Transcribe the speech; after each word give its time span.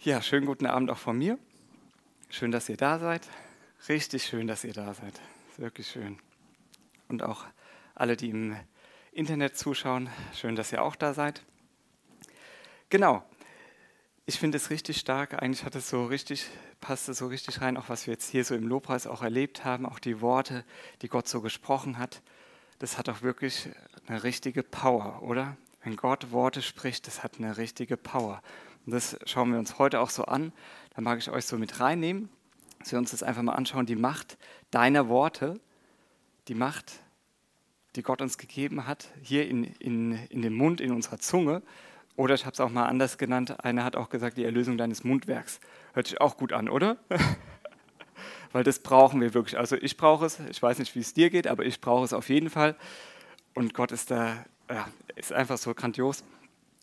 Ja, 0.00 0.22
schönen 0.22 0.46
guten 0.46 0.66
Abend 0.66 0.92
auch 0.92 0.98
von 0.98 1.18
mir. 1.18 1.40
Schön, 2.30 2.52
dass 2.52 2.68
ihr 2.68 2.76
da 2.76 3.00
seid. 3.00 3.26
Richtig 3.88 4.22
schön, 4.22 4.46
dass 4.46 4.62
ihr 4.62 4.72
da 4.72 4.94
seid. 4.94 5.20
Wirklich 5.56 5.88
schön. 5.88 6.20
Und 7.08 7.24
auch 7.24 7.44
alle, 7.96 8.16
die 8.16 8.30
im 8.30 8.56
Internet 9.10 9.58
zuschauen, 9.58 10.08
schön, 10.32 10.54
dass 10.54 10.70
ihr 10.70 10.84
auch 10.84 10.94
da 10.94 11.14
seid. 11.14 11.42
Genau. 12.90 13.24
Ich 14.24 14.38
finde 14.38 14.58
es 14.58 14.70
richtig 14.70 14.98
stark. 14.98 15.42
Eigentlich 15.42 15.64
hat 15.64 15.74
es 15.74 15.90
so 15.90 16.06
richtig, 16.06 16.46
passt 16.80 17.08
es 17.08 17.18
so 17.18 17.26
richtig 17.26 17.60
rein, 17.60 17.76
auch 17.76 17.88
was 17.88 18.06
wir 18.06 18.14
jetzt 18.14 18.30
hier 18.30 18.44
so 18.44 18.54
im 18.54 18.68
Lobpreis 18.68 19.08
auch 19.08 19.22
erlebt 19.22 19.64
haben, 19.64 19.84
auch 19.84 19.98
die 19.98 20.20
Worte, 20.20 20.64
die 21.02 21.08
Gott 21.08 21.26
so 21.26 21.40
gesprochen 21.40 21.98
hat. 21.98 22.22
Das 22.78 22.98
hat 22.98 23.08
auch 23.08 23.22
wirklich 23.22 23.68
eine 24.06 24.22
richtige 24.22 24.62
Power, 24.62 25.24
oder? 25.24 25.56
Wenn 25.82 25.96
Gott 25.96 26.30
Worte 26.30 26.62
spricht, 26.62 27.08
das 27.08 27.24
hat 27.24 27.38
eine 27.38 27.56
richtige 27.56 27.96
Power. 27.96 28.42
Und 28.88 28.94
das 28.94 29.18
schauen 29.26 29.52
wir 29.52 29.58
uns 29.58 29.78
heute 29.78 30.00
auch 30.00 30.08
so 30.08 30.24
an. 30.24 30.50
Da 30.94 31.02
mag 31.02 31.18
ich 31.18 31.30
euch 31.30 31.44
so 31.44 31.58
mit 31.58 31.78
reinnehmen, 31.78 32.30
dass 32.78 32.90
wir 32.90 32.98
uns 32.98 33.10
das 33.10 33.22
einfach 33.22 33.42
mal 33.42 33.52
anschauen. 33.52 33.84
Die 33.84 33.96
Macht 33.96 34.38
deiner 34.70 35.10
Worte, 35.10 35.60
die 36.48 36.54
Macht, 36.54 36.92
die 37.96 38.02
Gott 38.02 38.22
uns 38.22 38.38
gegeben 38.38 38.86
hat, 38.86 39.10
hier 39.20 39.46
in, 39.46 39.64
in, 39.64 40.12
in 40.30 40.40
dem 40.40 40.54
Mund, 40.54 40.80
in 40.80 40.90
unserer 40.92 41.18
Zunge. 41.18 41.60
Oder 42.16 42.34
ich 42.34 42.46
habe 42.46 42.54
es 42.54 42.60
auch 42.60 42.70
mal 42.70 42.86
anders 42.86 43.18
genannt. 43.18 43.62
Einer 43.62 43.84
hat 43.84 43.94
auch 43.94 44.08
gesagt, 44.08 44.38
die 44.38 44.44
Erlösung 44.44 44.78
deines 44.78 45.04
Mundwerks. 45.04 45.60
Hört 45.92 46.06
sich 46.06 46.22
auch 46.22 46.38
gut 46.38 46.54
an, 46.54 46.70
oder? 46.70 46.96
Weil 48.52 48.64
das 48.64 48.78
brauchen 48.78 49.20
wir 49.20 49.34
wirklich. 49.34 49.58
Also 49.58 49.76
ich 49.76 49.98
brauche 49.98 50.24
es. 50.24 50.40
Ich 50.48 50.62
weiß 50.62 50.78
nicht, 50.78 50.94
wie 50.94 51.00
es 51.00 51.12
dir 51.12 51.28
geht, 51.28 51.46
aber 51.46 51.66
ich 51.66 51.82
brauche 51.82 52.06
es 52.06 52.14
auf 52.14 52.30
jeden 52.30 52.48
Fall. 52.48 52.74
Und 53.52 53.74
Gott 53.74 53.92
ist 53.92 54.10
da, 54.10 54.46
ja, 54.70 54.88
ist 55.14 55.34
einfach 55.34 55.58
so 55.58 55.74
grandios. 55.74 56.24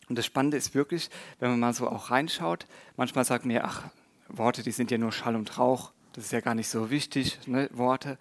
Und 0.08 0.16
das 0.16 0.26
Spannende 0.26 0.56
ist 0.56 0.74
wirklich, 0.74 1.10
wenn 1.40 1.50
man 1.50 1.60
mal 1.60 1.72
so 1.72 1.88
auch 1.88 2.10
reinschaut, 2.10 2.66
manchmal 2.96 3.24
sagt 3.24 3.44
man 3.44 3.56
ja, 3.56 3.64
ach, 3.64 3.84
Worte, 4.28 4.62
die 4.62 4.72
sind 4.72 4.90
ja 4.90 4.98
nur 4.98 5.12
Schall 5.12 5.36
und 5.36 5.58
Rauch, 5.58 5.92
das 6.12 6.26
ist 6.26 6.32
ja 6.32 6.40
gar 6.40 6.54
nicht 6.54 6.68
so 6.68 6.90
wichtig, 6.90 7.38
ne, 7.46 7.68
Worte. 7.72 8.18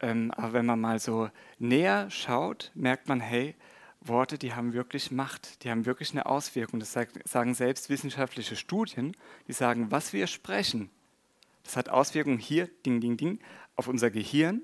Ähm, 0.00 0.30
aber 0.32 0.52
wenn 0.52 0.66
man 0.66 0.80
mal 0.80 0.98
so 0.98 1.30
näher 1.58 2.10
schaut, 2.10 2.70
merkt 2.74 3.08
man, 3.08 3.20
hey, 3.20 3.54
Worte, 4.00 4.38
die 4.38 4.54
haben 4.54 4.74
wirklich 4.74 5.10
Macht, 5.10 5.64
die 5.64 5.70
haben 5.70 5.86
wirklich 5.86 6.12
eine 6.12 6.26
Auswirkung. 6.26 6.78
Das 6.78 6.92
sagen 7.24 7.54
selbst 7.54 7.88
wissenschaftliche 7.88 8.54
Studien, 8.54 9.16
die 9.48 9.52
sagen, 9.52 9.90
was 9.90 10.12
wir 10.12 10.26
sprechen, 10.26 10.90
das 11.62 11.76
hat 11.76 11.88
Auswirkungen 11.88 12.38
hier, 12.38 12.68
ding, 12.84 13.00
ding, 13.00 13.16
ding, 13.16 13.38
auf 13.76 13.88
unser 13.88 14.10
Gehirn 14.10 14.60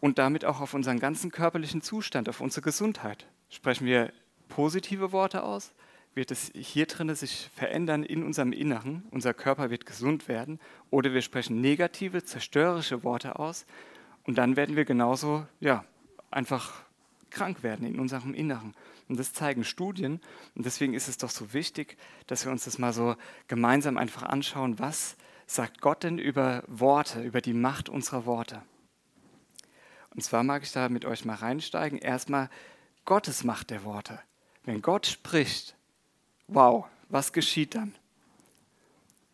und 0.00 0.18
damit 0.18 0.44
auch 0.44 0.60
auf 0.60 0.74
unseren 0.74 1.00
ganzen 1.00 1.30
körperlichen 1.30 1.80
Zustand, 1.80 2.28
auf 2.28 2.40
unsere 2.40 2.62
Gesundheit. 2.62 3.26
Sprechen 3.48 3.86
wir 3.86 4.12
positive 4.48 5.12
Worte 5.12 5.42
aus, 5.42 5.72
wird 6.18 6.32
es 6.32 6.50
hier 6.54 6.86
drin 6.86 7.14
sich 7.14 7.48
verändern 7.54 8.02
in 8.02 8.24
unserem 8.24 8.52
Inneren, 8.52 9.04
unser 9.12 9.32
Körper 9.32 9.70
wird 9.70 9.86
gesund 9.86 10.26
werden, 10.26 10.58
oder 10.90 11.14
wir 11.14 11.22
sprechen 11.22 11.60
negative, 11.60 12.24
zerstörerische 12.24 13.04
Worte 13.04 13.38
aus 13.38 13.66
und 14.24 14.36
dann 14.36 14.56
werden 14.56 14.74
wir 14.74 14.84
genauso, 14.84 15.46
ja, 15.60 15.84
einfach 16.32 16.82
krank 17.30 17.62
werden 17.62 17.86
in 17.86 18.00
unserem 18.00 18.34
Inneren. 18.34 18.74
Und 19.08 19.18
das 19.18 19.32
zeigen 19.32 19.62
Studien 19.62 20.20
und 20.56 20.66
deswegen 20.66 20.92
ist 20.92 21.06
es 21.08 21.18
doch 21.18 21.30
so 21.30 21.52
wichtig, 21.52 21.96
dass 22.26 22.44
wir 22.44 22.50
uns 22.50 22.64
das 22.64 22.78
mal 22.78 22.92
so 22.92 23.14
gemeinsam 23.46 23.96
einfach 23.96 24.24
anschauen, 24.24 24.78
was 24.78 25.16
sagt 25.46 25.80
Gott 25.80 26.02
denn 26.02 26.18
über 26.18 26.64
Worte, 26.66 27.22
über 27.22 27.40
die 27.40 27.54
Macht 27.54 27.88
unserer 27.88 28.26
Worte. 28.26 28.62
Und 30.14 30.22
zwar 30.22 30.42
mag 30.42 30.64
ich 30.64 30.72
da 30.72 30.88
mit 30.88 31.04
euch 31.04 31.24
mal 31.24 31.36
reinsteigen. 31.36 31.98
Erstmal 31.98 32.50
Gottes 33.04 33.44
Macht 33.44 33.70
der 33.70 33.84
Worte. 33.84 34.20
Wenn 34.64 34.82
Gott 34.82 35.06
spricht, 35.06 35.77
wow, 36.48 36.86
was 37.08 37.32
geschieht 37.32 37.74
dann? 37.74 37.94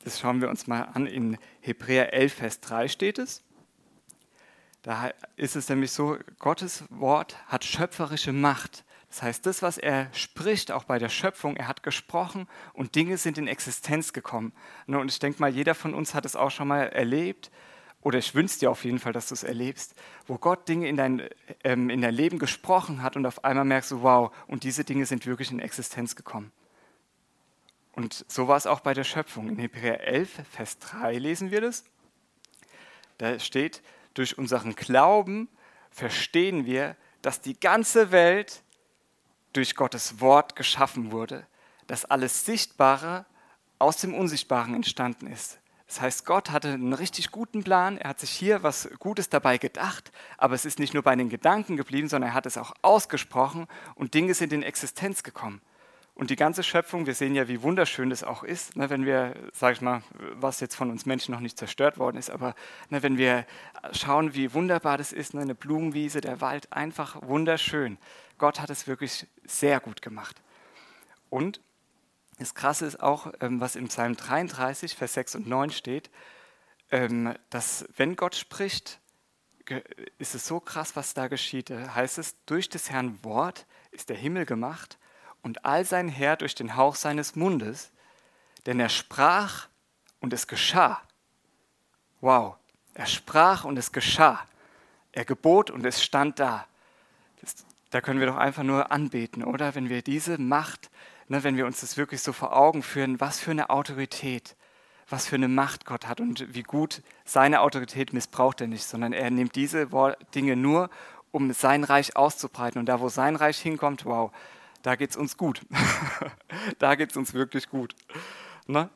Das 0.04 0.20
schauen 0.20 0.42
wir 0.42 0.50
uns 0.50 0.66
mal 0.66 0.82
an. 0.82 1.06
In 1.06 1.38
Hebräer 1.60 2.12
11, 2.12 2.34
Vers 2.34 2.60
3 2.60 2.88
steht 2.88 3.18
es. 3.18 3.42
Da 4.82 5.10
ist 5.36 5.56
es 5.56 5.70
nämlich 5.70 5.92
so, 5.92 6.18
Gottes 6.38 6.84
Wort 6.90 7.38
hat 7.46 7.64
schöpferische 7.64 8.34
Macht. 8.34 8.84
Das 9.08 9.22
heißt, 9.22 9.46
das, 9.46 9.62
was 9.62 9.78
er 9.78 10.12
spricht, 10.12 10.72
auch 10.72 10.84
bei 10.84 10.98
der 10.98 11.08
Schöpfung, 11.08 11.56
er 11.56 11.68
hat 11.68 11.82
gesprochen 11.82 12.48
und 12.74 12.94
Dinge 12.94 13.16
sind 13.16 13.38
in 13.38 13.46
Existenz 13.46 14.12
gekommen. 14.12 14.52
Und 14.86 15.10
ich 15.10 15.20
denke 15.20 15.40
mal, 15.40 15.50
jeder 15.50 15.74
von 15.74 15.94
uns 15.94 16.12
hat 16.12 16.26
es 16.26 16.36
auch 16.36 16.50
schon 16.50 16.68
mal 16.68 16.88
erlebt, 16.88 17.50
oder 18.02 18.18
ich 18.18 18.34
wünsche 18.34 18.58
dir 18.58 18.70
auf 18.70 18.84
jeden 18.84 18.98
Fall, 18.98 19.14
dass 19.14 19.28
du 19.28 19.34
es 19.34 19.42
erlebst, 19.42 19.94
wo 20.26 20.36
Gott 20.36 20.68
Dinge 20.68 20.88
in 20.88 20.96
dein, 20.96 21.22
ähm, 21.64 21.88
in 21.88 22.02
dein 22.02 22.14
Leben 22.14 22.38
gesprochen 22.38 23.02
hat 23.02 23.16
und 23.16 23.24
auf 23.24 23.44
einmal 23.44 23.64
merkst 23.64 23.92
du, 23.92 24.02
wow, 24.02 24.30
und 24.46 24.62
diese 24.62 24.84
Dinge 24.84 25.06
sind 25.06 25.24
wirklich 25.24 25.50
in 25.50 25.58
Existenz 25.58 26.14
gekommen. 26.14 26.52
Und 27.94 28.24
so 28.28 28.48
war 28.48 28.56
es 28.56 28.66
auch 28.66 28.80
bei 28.80 28.94
der 28.94 29.04
Schöpfung. 29.04 29.48
In 29.48 29.58
Hebräer 29.58 30.00
11, 30.06 30.40
Vers 30.50 30.78
3 30.78 31.18
lesen 31.18 31.50
wir 31.50 31.60
das. 31.60 31.84
Da 33.18 33.38
steht, 33.38 33.82
durch 34.14 34.36
unseren 34.38 34.74
Glauben 34.74 35.48
verstehen 35.90 36.66
wir, 36.66 36.96
dass 37.22 37.40
die 37.40 37.58
ganze 37.58 38.10
Welt 38.10 38.62
durch 39.52 39.76
Gottes 39.76 40.20
Wort 40.20 40.56
geschaffen 40.56 41.12
wurde, 41.12 41.46
dass 41.86 42.04
alles 42.04 42.44
Sichtbare 42.44 43.24
aus 43.78 43.98
dem 43.98 44.14
Unsichtbaren 44.14 44.74
entstanden 44.74 45.26
ist. 45.28 45.58
Das 45.86 46.00
heißt, 46.00 46.26
Gott 46.26 46.50
hatte 46.50 46.72
einen 46.72 46.92
richtig 46.92 47.30
guten 47.30 47.62
Plan, 47.62 47.98
er 47.98 48.10
hat 48.10 48.20
sich 48.20 48.30
hier 48.30 48.62
was 48.62 48.88
Gutes 48.98 49.28
dabei 49.28 49.58
gedacht, 49.58 50.10
aber 50.38 50.54
es 50.54 50.64
ist 50.64 50.78
nicht 50.78 50.94
nur 50.94 51.02
bei 51.02 51.14
den 51.14 51.28
Gedanken 51.28 51.76
geblieben, 51.76 52.08
sondern 52.08 52.30
er 52.30 52.34
hat 52.34 52.46
es 52.46 52.58
auch 52.58 52.72
ausgesprochen 52.82 53.68
und 53.94 54.14
Dinge 54.14 54.34
sind 54.34 54.52
in 54.52 54.62
Existenz 54.62 55.22
gekommen. 55.22 55.60
Und 56.16 56.30
die 56.30 56.36
ganze 56.36 56.62
Schöpfung, 56.62 57.06
wir 57.06 57.14
sehen 57.14 57.34
ja, 57.34 57.48
wie 57.48 57.62
wunderschön 57.62 58.10
das 58.10 58.22
auch 58.22 58.44
ist, 58.44 58.76
ne, 58.76 58.88
wenn 58.88 59.04
wir, 59.04 59.34
sage 59.52 59.72
ich 59.72 59.80
mal, 59.80 60.02
was 60.34 60.60
jetzt 60.60 60.76
von 60.76 60.90
uns 60.90 61.06
Menschen 61.06 61.32
noch 61.32 61.40
nicht 61.40 61.58
zerstört 61.58 61.98
worden 61.98 62.18
ist, 62.18 62.30
aber 62.30 62.54
ne, 62.88 63.02
wenn 63.02 63.18
wir 63.18 63.44
schauen, 63.90 64.32
wie 64.34 64.54
wunderbar 64.54 64.96
das 64.96 65.12
ist, 65.12 65.34
ne, 65.34 65.40
eine 65.40 65.56
Blumenwiese, 65.56 66.20
der 66.20 66.40
Wald, 66.40 66.72
einfach 66.72 67.20
wunderschön. 67.22 67.98
Gott 68.38 68.60
hat 68.60 68.70
es 68.70 68.86
wirklich 68.86 69.26
sehr 69.44 69.80
gut 69.80 70.02
gemacht. 70.02 70.40
Und 71.30 71.60
das 72.38 72.54
Krasse 72.54 72.86
ist 72.86 73.02
auch, 73.02 73.32
ähm, 73.40 73.60
was 73.60 73.74
im 73.74 73.88
Psalm 73.88 74.16
33, 74.16 74.94
Vers 74.94 75.14
6 75.14 75.34
und 75.34 75.48
9 75.48 75.70
steht, 75.70 76.10
ähm, 76.92 77.34
dass 77.50 77.86
wenn 77.96 78.14
Gott 78.14 78.36
spricht, 78.36 79.00
ist 80.18 80.34
es 80.34 80.46
so 80.46 80.60
krass, 80.60 80.94
was 80.94 81.14
da 81.14 81.26
geschieht. 81.26 81.70
Da 81.70 81.94
heißt 81.94 82.18
es, 82.18 82.36
durch 82.44 82.68
des 82.68 82.90
Herrn 82.90 83.18
Wort 83.24 83.66
ist 83.90 84.10
der 84.10 84.16
Himmel 84.16 84.46
gemacht 84.46 84.98
und 85.44 85.64
all 85.64 85.84
sein 85.84 86.08
Herr 86.08 86.36
durch 86.36 86.54
den 86.54 86.76
Hauch 86.76 86.96
seines 86.96 87.36
Mundes, 87.36 87.92
denn 88.66 88.80
er 88.80 88.88
sprach 88.88 89.68
und 90.20 90.32
es 90.32 90.46
geschah. 90.46 91.00
Wow, 92.20 92.56
er 92.94 93.06
sprach 93.06 93.64
und 93.64 93.78
es 93.78 93.92
geschah. 93.92 94.44
Er 95.12 95.24
gebot 95.24 95.70
und 95.70 95.84
es 95.86 96.02
stand 96.02 96.40
da. 96.40 96.66
Das, 97.40 97.54
da 97.90 98.00
können 98.00 98.18
wir 98.18 98.26
doch 98.26 98.36
einfach 98.36 98.64
nur 98.64 98.90
anbeten, 98.90 99.44
oder? 99.44 99.76
Wenn 99.76 99.88
wir 99.88 100.02
diese 100.02 100.38
Macht 100.38 100.90
ne, 101.28 101.44
wenn 101.44 101.56
wir 101.56 101.66
uns 101.66 101.80
das 101.80 101.96
wirklich 101.96 102.22
so 102.22 102.32
vor 102.32 102.56
Augen 102.56 102.82
führen, 102.82 103.20
was 103.20 103.40
für 103.40 103.50
eine 103.50 103.70
Autorität, 103.70 104.56
was 105.08 105.26
für 105.26 105.36
eine 105.36 105.48
Macht 105.48 105.84
Gott 105.84 106.06
hat 106.06 106.20
und 106.20 106.54
wie 106.54 106.62
gut 106.62 107.02
seine 107.24 107.60
Autorität 107.60 108.12
missbraucht 108.12 108.60
er 108.60 108.66
nicht, 108.66 108.84
sondern 108.84 109.12
er 109.12 109.30
nimmt 109.30 109.54
diese 109.56 109.88
Dinge 110.34 110.56
nur, 110.56 110.90
um 111.30 111.52
sein 111.52 111.84
Reich 111.84 112.16
auszubreiten. 112.16 112.78
Und 112.78 112.86
da, 112.86 113.00
wo 113.00 113.08
sein 113.08 113.36
Reich 113.36 113.58
hinkommt, 113.58 114.04
wow, 114.04 114.30
da 114.84 114.96
geht 114.96 115.10
es 115.10 115.16
uns 115.16 115.38
gut. 115.38 115.62
da 116.78 116.94
geht 116.94 117.10
es 117.10 117.16
uns 117.16 117.32
wirklich 117.32 117.70
gut. 117.70 117.96
Ne? 118.66 118.90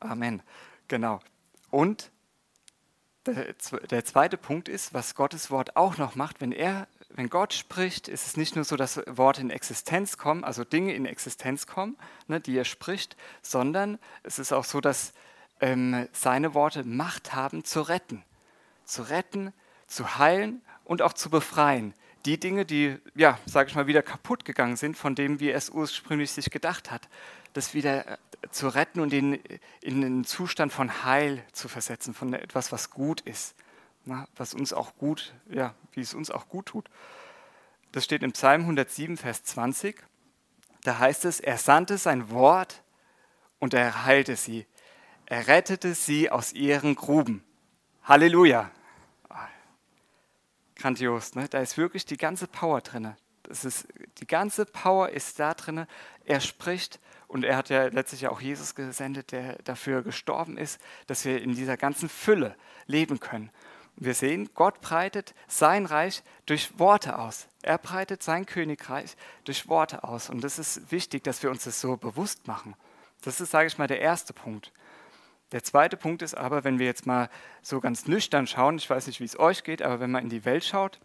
Amen. 0.00 0.42
Genau. 0.88 1.20
Und 1.70 2.10
der 3.26 4.04
zweite 4.06 4.38
Punkt 4.38 4.70
ist, 4.70 4.94
was 4.94 5.14
Gottes 5.14 5.50
Wort 5.50 5.76
auch 5.76 5.98
noch 5.98 6.14
macht, 6.14 6.40
wenn 6.40 6.52
er 6.52 6.88
wenn 7.10 7.28
Gott 7.30 7.52
spricht, 7.52 8.06
ist 8.06 8.26
es 8.26 8.36
nicht 8.36 8.54
nur 8.54 8.64
so, 8.64 8.76
dass 8.76 9.00
Worte 9.06 9.40
in 9.40 9.50
Existenz 9.50 10.18
kommen, 10.18 10.44
also 10.44 10.62
Dinge 10.62 10.94
in 10.94 11.04
Existenz 11.04 11.66
kommen, 11.66 11.96
ne, 12.28 12.40
die 12.40 12.56
er 12.56 12.64
spricht, 12.64 13.16
sondern 13.42 13.98
es 14.22 14.38
ist 14.38 14.52
auch 14.52 14.64
so, 14.64 14.80
dass 14.80 15.14
ähm, 15.60 16.06
seine 16.12 16.54
Worte 16.54 16.84
Macht 16.84 17.34
haben 17.34 17.64
zu 17.64 17.80
retten. 17.80 18.24
Zu 18.84 19.02
retten, 19.02 19.52
zu 19.86 20.18
heilen 20.18 20.62
und 20.84 21.02
auch 21.02 21.12
zu 21.12 21.28
befreien. 21.28 21.94
Die 22.24 22.38
Dinge, 22.38 22.64
die, 22.64 22.98
ja, 23.14 23.38
sage 23.46 23.70
ich 23.70 23.74
mal, 23.74 23.86
wieder 23.86 24.02
kaputt 24.02 24.44
gegangen 24.44 24.76
sind, 24.76 24.96
von 24.96 25.14
denen 25.14 25.40
wie 25.40 25.50
es 25.50 25.70
ursprünglich 25.70 26.30
sich 26.32 26.50
gedacht 26.50 26.90
hat, 26.90 27.08
das 27.52 27.74
wieder 27.74 28.06
äh, 28.06 28.16
zu 28.50 28.68
retten 28.68 29.00
und 29.00 29.12
in, 29.12 29.40
in 29.80 30.04
einen 30.04 30.24
Zustand 30.24 30.72
von 30.72 31.04
Heil 31.04 31.42
zu 31.52 31.68
versetzen, 31.68 32.14
von 32.14 32.34
etwas, 32.34 32.72
was 32.72 32.90
gut 32.90 33.20
ist 33.22 33.54
na, 34.08 34.26
was 34.36 34.54
uns 34.54 34.72
auch 34.72 34.96
gut, 34.96 35.34
ja, 35.50 35.74
wie 35.92 36.00
es 36.00 36.14
uns 36.14 36.30
auch 36.30 36.48
gut 36.48 36.66
tut. 36.66 36.88
Das 37.92 38.04
steht 38.04 38.22
im 38.22 38.32
Psalm 38.32 38.62
107, 38.62 39.16
Vers 39.16 39.44
20. 39.44 40.02
Da 40.82 40.98
heißt 40.98 41.24
es, 41.26 41.40
er 41.40 41.58
sandte 41.58 41.98
sein 41.98 42.30
Wort 42.30 42.82
und 43.58 43.74
er 43.74 44.04
heilte 44.04 44.36
sie. 44.36 44.66
Er 45.26 45.46
rettete 45.46 45.94
sie 45.94 46.30
aus 46.30 46.52
ihren 46.52 46.94
Gruben. 46.94 47.44
Halleluja. 48.02 48.70
Grandios, 50.78 51.34
ne? 51.34 51.48
Da 51.48 51.58
ist 51.60 51.76
wirklich 51.76 52.06
die 52.06 52.16
ganze 52.16 52.46
Power 52.46 52.80
drin. 52.80 53.14
Das 53.42 53.64
ist, 53.64 53.86
die 54.18 54.26
ganze 54.26 54.64
Power 54.64 55.10
ist 55.10 55.38
da 55.38 55.54
drin. 55.54 55.86
Er 56.24 56.40
spricht 56.40 57.00
Und 57.28 57.44
er 57.44 57.56
hat 57.56 57.68
ja 57.68 57.84
letztlich 57.86 58.26
auch 58.26 58.40
Jesus 58.40 58.74
gesendet, 58.74 59.32
der 59.32 59.58
dafür 59.62 60.02
gestorben 60.02 60.56
ist, 60.56 60.80
dass 61.06 61.26
wir 61.26 61.42
in 61.42 61.54
dieser 61.54 61.76
ganzen 61.76 62.08
Fülle 62.08 62.56
leben 62.86 63.20
können. 63.20 63.50
Wir 63.96 64.14
sehen, 64.14 64.48
Gott 64.54 64.80
breitet 64.80 65.34
sein 65.46 65.84
Reich 65.84 66.22
durch 66.46 66.78
Worte 66.78 67.18
aus. 67.18 67.48
Er 67.62 67.76
breitet 67.76 68.22
sein 68.22 68.46
Königreich 68.46 69.16
durch 69.44 69.68
Worte 69.68 70.04
aus. 70.04 70.30
Und 70.30 70.42
das 70.42 70.58
ist 70.58 70.90
wichtig, 70.90 71.24
dass 71.24 71.42
wir 71.42 71.50
uns 71.50 71.64
das 71.64 71.80
so 71.80 71.96
bewusst 71.96 72.46
machen. 72.46 72.74
Das 73.22 73.40
ist, 73.40 73.50
sage 73.50 73.66
ich 73.66 73.76
mal, 73.76 73.88
der 73.88 74.00
erste 74.00 74.32
Punkt. 74.32 74.72
Der 75.52 75.64
zweite 75.64 75.96
Punkt 75.96 76.22
ist 76.22 76.34
aber, 76.34 76.64
wenn 76.64 76.78
wir 76.78 76.86
jetzt 76.86 77.06
mal 77.06 77.30
so 77.62 77.80
ganz 77.80 78.06
nüchtern 78.06 78.46
schauen, 78.46 78.76
ich 78.76 78.88
weiß 78.88 79.06
nicht, 79.06 79.20
wie 79.20 79.24
es 79.24 79.38
euch 79.38 79.64
geht, 79.64 79.80
aber 79.82 80.00
wenn 80.00 80.10
man 80.10 80.24
in 80.24 80.28
die 80.28 80.44
Welt 80.44 80.64
schaut, 80.64 81.00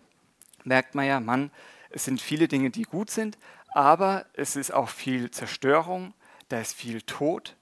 merkt 0.65 0.95
man 0.95 1.05
ja, 1.05 1.19
Mann, 1.19 1.51
es 1.89 2.05
sind 2.05 2.21
viele 2.21 2.47
Dinge, 2.47 2.69
die 2.69 2.83
gut 2.83 3.09
sind, 3.09 3.37
aber 3.69 4.25
es 4.33 4.55
ist 4.55 4.73
auch 4.73 4.89
viel 4.89 5.31
Zerstörung, 5.31 6.13
da 6.49 6.59
ist 6.59 6.75
viel 6.75 7.01
Tod, 7.01 7.55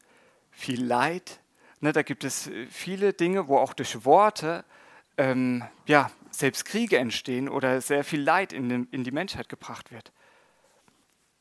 viel 0.50 0.84
Leid. 0.84 1.40
Ne, 1.80 1.94
da 1.94 2.02
gibt 2.02 2.24
es 2.24 2.48
äh, 2.48 2.68
viele 2.68 3.14
Dinge, 3.14 3.48
wo 3.48 3.58
auch 3.58 3.74
durch 3.74 4.06
Worte 4.06 4.66
ähm, 5.18 5.64
ja, 5.86 6.12
selbst 6.30 6.66
Kriege 6.66 6.98
entstehen 6.98 7.50
oder 7.50 7.82
sehr 7.82 8.04
viel 8.04 8.22
Leid 8.22 8.54
in, 8.54 8.70
den, 8.70 8.88
in 8.92 9.04
die 9.04 9.12
Menschheit 9.12 9.50
gebracht 9.50 9.92
wird. 9.92 10.12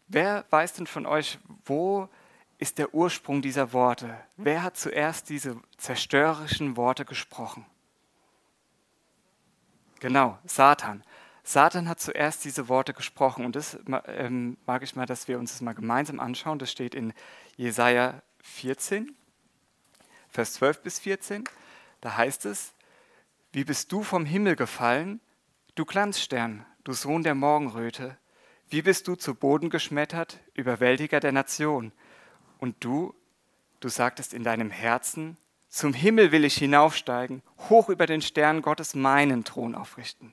Wer 0.08 0.44
weiß 0.50 0.74
denn 0.74 0.86
von 0.86 1.06
euch, 1.06 1.38
wo 1.64 2.08
ist 2.60 2.76
der 2.76 2.94
Ursprung 2.94 3.40
dieser 3.40 3.72
Worte? 3.72 4.18
Wer 4.36 4.62
hat 4.62 4.76
zuerst 4.76 5.30
diese 5.30 5.56
zerstörerischen 5.78 6.76
Worte 6.76 7.06
gesprochen? 7.06 7.64
Genau, 9.98 10.38
Satan. 10.44 11.02
Satan 11.42 11.88
hat 11.88 12.00
zuerst 12.00 12.44
diese 12.44 12.68
Worte 12.68 12.92
gesprochen 12.92 13.46
und 13.46 13.56
das 13.56 13.78
ähm, 14.06 14.58
mag 14.66 14.82
ich 14.82 14.94
mal, 14.94 15.06
dass 15.06 15.26
wir 15.26 15.38
uns 15.38 15.52
das 15.52 15.62
mal 15.62 15.74
gemeinsam 15.74 16.20
anschauen. 16.20 16.58
Das 16.58 16.70
steht 16.70 16.94
in 16.94 17.14
Jesaja 17.56 18.22
14, 18.42 19.16
Vers 20.28 20.52
12 20.54 20.82
bis 20.82 20.98
14. 20.98 21.44
Da 22.02 22.18
heißt 22.18 22.44
es: 22.44 22.74
Wie 23.52 23.64
bist 23.64 23.90
du 23.90 24.02
vom 24.02 24.26
Himmel 24.26 24.54
gefallen, 24.54 25.20
du 25.76 25.86
Glanzstern, 25.86 26.66
du 26.84 26.92
Sohn 26.92 27.22
der 27.22 27.34
Morgenröte? 27.34 28.18
Wie 28.68 28.82
bist 28.82 29.08
du 29.08 29.16
zu 29.16 29.34
Boden 29.34 29.70
geschmettert, 29.70 30.40
Überwältiger 30.54 31.20
der 31.20 31.32
Nation? 31.32 31.92
Und 32.60 32.76
du, 32.80 33.14
du 33.80 33.88
sagtest 33.88 34.32
in 34.32 34.44
deinem 34.44 34.70
Herzen: 34.70 35.36
Zum 35.68 35.92
Himmel 35.92 36.30
will 36.30 36.44
ich 36.44 36.54
hinaufsteigen, 36.54 37.42
hoch 37.68 37.88
über 37.88 38.06
den 38.06 38.22
Sternen 38.22 38.62
Gottes 38.62 38.94
meinen 38.94 39.44
Thron 39.44 39.74
aufrichten 39.74 40.32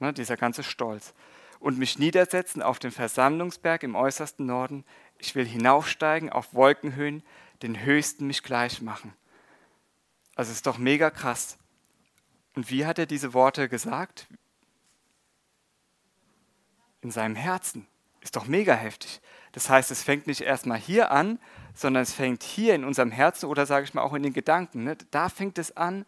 ne, 0.00 0.12
dieser 0.12 0.36
ganze 0.36 0.62
Stolz. 0.62 1.14
Und 1.60 1.78
mich 1.78 1.98
niedersetzen 1.98 2.62
auf 2.62 2.78
den 2.78 2.92
Versammlungsberg 2.92 3.82
im 3.82 3.96
äußersten 3.96 4.46
Norden. 4.46 4.84
Ich 5.18 5.34
will 5.34 5.44
hinaufsteigen 5.44 6.30
auf 6.30 6.54
Wolkenhöhen, 6.54 7.22
den 7.62 7.80
Höchsten 7.80 8.28
mich 8.28 8.44
gleich 8.44 8.80
machen. 8.80 9.12
Also 10.36 10.52
ist 10.52 10.66
doch 10.66 10.78
mega 10.78 11.10
krass. 11.10 11.58
Und 12.54 12.70
wie 12.70 12.86
hat 12.86 12.98
er 12.98 13.06
diese 13.06 13.34
Worte 13.34 13.68
gesagt? 13.68 14.28
In 17.00 17.10
seinem 17.10 17.34
Herzen. 17.34 17.86
Ist 18.20 18.36
doch 18.36 18.46
mega 18.46 18.74
heftig. 18.74 19.20
Das 19.52 19.70
heißt, 19.70 19.90
es 19.90 20.02
fängt 20.02 20.26
nicht 20.26 20.40
erstmal 20.40 20.78
hier 20.78 21.10
an, 21.10 21.38
sondern 21.74 22.02
es 22.02 22.12
fängt 22.12 22.42
hier 22.42 22.74
in 22.74 22.84
unserem 22.84 23.10
Herzen 23.10 23.46
oder 23.46 23.66
sage 23.66 23.84
ich 23.84 23.94
mal 23.94 24.02
auch 24.02 24.14
in 24.14 24.22
den 24.22 24.32
Gedanken. 24.32 24.84
Ne? 24.84 24.96
Da 25.10 25.28
fängt 25.28 25.58
es 25.58 25.76
an, 25.76 26.04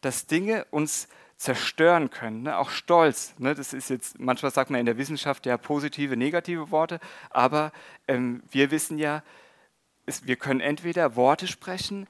dass 0.00 0.26
Dinge 0.26 0.66
uns 0.70 1.08
zerstören 1.36 2.10
können. 2.10 2.42
Ne? 2.42 2.56
Auch 2.56 2.70
Stolz. 2.70 3.34
Ne? 3.38 3.54
Das 3.54 3.72
ist 3.72 3.90
jetzt, 3.90 4.18
manchmal 4.20 4.52
sagt 4.52 4.70
man 4.70 4.80
in 4.80 4.86
der 4.86 4.98
Wissenschaft 4.98 5.46
ja 5.46 5.56
positive, 5.56 6.16
negative 6.16 6.70
Worte, 6.70 7.00
aber 7.30 7.72
ähm, 8.06 8.42
wir 8.50 8.70
wissen 8.70 8.98
ja, 8.98 9.22
es, 10.06 10.26
wir 10.26 10.36
können 10.36 10.60
entweder 10.60 11.16
Worte 11.16 11.46
sprechen, 11.46 12.06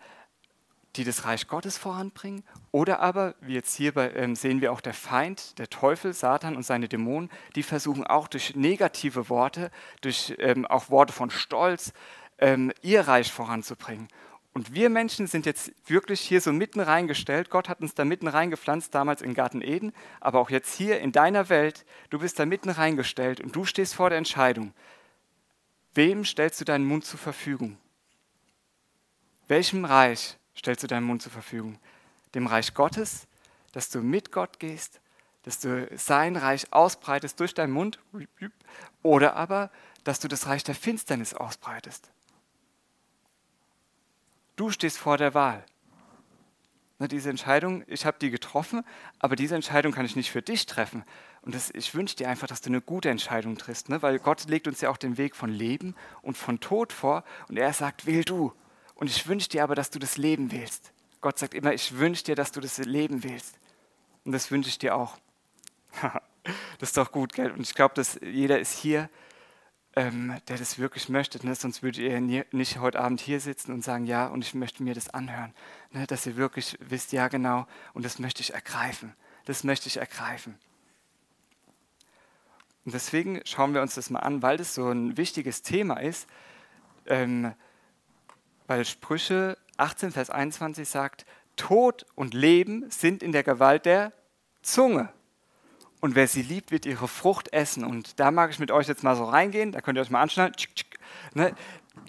die 0.97 1.05
das 1.05 1.25
Reich 1.25 1.49
Gottes 1.49 1.79
voranbringen, 1.79 2.45
oder 2.71 3.01
aber, 3.01 3.35
wie 3.41 3.55
jetzt 3.55 3.77
hier 3.77 3.93
bei, 3.93 4.13
ähm, 4.15 4.37
sehen 4.37 4.61
wir 4.61 4.73
auch 4.73 4.81
der 4.81 4.95
Feind, 4.95 5.59
der 5.59 5.69
Teufel, 5.71 6.13
Satan 6.13 6.57
und 6.57 6.65
seine 6.65 6.89
Dämonen, 6.89 7.31
die 7.57 7.63
versuchen 7.63 8.07
auch 8.07 8.29
durch 8.29 8.55
negative 8.55 9.29
Worte, 9.29 9.71
durch 10.01 10.35
ähm, 10.39 10.67
auch 10.67 10.91
Worte 10.91 11.13
von 11.13 11.31
Stolz, 11.31 11.93
ähm, 12.39 12.73
ihr 12.83 13.07
Reich 13.07 13.33
voranzubringen. 13.33 14.09
Und 14.55 14.73
wir 14.73 14.89
Menschen 14.89 15.27
sind 15.27 15.47
jetzt 15.47 15.73
wirklich 15.87 16.21
hier 16.21 16.41
so 16.41 16.53
mitten 16.53 16.79
reingestellt. 16.79 17.51
Gott 17.51 17.69
hat 17.69 17.81
uns 17.81 17.95
da 17.95 18.05
mitten 18.05 18.29
reingepflanzt, 18.29 18.95
damals 18.95 19.21
im 19.21 19.35
Garten 19.35 19.61
Eden, 19.61 19.93
aber 20.21 20.39
auch 20.39 20.49
jetzt 20.49 20.77
hier 20.77 21.01
in 21.01 21.11
deiner 21.11 21.49
Welt. 21.49 21.85
Du 22.11 22.21
bist 22.21 22.39
da 22.39 22.47
mitten 22.47 22.71
reingestellt 22.71 23.41
und 23.41 23.57
du 23.57 23.65
stehst 23.65 23.97
vor 23.97 24.11
der 24.11 24.19
Entscheidung. 24.19 24.73
Wem 25.93 26.25
stellst 26.25 26.61
du 26.61 26.65
deinen 26.65 26.87
Mund 26.87 27.05
zur 27.05 27.19
Verfügung? 27.19 27.79
Welchem 29.49 29.85
Reich 29.85 30.37
stellst 30.57 30.83
du 30.83 30.87
deinen 30.87 31.07
Mund 31.07 31.23
zur 31.23 31.33
Verfügung? 31.33 31.79
Dem 32.35 32.47
Reich 32.47 32.75
Gottes, 32.75 33.27
dass 33.73 33.91
du 33.91 34.01
mit 34.01 34.33
Gott 34.33 34.59
gehst, 34.59 35.01
dass 35.43 35.61
du 35.61 35.89
sein 35.97 36.37
Reich 36.37 36.73
ausbreitest 36.73 37.39
durch 37.39 37.55
deinen 37.55 37.73
Mund, 37.73 37.99
oder 39.03 39.37
aber, 39.37 39.71
dass 40.05 40.21
du 40.21 40.29
das 40.29 40.47
Reich 40.47 40.65
der 40.65 40.75
Finsternis 40.75 41.35
ausbreitest. 41.35 42.11
Du 44.57 44.71
stehst 44.71 44.99
vor 44.99 45.19
der 45.19 45.35
Wahl. 45.35 45.65
Diese 47.01 47.29
Entscheidung, 47.29 47.85
ich 47.87 48.07
habe 48.07 48.19
die 48.19 48.31
getroffen, 48.31 48.83
aber 49.19 49.37
diese 49.37 49.55
Entscheidung 49.55 49.93
kann 49.93 50.07
ich 50.07 50.17
nicht 50.17 50.31
für 50.31 50.41
dich 50.41 50.65
treffen. 50.65 51.05
Und 51.43 51.55
das, 51.55 51.71
ich 51.71 51.95
wünsche 51.95 52.17
dir 52.17 52.31
einfach, 52.31 52.47
dass 52.47 52.63
du 52.63 52.71
eine 52.71 52.81
gute 52.81 53.11
Entscheidung 53.11 53.59
triffst, 53.59 53.89
ne? 53.91 54.01
weil 54.01 54.19
Gott 54.19 54.49
legt 54.49 54.69
uns 54.69 54.81
ja 54.81 54.89
auch 54.89 54.97
den 54.97 55.19
Weg 55.19 55.37
von 55.37 55.51
Leben 55.51 55.95
und 56.23 56.39
von 56.39 56.61
Tod 56.61 56.93
vor 56.93 57.25
und 57.49 57.59
er 57.59 57.73
sagt, 57.73 58.07
wähl 58.07 58.25
du. 58.25 58.53
Und 58.95 59.09
ich 59.09 59.27
wünsche 59.27 59.49
dir 59.49 59.63
aber, 59.63 59.75
dass 59.75 59.91
du 59.91 59.99
das 59.99 60.17
Leben 60.17 60.53
wählst. 60.53 60.93
Gott 61.21 61.39
sagt 61.39 61.55
immer, 61.55 61.73
ich 61.73 61.97
wünsche 61.99 62.25
dir, 62.25 62.35
dass 62.35 62.53
du 62.53 62.61
das 62.61 62.79
Leben 62.79 63.25
wählst. 63.25 63.59
Und 64.25 64.33
das 64.33 64.51
wünsche 64.51 64.69
ich 64.69 64.79
dir 64.79 64.95
auch. 64.95 65.19
das 66.79 66.91
ist 66.91 66.97
doch 66.97 67.13
gut, 67.13 67.33
gell? 67.33 67.51
Und 67.51 67.61
ich 67.61 67.75
glaube, 67.75 67.95
dass 67.95 68.19
jeder 68.23 68.59
ist 68.59 68.79
hier, 68.79 69.09
ähm, 69.97 70.37
der 70.49 70.59
das 70.59 70.79
wirklich 70.79 71.09
möchte. 71.09 71.45
Ne? 71.47 71.55
Sonst 71.55 71.83
würdet 71.83 72.03
ihr 72.03 72.21
nicht 72.53 72.79
heute 72.79 73.01
Abend 73.01 73.21
hier 73.21 73.41
sitzen 73.41 73.73
und 73.73 73.85
sagen, 73.85 74.07
ja, 74.07 74.27
und 74.27 74.43
ich 74.45 74.55
möchte 74.55 74.83
mir 74.83 74.95
das 74.95 75.09
anhören. 75.09 75.55
Ne? 75.93 76.07
Dass 76.07 76.27
ihr 76.27 76.37
wirklich 76.37 76.77
wisst, 76.81 77.13
ja 77.13 77.29
genau, 77.29 77.67
und 77.93 78.05
das 78.05 78.19
möchte 78.19 78.41
ich 78.41 78.55
ergreifen. 78.55 79.15
Das 79.45 79.65
möchte 79.65 79.89
ich 79.89 79.99
ergreifen. 79.99 80.59
Und 82.85 82.93
deswegen 82.93 83.41
schauen 83.45 83.73
wir 83.73 83.83
uns 83.83 83.95
das 83.95 84.11
mal 84.11 84.21
an, 84.21 84.43
weil 84.43 84.57
das 84.57 84.75
so 84.75 84.89
ein 84.89 85.17
wichtiges 85.17 85.63
Thema 85.63 86.01
ist, 86.01 86.27
ähm, 87.07 87.55
weil 88.67 88.85
Sprüche 88.85 89.59
18, 89.77 90.13
Vers 90.13 90.31
21 90.31 90.89
sagt, 90.89 91.27
Tod 91.57 92.07
und 92.15 92.35
Leben 92.35 92.89
sind 92.91 93.23
in 93.23 93.33
der 93.33 93.43
Gewalt 93.43 93.87
der 93.87 94.13
Zunge. 94.63 95.11
Und 96.01 96.15
wer 96.15 96.29
sie 96.29 96.43
liebt, 96.43 96.71
wird 96.71 96.87
ihre 96.87 97.09
Frucht 97.09 97.53
essen. 97.53 97.85
Und 97.85 98.21
da 98.21 98.31
mag 98.31 98.51
ich 98.51 98.59
mit 98.59 98.71
euch 98.71 98.89
jetzt 98.89 99.03
mal 99.03 99.17
so 99.17 99.25
reingehen, 99.25 99.73
da 99.73 99.81
könnt 99.81 99.97
ihr 99.99 100.03
euch 100.03 100.11
mal 100.11 100.23
anschnallen, 100.23 100.55
ne, 101.35 101.55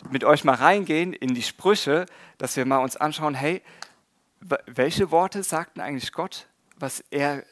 mit 0.10 0.24
euch 0.24 0.44
mal 0.44 0.56
reingehen 0.56 1.14
in 1.14 1.34
die 1.34 1.44
Sprüche, 1.44 2.06
dass 2.38 2.58
wir 2.58 2.66
mal 2.66 2.80
uns 2.80 2.98
anschauen, 2.98 3.36
hey, 3.36 3.62
welche 4.66 5.12
Worte 5.12 5.44
sagten 5.44 5.80
eigentlich 5.80 6.12
Gott, 6.12 6.48
was 6.78 7.04
er 7.10 7.44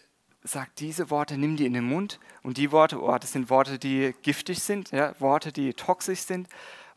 sagt, 0.44 0.80
diese 0.80 1.10
Worte 1.10 1.38
nimm 1.38 1.56
die 1.56 1.66
in 1.66 1.74
den 1.74 1.86
Mund. 1.86 2.20
Und 2.44 2.58
die 2.58 2.72
Worte, 2.72 3.02
oh, 3.02 3.18
das 3.18 3.32
sind 3.32 3.50
Worte, 3.50 3.80
die 3.80 4.14
giftig 4.22 4.60
sind, 4.60 4.92
ja, 4.92 5.20
Worte, 5.20 5.52
die 5.52 5.74
toxisch 5.74 6.22
sind, 6.22 6.50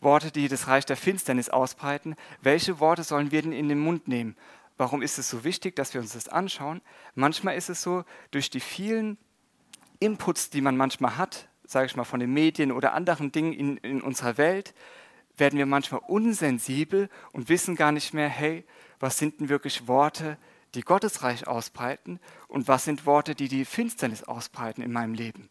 Worte, 0.06 0.30
die 0.30 0.46
das 0.46 0.68
Reich 0.68 0.86
der 0.86 0.96
Finsternis 0.96 1.48
ausbreiten. 1.48 2.14
Welche 2.40 2.78
Worte 2.78 3.02
sollen 3.02 3.32
wir 3.32 3.42
denn 3.42 3.50
in 3.50 3.68
den 3.68 3.80
Mund 3.80 4.06
nehmen? 4.06 4.36
Warum 4.76 5.02
ist 5.02 5.18
es 5.18 5.28
so 5.28 5.42
wichtig, 5.42 5.74
dass 5.74 5.94
wir 5.94 6.00
uns 6.00 6.12
das 6.12 6.28
anschauen? 6.28 6.80
Manchmal 7.16 7.56
ist 7.56 7.70
es 7.70 7.82
so, 7.82 8.04
durch 8.30 8.48
die 8.48 8.60
vielen 8.60 9.18
Inputs, 9.98 10.48
die 10.48 10.60
man 10.60 10.76
manchmal 10.76 11.16
hat, 11.16 11.48
sage 11.64 11.86
ich 11.86 11.96
mal, 11.96 12.04
von 12.04 12.20
den 12.20 12.32
Medien 12.32 12.70
oder 12.70 12.92
anderen 12.92 13.32
Dingen 13.32 13.52
in, 13.52 13.78
in 13.78 14.00
unserer 14.00 14.38
Welt, 14.38 14.74
werden 15.36 15.58
wir 15.58 15.66
manchmal 15.66 16.02
unsensibel 16.06 17.10
und 17.32 17.48
wissen 17.48 17.74
gar 17.74 17.90
nicht 17.90 18.14
mehr, 18.14 18.28
hey, 18.28 18.64
was 19.00 19.18
sind 19.18 19.40
denn 19.40 19.48
wirklich 19.48 19.88
Worte, 19.88 20.38
die 20.74 20.82
Gottesreich 20.82 21.48
ausbreiten 21.48 22.20
und 22.46 22.68
was 22.68 22.84
sind 22.84 23.06
Worte, 23.06 23.34
die 23.34 23.48
die 23.48 23.64
Finsternis 23.64 24.22
ausbreiten 24.22 24.82
in 24.82 24.92
meinem 24.92 25.14
Leben. 25.14 25.50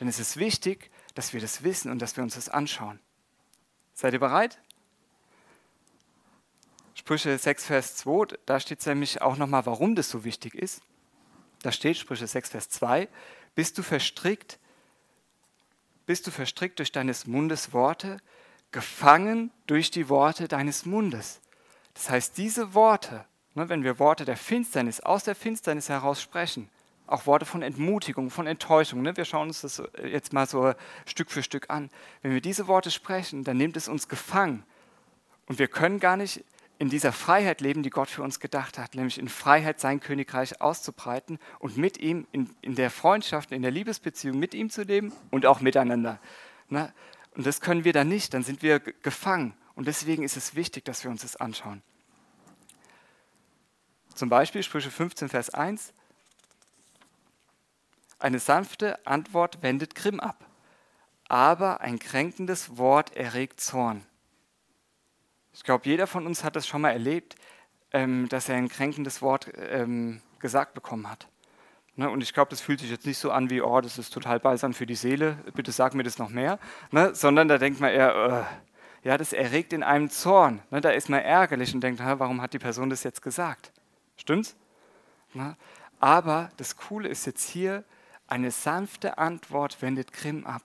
Denn 0.00 0.08
es 0.08 0.18
ist 0.18 0.38
wichtig, 0.38 0.90
dass 1.14 1.34
wir 1.34 1.42
das 1.42 1.62
wissen 1.62 1.92
und 1.92 2.00
dass 2.00 2.16
wir 2.16 2.24
uns 2.24 2.36
das 2.36 2.48
anschauen. 2.48 2.98
Seid 3.94 4.12
ihr 4.12 4.20
bereit? 4.20 4.58
Sprüche 6.94 7.36
6, 7.36 7.66
Vers 7.66 7.96
2, 7.96 8.38
da 8.46 8.60
steht 8.60 8.84
nämlich 8.86 9.22
auch 9.22 9.36
nochmal, 9.36 9.66
warum 9.66 9.94
das 9.94 10.08
so 10.08 10.24
wichtig 10.24 10.54
ist. 10.54 10.82
Da 11.62 11.72
steht 11.72 11.96
Sprüche 11.96 12.26
6, 12.26 12.50
Vers 12.50 12.68
2, 12.70 13.08
bist 13.54 13.76
du 13.78 13.82
verstrickt? 13.82 14.58
Bist 16.06 16.26
du 16.26 16.30
verstrickt 16.30 16.78
durch 16.78 16.92
deines 16.92 17.26
Mundes 17.26 17.72
Worte, 17.72 18.18
gefangen 18.70 19.50
durch 19.66 19.90
die 19.90 20.08
Worte 20.08 20.48
deines 20.48 20.86
Mundes? 20.86 21.40
Das 21.94 22.10
heißt, 22.10 22.38
diese 22.38 22.74
Worte, 22.74 23.24
ne, 23.54 23.68
wenn 23.68 23.84
wir 23.84 23.98
Worte 23.98 24.24
der 24.24 24.36
Finsternis 24.36 25.00
aus 25.00 25.24
der 25.24 25.34
Finsternis 25.34 25.88
heraus 25.88 26.22
sprechen, 26.22 26.70
Auch 27.06 27.26
Worte 27.26 27.44
von 27.44 27.62
Entmutigung, 27.62 28.30
von 28.30 28.46
Enttäuschung. 28.46 29.02
Ne? 29.02 29.16
Wir 29.16 29.24
schauen 29.24 29.48
uns 29.48 29.62
das 29.62 29.82
jetzt 30.02 30.32
mal 30.32 30.46
so 30.46 30.72
Stück 31.04 31.30
für 31.30 31.42
Stück 31.42 31.68
an. 31.68 31.90
Wenn 32.22 32.32
wir 32.32 32.40
diese 32.40 32.68
Worte 32.68 32.90
sprechen, 32.90 33.44
dann 33.44 33.56
nimmt 33.56 33.76
es 33.76 33.88
uns 33.88 34.08
gefangen. 34.08 34.64
Und 35.46 35.58
wir 35.58 35.68
können 35.68 35.98
gar 35.98 36.16
nicht 36.16 36.44
in 36.78 36.88
dieser 36.88 37.12
Freiheit 37.12 37.60
leben, 37.60 37.84
die 37.84 37.90
Gott 37.90 38.08
für 38.08 38.22
uns 38.22 38.40
gedacht 38.40 38.76
hat, 38.76 38.96
nämlich 38.96 39.18
in 39.18 39.28
Freiheit 39.28 39.78
sein 39.78 40.00
Königreich 40.00 40.60
auszubreiten 40.60 41.38
und 41.60 41.76
mit 41.76 41.98
ihm 41.98 42.26
in, 42.32 42.50
in 42.60 42.74
der 42.74 42.90
Freundschaft, 42.90 43.52
in 43.52 43.62
der 43.62 43.70
Liebesbeziehung 43.70 44.36
mit 44.36 44.52
ihm 44.52 44.68
zu 44.68 44.82
leben 44.82 45.12
und 45.30 45.46
auch 45.46 45.60
miteinander. 45.60 46.18
Ne? 46.68 46.92
Und 47.36 47.46
das 47.46 47.60
können 47.60 47.84
wir 47.84 47.92
dann 47.92 48.08
nicht, 48.08 48.34
dann 48.34 48.42
sind 48.42 48.62
wir 48.62 48.80
gefangen. 48.80 49.54
Und 49.74 49.86
deswegen 49.86 50.22
ist 50.22 50.36
es 50.36 50.54
wichtig, 50.54 50.84
dass 50.84 51.04
wir 51.04 51.10
uns 51.10 51.22
das 51.22 51.36
anschauen. 51.36 51.82
Zum 54.14 54.28
Beispiel 54.28 54.62
Sprüche 54.62 54.90
15, 54.90 55.28
Vers 55.28 55.50
1. 55.50 55.94
Eine 58.22 58.38
sanfte 58.38 59.04
Antwort 59.04 59.64
wendet 59.64 59.96
Grimm 59.96 60.20
ab, 60.20 60.46
aber 61.26 61.80
ein 61.80 61.98
kränkendes 61.98 62.78
Wort 62.78 63.16
erregt 63.16 63.58
Zorn. 63.58 64.06
Ich 65.52 65.64
glaube, 65.64 65.86
jeder 65.86 66.06
von 66.06 66.24
uns 66.24 66.44
hat 66.44 66.54
das 66.54 66.68
schon 66.68 66.82
mal 66.82 66.92
erlebt, 66.92 67.34
ähm, 67.90 68.28
dass 68.28 68.48
er 68.48 68.54
ein 68.54 68.68
kränkendes 68.68 69.22
Wort 69.22 69.50
ähm, 69.56 70.22
gesagt 70.38 70.72
bekommen 70.72 71.10
hat. 71.10 71.26
Ne, 71.96 72.08
und 72.08 72.22
ich 72.22 72.32
glaube, 72.32 72.50
das 72.50 72.60
fühlt 72.60 72.78
sich 72.78 72.92
jetzt 72.92 73.06
nicht 73.06 73.18
so 73.18 73.32
an 73.32 73.50
wie, 73.50 73.60
oh, 73.60 73.80
das 73.80 73.98
ist 73.98 74.10
total 74.10 74.38
balsam 74.38 74.72
für 74.72 74.86
die 74.86 74.94
Seele, 74.94 75.36
bitte 75.54 75.72
sag 75.72 75.92
mir 75.94 76.04
das 76.04 76.18
noch 76.18 76.30
mehr, 76.30 76.60
ne, 76.92 77.16
sondern 77.16 77.48
da 77.48 77.58
denkt 77.58 77.80
man 77.80 77.90
eher, 77.90 78.46
äh, 79.02 79.08
ja, 79.08 79.18
das 79.18 79.32
erregt 79.32 79.72
in 79.72 79.82
einem 79.82 80.10
Zorn. 80.10 80.62
Ne, 80.70 80.80
da 80.80 80.90
ist 80.90 81.08
man 81.08 81.18
ärgerlich 81.22 81.74
und 81.74 81.80
denkt, 81.80 82.00
warum 82.00 82.40
hat 82.40 82.52
die 82.52 82.60
Person 82.60 82.88
das 82.88 83.02
jetzt 83.02 83.20
gesagt? 83.20 83.72
Stimmt's? 84.16 84.54
Ne? 85.34 85.56
Aber 85.98 86.50
das 86.56 86.76
Coole 86.76 87.08
ist 87.08 87.26
jetzt 87.26 87.48
hier, 87.48 87.82
eine 88.32 88.50
sanfte 88.50 89.18
Antwort 89.18 89.82
wendet 89.82 90.14
Grimm 90.14 90.46
ab. 90.46 90.62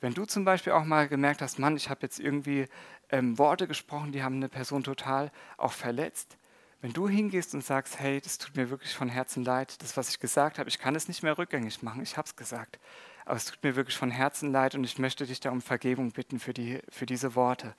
Wenn 0.00 0.14
du 0.14 0.26
zum 0.26 0.44
Beispiel 0.44 0.72
auch 0.74 0.84
mal 0.84 1.08
gemerkt 1.08 1.42
hast, 1.42 1.58
Mann, 1.58 1.76
ich 1.76 1.90
habe 1.90 2.02
jetzt 2.02 2.20
irgendwie 2.20 2.68
ähm, 3.10 3.36
Worte 3.36 3.66
gesprochen, 3.66 4.12
die 4.12 4.22
haben 4.22 4.36
eine 4.36 4.48
Person 4.48 4.84
total 4.84 5.32
auch 5.56 5.72
verletzt, 5.72 6.38
wenn 6.82 6.92
du 6.92 7.08
hingehst 7.08 7.52
und 7.52 7.64
sagst, 7.64 7.98
hey, 7.98 8.20
das 8.20 8.38
tut 8.38 8.54
mir 8.54 8.70
wirklich 8.70 8.94
von 8.94 9.08
Herzen 9.08 9.42
leid, 9.42 9.82
das, 9.82 9.96
was 9.96 10.08
ich 10.10 10.20
gesagt 10.20 10.60
habe, 10.60 10.68
ich 10.68 10.78
kann 10.78 10.94
es 10.94 11.08
nicht 11.08 11.24
mehr 11.24 11.36
rückgängig 11.36 11.82
machen, 11.82 12.00
ich 12.00 12.16
habe 12.16 12.26
es 12.26 12.36
gesagt, 12.36 12.78
aber 13.24 13.36
es 13.36 13.46
tut 13.46 13.64
mir 13.64 13.74
wirklich 13.74 13.96
von 13.96 14.12
Herzen 14.12 14.52
leid 14.52 14.76
und 14.76 14.84
ich 14.84 14.98
möchte 14.98 15.26
dich 15.26 15.40
da 15.40 15.50
um 15.50 15.62
Vergebung 15.62 16.12
bitten 16.12 16.38
für, 16.38 16.54
die, 16.54 16.80
für 16.90 17.06
diese 17.06 17.34
Worte. 17.34 17.74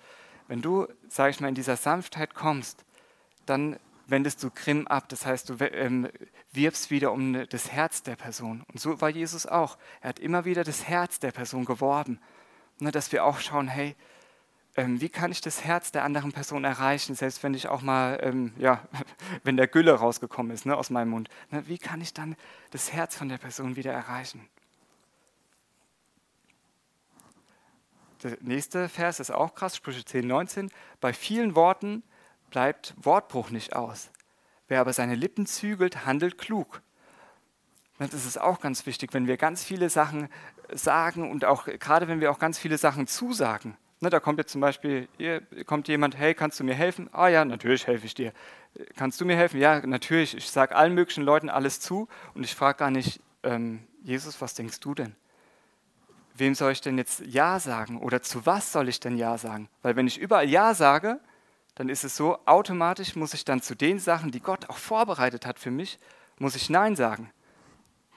Wenn 0.49 0.61
du, 0.61 0.87
sage 1.07 1.29
ich 1.29 1.39
mal, 1.39 1.47
in 1.47 1.55
dieser 1.55 1.77
Sanftheit 1.77 2.33
kommst, 2.33 2.83
dann 3.45 3.79
wendest 4.07 4.43
du 4.43 4.49
Grimm 4.51 4.87
ab, 4.87 5.09
das 5.09 5.25
heißt, 5.25 5.49
du 5.49 5.57
ähm, 5.59 6.09
wirbst 6.51 6.91
wieder 6.91 7.11
um 7.11 7.45
das 7.49 7.71
Herz 7.71 8.03
der 8.03 8.15
Person. 8.15 8.63
Und 8.71 8.79
so 8.79 9.01
war 9.01 9.09
Jesus 9.09 9.45
auch. 9.45 9.77
Er 10.01 10.09
hat 10.09 10.19
immer 10.19 10.45
wieder 10.45 10.63
das 10.63 10.87
Herz 10.87 11.19
der 11.19 11.31
Person 11.31 11.65
geworben, 11.65 12.19
ne, 12.79 12.91
dass 12.91 13.11
wir 13.11 13.25
auch 13.25 13.39
schauen, 13.39 13.67
hey, 13.67 13.95
ähm, 14.77 14.99
wie 14.99 15.09
kann 15.09 15.31
ich 15.31 15.41
das 15.41 15.63
Herz 15.63 15.91
der 15.91 16.03
anderen 16.03 16.33
Person 16.33 16.63
erreichen, 16.65 17.15
selbst 17.15 17.43
wenn 17.43 17.53
ich 17.53 17.67
auch 17.67 17.81
mal, 17.81 18.19
ähm, 18.21 18.53
ja, 18.57 18.87
wenn 19.43 19.57
der 19.57 19.67
Gülle 19.67 19.93
rausgekommen 19.93 20.51
ist 20.51 20.65
ne, 20.65 20.75
aus 20.75 20.89
meinem 20.89 21.09
Mund. 21.09 21.29
Ne, 21.49 21.67
wie 21.67 21.77
kann 21.77 22.01
ich 22.01 22.13
dann 22.13 22.35
das 22.71 22.91
Herz 22.91 23.15
von 23.15 23.29
der 23.29 23.37
Person 23.37 23.75
wieder 23.75 23.93
erreichen? 23.93 24.47
Der 28.23 28.37
nächste 28.41 28.89
Vers 28.89 29.19
ist 29.19 29.31
auch 29.31 29.53
krass, 29.55 29.75
Sprüche 29.75 30.03
10, 30.03 30.27
19. 30.27 30.71
Bei 30.99 31.13
vielen 31.13 31.55
Worten 31.55 32.03
bleibt 32.55 32.93
Wortbruch 32.95 33.49
nicht 33.49 33.75
aus. 33.75 34.09
Wer 34.69 34.79
aber 34.79 34.93
seine 34.93 35.15
Lippen 35.15 35.45
zügelt, 35.45 36.05
handelt 36.05 36.37
klug. 36.37 36.81
Das 37.99 38.13
ist 38.13 38.39
auch 38.39 38.61
ganz 38.61 38.85
wichtig, 38.85 39.13
wenn 39.13 39.27
wir 39.27 39.35
ganz 39.35 39.61
viele 39.61 39.89
Sachen 39.89 40.29
sagen 40.71 41.29
und 41.29 41.43
auch 41.43 41.65
gerade 41.65 42.07
wenn 42.07 42.21
wir 42.21 42.31
auch 42.31 42.39
ganz 42.39 42.57
viele 42.57 42.77
Sachen 42.77 43.07
zusagen, 43.07 43.75
Ne, 44.01 44.09
da 44.09 44.19
kommt 44.19 44.39
jetzt 44.39 44.51
zum 44.51 44.59
Beispiel, 44.59 45.07
hier 45.17 45.41
kommt 45.65 45.87
jemand, 45.87 46.17
hey, 46.17 46.33
kannst 46.33 46.59
du 46.59 46.65
mir 46.65 46.75
helfen? 46.75 47.09
Ah 47.13 47.29
ja, 47.29 47.45
natürlich 47.45 47.87
helfe 47.87 48.05
ich 48.05 48.13
dir. 48.13 48.33
Kannst 48.97 49.19
du 49.21 49.25
mir 49.25 49.37
helfen? 49.37 49.59
Ja, 49.59 49.85
natürlich. 49.85 50.35
Ich 50.35 50.49
sage 50.51 50.75
allen 50.75 50.93
möglichen 50.93 51.23
Leuten 51.23 51.49
alles 51.49 51.79
zu 51.79 52.09
und 52.33 52.43
ich 52.43 52.53
frage 52.53 52.77
gar 52.77 52.91
nicht, 52.91 53.21
ähm, 53.43 53.87
Jesus, 54.03 54.41
was 54.41 54.53
denkst 54.53 54.81
du 54.81 54.93
denn? 54.95 55.15
Wem 56.33 56.55
soll 56.55 56.73
ich 56.73 56.81
denn 56.81 56.97
jetzt 56.97 57.21
Ja 57.25 57.59
sagen 57.59 57.99
oder 57.99 58.21
zu 58.21 58.45
was 58.45 58.73
soll 58.73 58.89
ich 58.89 58.99
denn 58.99 59.17
Ja 59.17 59.37
sagen? 59.37 59.69
Weil 59.81 59.95
wenn 59.95 60.07
ich 60.07 60.19
überall 60.19 60.47
Ja 60.47 60.73
sage, 60.73 61.21
dann 61.75 61.89
ist 61.89 62.03
es 62.03 62.15
so, 62.15 62.39
automatisch 62.45 63.15
muss 63.15 63.33
ich 63.33 63.45
dann 63.45 63.61
zu 63.61 63.75
den 63.75 63.99
Sachen, 63.99 64.31
die 64.31 64.39
Gott 64.39 64.69
auch 64.69 64.77
vorbereitet 64.77 65.45
hat 65.45 65.59
für 65.59 65.71
mich, 65.71 65.99
muss 66.39 66.55
ich 66.55 66.69
Nein 66.69 66.95
sagen. 66.95 67.31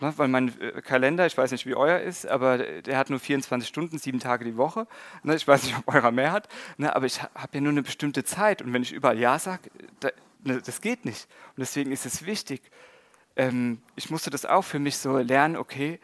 Ne, 0.00 0.14
weil 0.16 0.28
mein 0.28 0.60
äh, 0.60 0.80
Kalender, 0.80 1.26
ich 1.26 1.36
weiß 1.36 1.50
nicht, 1.50 1.66
wie 1.66 1.74
euer 1.74 1.98
ist, 1.98 2.24
aber 2.24 2.58
der 2.58 2.96
hat 2.96 3.10
nur 3.10 3.18
24 3.18 3.68
Stunden, 3.68 3.98
sieben 3.98 4.20
Tage 4.20 4.44
die 4.44 4.56
Woche. 4.56 4.86
Ne, 5.24 5.34
ich 5.34 5.46
weiß 5.46 5.64
nicht, 5.64 5.76
ob 5.76 5.92
eurer 5.92 6.12
mehr 6.12 6.30
hat, 6.30 6.48
ne, 6.76 6.94
aber 6.94 7.06
ich 7.06 7.20
habe 7.20 7.48
ja 7.52 7.60
nur 7.60 7.72
eine 7.72 7.82
bestimmte 7.82 8.22
Zeit. 8.22 8.62
Und 8.62 8.72
wenn 8.72 8.82
ich 8.82 8.92
überall 8.92 9.18
Ja 9.18 9.40
sage, 9.40 9.70
da, 9.98 10.10
das 10.44 10.80
geht 10.80 11.04
nicht. 11.04 11.26
Und 11.48 11.60
deswegen 11.60 11.90
ist 11.90 12.06
es 12.06 12.24
wichtig. 12.24 12.62
Ähm, 13.34 13.82
ich 13.96 14.08
musste 14.08 14.30
das 14.30 14.46
auch 14.46 14.62
für 14.62 14.78
mich 14.78 14.98
so 14.98 15.18
lernen, 15.18 15.56
okay, 15.56 15.98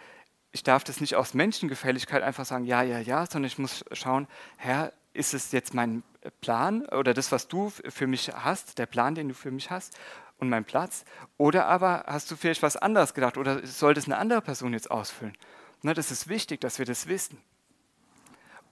ich 0.51 0.65
darf 0.65 0.83
das 0.83 1.01
nicht 1.01 1.15
aus 1.15 1.35
Menschengefälligkeit 1.35 2.23
einfach 2.23 2.47
sagen, 2.47 2.65
ja, 2.65 2.83
ja, 2.83 2.99
ja, 2.99 3.27
sondern 3.27 3.47
ich 3.47 3.59
muss 3.59 3.85
schauen, 3.93 4.27
Herr, 4.57 4.93
ist 5.15 5.33
es 5.33 5.53
jetzt 5.53 5.75
mein 5.75 6.03
Plan 6.41 6.85
oder 6.87 7.15
das, 7.15 7.33
was 7.33 7.49
du 7.49 7.71
für 7.71 8.07
mich 8.07 8.33
hast, 8.35 8.79
der 8.79 8.87
Plan, 8.87 9.15
den 9.15 9.29
du 9.29 9.35
für 9.35 9.51
mich 9.51 9.71
hast? 9.71 9.99
und 10.39 10.49
mein 10.49 10.65
Platz? 10.65 11.05
Oder 11.37 11.67
aber 11.67 12.05
hast 12.07 12.31
du 12.31 12.37
vielleicht 12.37 12.63
was 12.63 12.77
anderes 12.77 13.15
gedacht 13.15 13.37
oder 13.37 13.67
soll 13.67 13.95
das 13.95 14.07
eine 14.07 14.19
andere 14.19 14.43
Person 14.43 14.73
jetzt 14.73 14.91
ausfüllen? 14.91 15.37
Ne, 15.83 15.95
das 15.95 16.11
ist 16.11 16.29
wichtig, 16.29 16.61
dass 16.61 16.79
wir 16.79 16.87
das 16.87 17.07
wissen. 17.07 17.39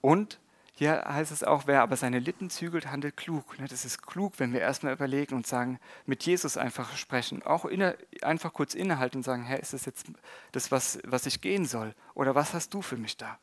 Und 0.01 0.39
hier 0.75 1.05
heißt 1.05 1.31
es 1.31 1.43
auch, 1.43 1.67
wer 1.67 1.83
aber 1.83 1.95
seine 1.95 2.19
Lippen 2.19 2.49
zügelt, 2.49 2.87
handelt 2.87 3.15
klug. 3.15 3.59
Ne, 3.59 3.67
das 3.67 3.85
ist 3.85 4.01
klug, 4.01 4.33
wenn 4.37 4.53
wir 4.53 4.61
erstmal 4.61 4.93
überlegen 4.93 5.35
und 5.35 5.45
sagen, 5.45 5.79
mit 6.05 6.23
Jesus 6.23 6.57
einfach 6.57 6.97
sprechen. 6.97 7.43
Auch 7.43 7.65
inne, 7.65 7.97
einfach 8.21 8.53
kurz 8.53 8.73
innehalten 8.73 9.17
und 9.17 9.23
sagen, 9.23 9.43
Herr, 9.43 9.59
ist 9.59 9.73
das 9.73 9.85
jetzt 9.85 10.07
das, 10.51 10.71
was, 10.71 10.99
was 11.05 11.25
ich 11.25 11.41
gehen 11.41 11.65
soll? 11.65 11.93
Oder 12.15 12.35
was 12.35 12.53
hast 12.53 12.73
du 12.73 12.81
für 12.81 12.97
mich 12.97 13.17
da? 13.17 13.37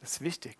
Das 0.00 0.12
ist 0.12 0.20
wichtig. 0.20 0.56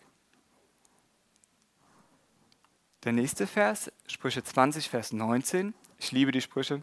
Der 3.04 3.12
nächste 3.12 3.46
Vers, 3.46 3.90
Sprüche 4.06 4.44
20, 4.44 4.90
Vers 4.90 5.12
19. 5.12 5.72
Ich 5.98 6.12
liebe 6.12 6.32
die 6.32 6.42
Sprüche. 6.42 6.82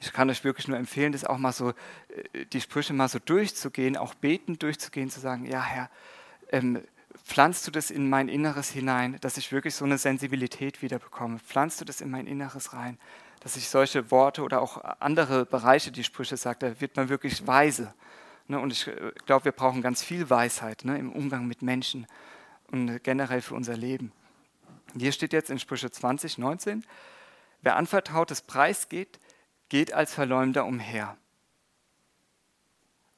Ich 0.00 0.12
kann 0.12 0.30
euch 0.30 0.44
wirklich 0.44 0.68
nur 0.68 0.78
empfehlen, 0.78 1.10
das 1.10 1.24
auch 1.24 1.36
mal 1.36 1.50
so, 1.50 1.70
äh, 1.70 2.46
die 2.52 2.60
Sprüche 2.60 2.92
mal 2.92 3.08
so 3.08 3.18
durchzugehen, 3.18 3.96
auch 3.96 4.14
betend 4.14 4.62
durchzugehen, 4.62 5.10
zu 5.10 5.18
sagen, 5.18 5.44
ja 5.46 5.60
Herr, 5.60 5.90
ähm, 6.52 6.80
pflanzt 7.24 7.66
du 7.66 7.72
das 7.72 7.90
in 7.90 8.08
mein 8.08 8.28
Inneres 8.28 8.70
hinein, 8.70 9.18
dass 9.20 9.36
ich 9.36 9.50
wirklich 9.50 9.74
so 9.74 9.84
eine 9.84 9.98
Sensibilität 9.98 10.80
wieder 10.80 11.00
bekomme? 11.00 11.40
Pflanzt 11.40 11.80
du 11.80 11.84
das 11.84 12.00
in 12.00 12.10
mein 12.10 12.28
Inneres 12.28 12.72
rein, 12.72 12.96
dass 13.40 13.56
ich 13.56 13.68
solche 13.68 14.12
Worte 14.12 14.42
oder 14.42 14.62
auch 14.62 14.80
andere 15.00 15.44
Bereiche, 15.44 15.90
die 15.90 16.04
Sprüche 16.04 16.36
sagt, 16.36 16.62
da 16.62 16.80
wird 16.80 16.94
man 16.94 17.08
wirklich 17.08 17.48
weise. 17.48 17.92
Ne? 18.46 18.60
Und 18.60 18.72
ich 18.72 18.86
äh, 18.86 19.10
glaube, 19.26 19.46
wir 19.46 19.52
brauchen 19.52 19.82
ganz 19.82 20.04
viel 20.04 20.30
Weisheit 20.30 20.84
ne? 20.84 20.96
im 20.98 21.10
Umgang 21.10 21.48
mit 21.48 21.62
Menschen 21.62 22.06
und 22.70 23.02
generell 23.02 23.40
für 23.40 23.56
unser 23.56 23.76
Leben. 23.76 24.12
Hier 24.96 25.12
steht 25.12 25.32
jetzt 25.32 25.50
in 25.50 25.58
Sprüche 25.58 25.90
20, 25.90 26.38
19, 26.38 26.84
Wer 27.62 27.76
anvertrautes 27.76 28.42
Preis 28.42 28.88
geht, 28.88 29.20
geht 29.68 29.92
als 29.92 30.12
Verleumder 30.12 30.66
umher. 30.66 31.16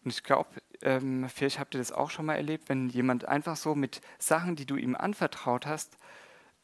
Und 0.05 0.13
ich 0.13 0.23
glaube, 0.23 0.51
ähm, 0.83 1.27
vielleicht 1.31 1.59
habt 1.59 1.75
ihr 1.75 1.79
das 1.79 1.91
auch 1.91 2.11
schon 2.11 2.27
mal 2.27 2.37
erlebt, 2.37 2.69
wenn 2.69 2.91
jemand 2.91 3.25
einfach 3.25 3.57
so 3.57 3.75
mit 3.75 4.03
Sachen, 4.19 4.55
die 4.55 4.67
du 4.67 4.77
ihm 4.77 4.95
anvertraut 4.95 5.65
hast, 5.65 5.97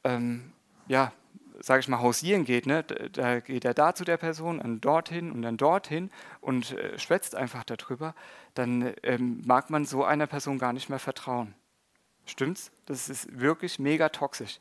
ähm, 0.04 0.52
ja, 0.88 1.12
sage 1.58 1.80
ich 1.80 1.88
mal, 1.88 2.00
hausieren 2.00 2.44
geht. 2.44 2.66
Ne? 2.66 2.84
Da 2.84 3.40
geht 3.40 3.64
er 3.64 3.72
da 3.72 3.94
zu 3.94 4.04
der 4.04 4.18
Person, 4.18 4.58
dann 4.58 4.80
dorthin 4.80 5.32
und 5.32 5.40
dann 5.40 5.56
dorthin 5.56 6.10
und 6.42 6.72
äh, 6.72 6.98
schwätzt 6.98 7.34
einfach 7.34 7.64
darüber. 7.64 8.14
Dann 8.54 8.92
ähm, 9.02 9.42
mag 9.46 9.70
man 9.70 9.86
so 9.86 10.04
einer 10.04 10.26
Person 10.26 10.58
gar 10.58 10.74
nicht 10.74 10.90
mehr 10.90 10.98
vertrauen. 10.98 11.54
Stimmt's? 12.26 12.70
Das 12.84 13.08
ist 13.08 13.40
wirklich 13.40 13.78
mega 13.78 14.10
toxisch. 14.10 14.60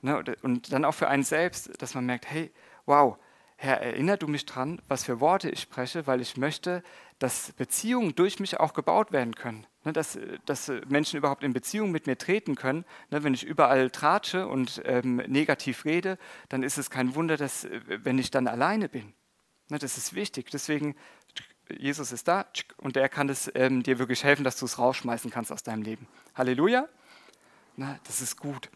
Ne, 0.00 0.22
und 0.42 0.72
dann 0.72 0.84
auch 0.84 0.92
für 0.92 1.08
einen 1.08 1.24
selbst, 1.24 1.82
dass 1.82 1.94
man 1.94 2.06
merkt, 2.06 2.30
hey, 2.30 2.52
wow, 2.86 3.18
Herr, 3.60 3.82
erinner 3.82 4.16
du 4.16 4.28
mich 4.28 4.46
dran, 4.46 4.80
was 4.86 5.02
für 5.02 5.18
Worte 5.18 5.50
ich 5.50 5.60
spreche, 5.60 6.06
weil 6.06 6.20
ich 6.20 6.36
möchte, 6.36 6.84
dass 7.18 7.50
Beziehungen 7.54 8.14
durch 8.14 8.38
mich 8.38 8.60
auch 8.60 8.72
gebaut 8.72 9.10
werden 9.10 9.34
können. 9.34 9.66
Ne, 9.82 9.92
dass, 9.92 10.16
dass 10.46 10.70
Menschen 10.86 11.16
überhaupt 11.16 11.42
in 11.42 11.52
Beziehung 11.52 11.90
mit 11.90 12.06
mir 12.06 12.16
treten 12.16 12.54
können. 12.54 12.84
Ne, 13.10 13.24
wenn 13.24 13.34
ich 13.34 13.42
überall 13.42 13.90
tratsche 13.90 14.46
und 14.46 14.80
ähm, 14.84 15.16
negativ 15.16 15.84
rede, 15.84 16.18
dann 16.48 16.62
ist 16.62 16.78
es 16.78 16.88
kein 16.88 17.16
Wunder, 17.16 17.36
dass, 17.36 17.66
wenn 17.86 18.18
ich 18.20 18.30
dann 18.30 18.46
alleine 18.46 18.88
bin. 18.88 19.12
das 19.68 19.98
ist 19.98 20.14
wichtig. 20.14 20.50
Deswegen, 20.52 20.94
Jesus 21.68 22.12
ist 22.12 22.28
da 22.28 22.46
und 22.76 22.96
er 22.96 23.08
kann 23.08 23.28
es 23.28 23.50
ähm, 23.56 23.82
dir 23.82 23.98
wirklich 23.98 24.22
helfen, 24.22 24.44
dass 24.44 24.56
du 24.56 24.66
es 24.66 24.78
rausschmeißen 24.78 25.32
kannst 25.32 25.50
aus 25.50 25.64
deinem 25.64 25.82
Leben. 25.82 26.06
Halleluja. 26.36 26.88
das 27.76 28.20
ist 28.20 28.36
gut. 28.36 28.70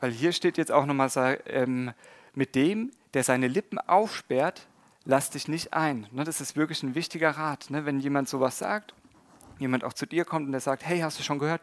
Weil 0.00 0.12
hier 0.12 0.32
steht 0.32 0.58
jetzt 0.58 0.72
auch 0.72 0.86
nochmal, 0.86 1.40
ähm, 1.46 1.92
mit 2.34 2.54
dem, 2.54 2.92
der 3.14 3.24
seine 3.24 3.48
Lippen 3.48 3.78
aufsperrt, 3.78 4.68
lass 5.04 5.30
dich 5.30 5.48
nicht 5.48 5.72
ein. 5.72 6.06
Ne, 6.12 6.22
das 6.24 6.40
ist 6.40 6.54
wirklich 6.54 6.82
ein 6.82 6.94
wichtiger 6.94 7.30
Rat. 7.30 7.70
Ne, 7.70 7.86
wenn 7.86 7.98
jemand 7.98 8.28
sowas 8.28 8.58
sagt, 8.58 8.94
jemand 9.58 9.84
auch 9.84 9.94
zu 9.94 10.06
dir 10.06 10.26
kommt 10.26 10.46
und 10.46 10.52
der 10.52 10.60
sagt, 10.60 10.84
hey, 10.84 11.00
hast 11.00 11.18
du 11.18 11.22
schon 11.22 11.38
gehört? 11.38 11.62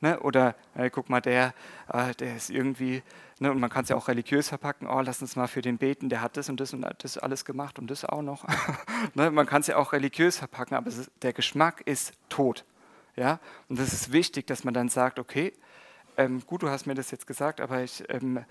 Ne, 0.00 0.18
oder 0.20 0.54
hey, 0.74 0.88
guck 0.88 1.10
mal, 1.10 1.20
der, 1.20 1.52
äh, 1.92 2.14
der 2.14 2.36
ist 2.36 2.48
irgendwie, 2.48 3.02
und 3.38 3.60
man 3.60 3.68
kann 3.68 3.82
es 3.82 3.90
ja 3.90 3.96
auch 3.96 4.08
religiös 4.08 4.48
verpacken, 4.48 4.88
oh, 4.88 5.00
lass 5.00 5.20
uns 5.20 5.36
mal 5.36 5.46
für 5.46 5.60
den 5.60 5.76
beten, 5.76 6.08
der 6.08 6.22
hat 6.22 6.38
das 6.38 6.48
und 6.48 6.58
das 6.58 6.72
und 6.72 6.86
das 6.98 7.18
alles 7.18 7.44
gemacht 7.44 7.78
und 7.78 7.90
das 7.90 8.06
auch 8.06 8.22
noch. 8.22 8.46
man 9.14 9.46
kann 9.46 9.60
es 9.60 9.66
ja 9.66 9.76
auch 9.76 9.92
religiös 9.92 10.38
verpacken, 10.38 10.74
aber 10.74 10.90
der 11.20 11.34
Geschmack 11.34 11.82
ist 11.84 12.14
tot. 12.30 12.64
Ja? 13.14 13.40
Und 13.68 13.78
das 13.78 13.92
ist 13.92 14.12
wichtig, 14.12 14.46
dass 14.46 14.64
man 14.64 14.72
dann 14.72 14.88
sagt, 14.88 15.18
okay, 15.18 15.52
ähm, 16.16 16.42
gut, 16.46 16.62
du 16.62 16.68
hast 16.68 16.86
mir 16.86 16.94
das 16.94 17.10
jetzt 17.10 17.26
gesagt, 17.26 17.60
aber 17.60 17.82
ich, 17.82 18.04
ähm, 18.08 18.44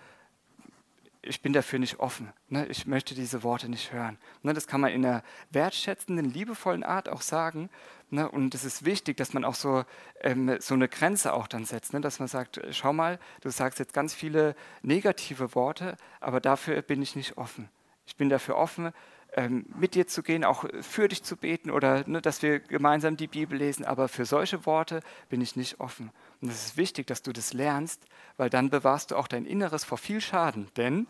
ich 1.22 1.42
bin 1.42 1.54
dafür 1.54 1.78
nicht 1.80 2.00
offen. 2.00 2.34
Ne? 2.50 2.66
Ich 2.68 2.88
möchte 2.88 3.14
diese 3.14 3.44
Worte 3.44 3.70
nicht 3.70 3.94
hören. 3.94 4.18
Ne? 4.42 4.54
Das 4.54 4.68
kann 4.68 4.82
man 4.82 4.92
in 4.92 5.06
einer 5.06 5.24
wertschätzenden, 5.52 6.32
liebevollen 6.32 6.84
Art 6.84 7.10
auch 7.10 7.22
sagen. 7.22 7.70
Ne? 8.10 8.30
Und 8.30 8.56
es 8.56 8.64
ist 8.64 8.86
wichtig, 8.86 9.18
dass 9.18 9.34
man 9.34 9.46
auch 9.46 9.54
so, 9.54 9.84
ähm, 10.22 10.58
so 10.60 10.74
eine 10.74 10.88
Grenze 10.88 11.34
auch 11.34 11.48
dann 11.48 11.66
setzt. 11.66 11.94
Ne? 11.94 12.02
Dass 12.02 12.20
man 12.20 12.28
sagt, 12.28 12.60
schau 12.72 12.92
mal, 12.92 13.20
du 13.42 13.50
sagst 13.52 13.78
jetzt 13.80 13.94
ganz 13.94 14.14
viele 14.16 14.56
negative 14.82 15.54
Worte, 15.54 15.96
aber 16.20 16.40
dafür 16.40 16.82
bin 16.82 17.02
ich 17.02 17.16
nicht 17.16 17.38
offen. 17.38 17.70
Ich 18.08 18.16
bin 18.16 18.30
dafür 18.30 18.58
offen, 18.58 18.92
ähm, 19.34 19.66
mit 19.80 19.96
dir 19.96 20.08
zu 20.08 20.24
gehen, 20.24 20.44
auch 20.44 20.66
für 20.82 21.08
dich 21.08 21.24
zu 21.24 21.38
beten 21.38 21.72
oder 21.72 22.08
ne, 22.08 22.22
dass 22.22 22.42
wir 22.42 22.60
gemeinsam 22.60 23.18
die 23.18 23.28
Bibel 23.28 23.58
lesen. 23.58 23.86
Aber 23.86 24.08
für 24.08 24.26
solche 24.26 24.66
Worte 24.66 25.02
bin 25.30 25.42
ich 25.42 25.56
nicht 25.56 25.80
offen. 25.80 26.12
Und 26.42 26.50
es 26.50 26.66
ist 26.66 26.78
wichtig, 26.78 27.08
dass 27.08 27.22
du 27.22 27.32
das 27.32 27.54
lernst, 27.54 28.04
weil 28.38 28.50
dann 28.50 28.70
bewahrst 28.70 29.12
du 29.12 29.16
auch 29.16 29.28
dein 29.28 29.46
Inneres 29.46 29.84
vor 29.84 29.98
viel 29.98 30.22
Schaden. 30.22 30.68
Denn, 30.76 31.08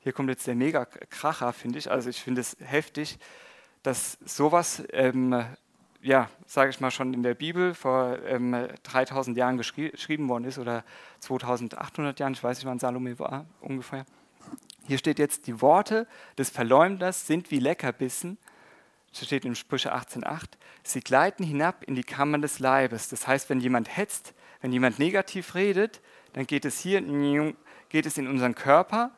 hier 0.00 0.12
kommt 0.12 0.28
jetzt 0.28 0.46
der 0.46 0.54
Mega-Kracher, 0.54 1.52
finde 1.52 1.78
ich, 1.78 1.90
also 1.90 2.08
ich 2.08 2.22
finde 2.22 2.40
es 2.40 2.56
heftig, 2.60 3.18
dass 3.82 4.18
sowas, 4.24 4.82
ähm, 4.92 5.44
ja, 6.00 6.30
sage 6.46 6.70
ich 6.70 6.80
mal, 6.80 6.90
schon 6.90 7.12
in 7.12 7.22
der 7.22 7.34
Bibel 7.34 7.74
vor 7.74 8.18
ähm, 8.24 8.68
3000 8.84 9.36
Jahren 9.36 9.56
geschrieben 9.56 10.28
worden 10.28 10.44
ist 10.44 10.58
oder 10.58 10.84
2800 11.20 12.20
Jahren, 12.20 12.34
ich 12.34 12.44
weiß 12.44 12.58
nicht, 12.58 12.66
wann 12.66 12.78
Salome 12.78 13.18
war, 13.18 13.46
ungefähr. 13.60 14.04
Hier 14.88 14.96
steht 14.96 15.18
jetzt, 15.18 15.46
die 15.46 15.60
Worte 15.60 16.06
des 16.38 16.48
Verleumders 16.48 17.26
sind 17.26 17.50
wie 17.50 17.58
Leckerbissen, 17.58 18.38
das 19.10 19.26
steht 19.26 19.44
in 19.44 19.54
Sprüche 19.54 19.94
18,8, 19.94 20.44
sie 20.82 21.00
gleiten 21.00 21.44
hinab 21.44 21.84
in 21.84 21.94
die 21.94 22.04
Kammern 22.04 22.40
des 22.40 22.58
Leibes. 22.58 23.10
Das 23.10 23.26
heißt, 23.26 23.50
wenn 23.50 23.60
jemand 23.60 23.94
hetzt, 23.94 24.32
wenn 24.62 24.72
jemand 24.72 24.98
negativ 24.98 25.54
redet, 25.54 26.00
dann 26.32 26.46
geht 26.46 26.64
es 26.64 26.80
hier 26.80 27.02
geht 27.90 28.06
es 28.06 28.16
in 28.16 28.26
unseren 28.26 28.54
Körper 28.54 29.10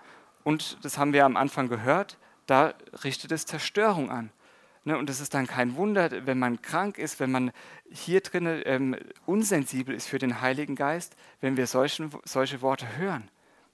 und 0.43 0.85
das 0.85 0.99
haben 0.99 1.13
wir 1.13 1.25
am 1.25 1.37
Anfang 1.37 1.69
gehört, 1.69 2.19
da 2.47 2.75
richtet 3.05 3.31
es 3.31 3.47
Zerstörung 3.47 4.11
an. 4.11 4.33
Ne, 4.83 4.99
und 4.99 5.09
es 5.09 5.21
ist 5.21 5.35
dann 5.35 5.47
kein 5.47 5.77
Wunder, 5.77 6.27
wenn 6.27 6.41
man 6.41 6.63
krank 6.63 6.99
ist, 6.99 7.21
wenn 7.21 7.31
man 7.31 7.53
hier 7.93 8.23
drinnen 8.23 8.61
ähm, 8.65 8.97
unsensibel 9.25 9.95
ist 9.95 10.09
für 10.09 10.19
den 10.19 10.41
Heiligen 10.41 10.75
Geist, 10.75 11.15
wenn 11.41 11.57
wir 11.57 11.69
solchen, 11.69 12.11
solche 12.25 12.61
Worte 12.61 12.97
hören. 12.97 13.31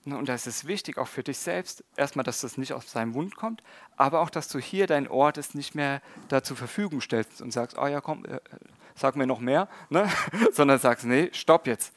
Ne, 0.09 0.17
und 0.17 0.29
da 0.29 0.35
ist 0.35 0.47
es 0.47 0.69
wichtig, 0.69 0.99
auch 0.99 1.09
für 1.09 1.25
dich 1.25 1.37
selbst, 1.37 1.83
erstmal, 1.97 2.23
dass 2.23 2.41
das 2.41 2.57
nicht 2.57 2.73
aus 2.73 2.89
seinem 2.93 3.11
Mund 3.11 3.35
kommt, 3.35 3.65
aber 3.97 4.21
auch, 4.21 4.31
dass 4.31 4.47
du 4.47 4.61
hier 4.61 4.87
dein 4.87 5.09
Ort 5.09 5.37
ist 5.37 5.57
nicht 5.57 5.75
mehr 5.75 6.01
da 6.29 6.45
zur 6.45 6.57
Verfügung 6.57 7.01
stellst 7.01 7.43
und 7.43 7.51
sagst, 7.51 7.77
oh 7.77 7.89
ja, 7.89 8.01
komm, 8.01 8.25
äh, 8.25 8.39
sag 8.95 9.17
mir 9.17 9.27
noch 9.27 9.41
mehr, 9.41 9.69
ne? 9.91 10.09
sondern 10.53 10.79
sagst, 10.79 11.05
nee, 11.07 11.31
stopp 11.33 11.67
jetzt. 11.67 11.93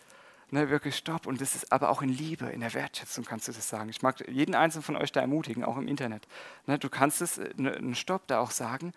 Ne, 0.49 0.71
wirklich 0.71 0.95
stopp. 0.95 1.27
Und 1.27 1.39
das 1.39 1.55
ist 1.55 1.71
aber 1.71 1.89
auch 1.89 2.01
in 2.01 2.09
Liebe, 2.09 2.47
in 2.47 2.61
der 2.61 2.73
Wertschätzung 2.73 3.25
kannst 3.25 3.47
du 3.47 3.51
das 3.51 3.69
sagen. 3.69 3.89
Ich 3.89 4.01
mag 4.01 4.27
jeden 4.27 4.55
einzelnen 4.55 4.81
von 4.81 4.95
euch 4.95 5.11
da 5.11 5.21
ermutigen, 5.21 5.63
auch 5.63 5.77
im 5.77 5.87
Internet. 5.87 6.27
Ne, 6.65 6.79
du 6.79 6.89
kannst 6.89 7.21
es, 7.21 7.37
äh, 7.37 7.53
ne, 7.57 7.75
einen 7.75 7.93
Stopp 7.93 8.25
da 8.25 8.39
auch 8.39 8.49
sagen, 8.49 8.91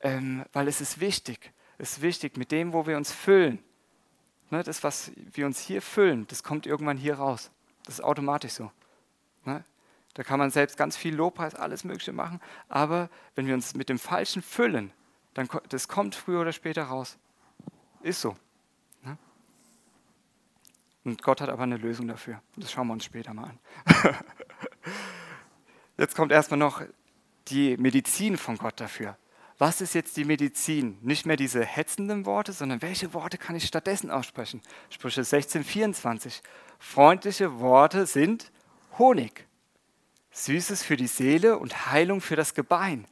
ähm, 0.00 0.46
weil 0.54 0.66
es 0.66 0.80
ist 0.80 0.98
wichtig. 0.98 1.52
Es 1.76 1.98
ist 1.98 2.00
wichtig, 2.00 2.38
mit 2.38 2.52
dem, 2.52 2.72
wo 2.72 2.86
wir 2.86 2.96
uns 2.96 3.12
füllen. 3.12 3.58
Ne, 4.48 4.62
das, 4.62 4.82
was 4.82 5.12
wir 5.14 5.44
uns 5.44 5.60
hier 5.60 5.82
füllen, 5.82 6.26
das 6.28 6.42
kommt 6.42 6.66
irgendwann 6.66 6.96
hier 6.96 7.16
raus. 7.16 7.50
Das 7.86 7.94
ist 7.94 8.04
automatisch 8.04 8.52
so. 8.52 8.70
Ne? 9.44 9.64
Da 10.14 10.22
kann 10.22 10.38
man 10.38 10.50
selbst 10.50 10.76
ganz 10.76 10.96
viel 10.96 11.14
Lobpreis, 11.14 11.54
alles 11.54 11.84
Mögliche 11.84 12.12
machen. 12.12 12.40
Aber 12.68 13.08
wenn 13.34 13.46
wir 13.46 13.54
uns 13.54 13.74
mit 13.74 13.88
dem 13.88 13.98
Falschen 13.98 14.42
füllen, 14.42 14.92
dann 15.34 15.48
das 15.68 15.88
kommt 15.88 16.14
früher 16.14 16.40
oder 16.40 16.52
später 16.52 16.84
raus. 16.84 17.16
Ist 18.02 18.20
so. 18.20 18.36
Ne? 19.02 19.16
Und 21.04 21.22
Gott 21.22 21.40
hat 21.40 21.48
aber 21.48 21.62
eine 21.62 21.76
Lösung 21.76 22.08
dafür. 22.08 22.42
Das 22.56 22.72
schauen 22.72 22.88
wir 22.88 22.94
uns 22.94 23.04
später 23.04 23.32
mal 23.34 23.50
an. 23.50 23.58
Jetzt 25.96 26.16
kommt 26.16 26.32
erstmal 26.32 26.58
noch 26.58 26.82
die 27.48 27.76
Medizin 27.76 28.36
von 28.36 28.58
Gott 28.58 28.80
dafür. 28.80 29.16
Was 29.58 29.80
ist 29.80 29.94
jetzt 29.94 30.18
die 30.18 30.24
Medizin? 30.24 30.98
Nicht 31.00 31.24
mehr 31.24 31.36
diese 31.36 31.64
hetzenden 31.64 32.26
Worte, 32.26 32.52
sondern 32.52 32.82
welche 32.82 33.14
Worte 33.14 33.38
kann 33.38 33.56
ich 33.56 33.64
stattdessen 33.64 34.10
aussprechen? 34.10 34.60
Sprüche 34.90 35.24
16, 35.24 35.64
24. 35.64 36.42
Freundliche 36.78 37.58
Worte 37.58 38.04
sind 38.04 38.52
Honig, 38.98 39.46
Süßes 40.30 40.82
für 40.82 40.98
die 40.98 41.06
Seele 41.06 41.58
und 41.58 41.90
Heilung 41.90 42.20
für 42.20 42.36
das 42.36 42.52
Gebein. 42.52 43.06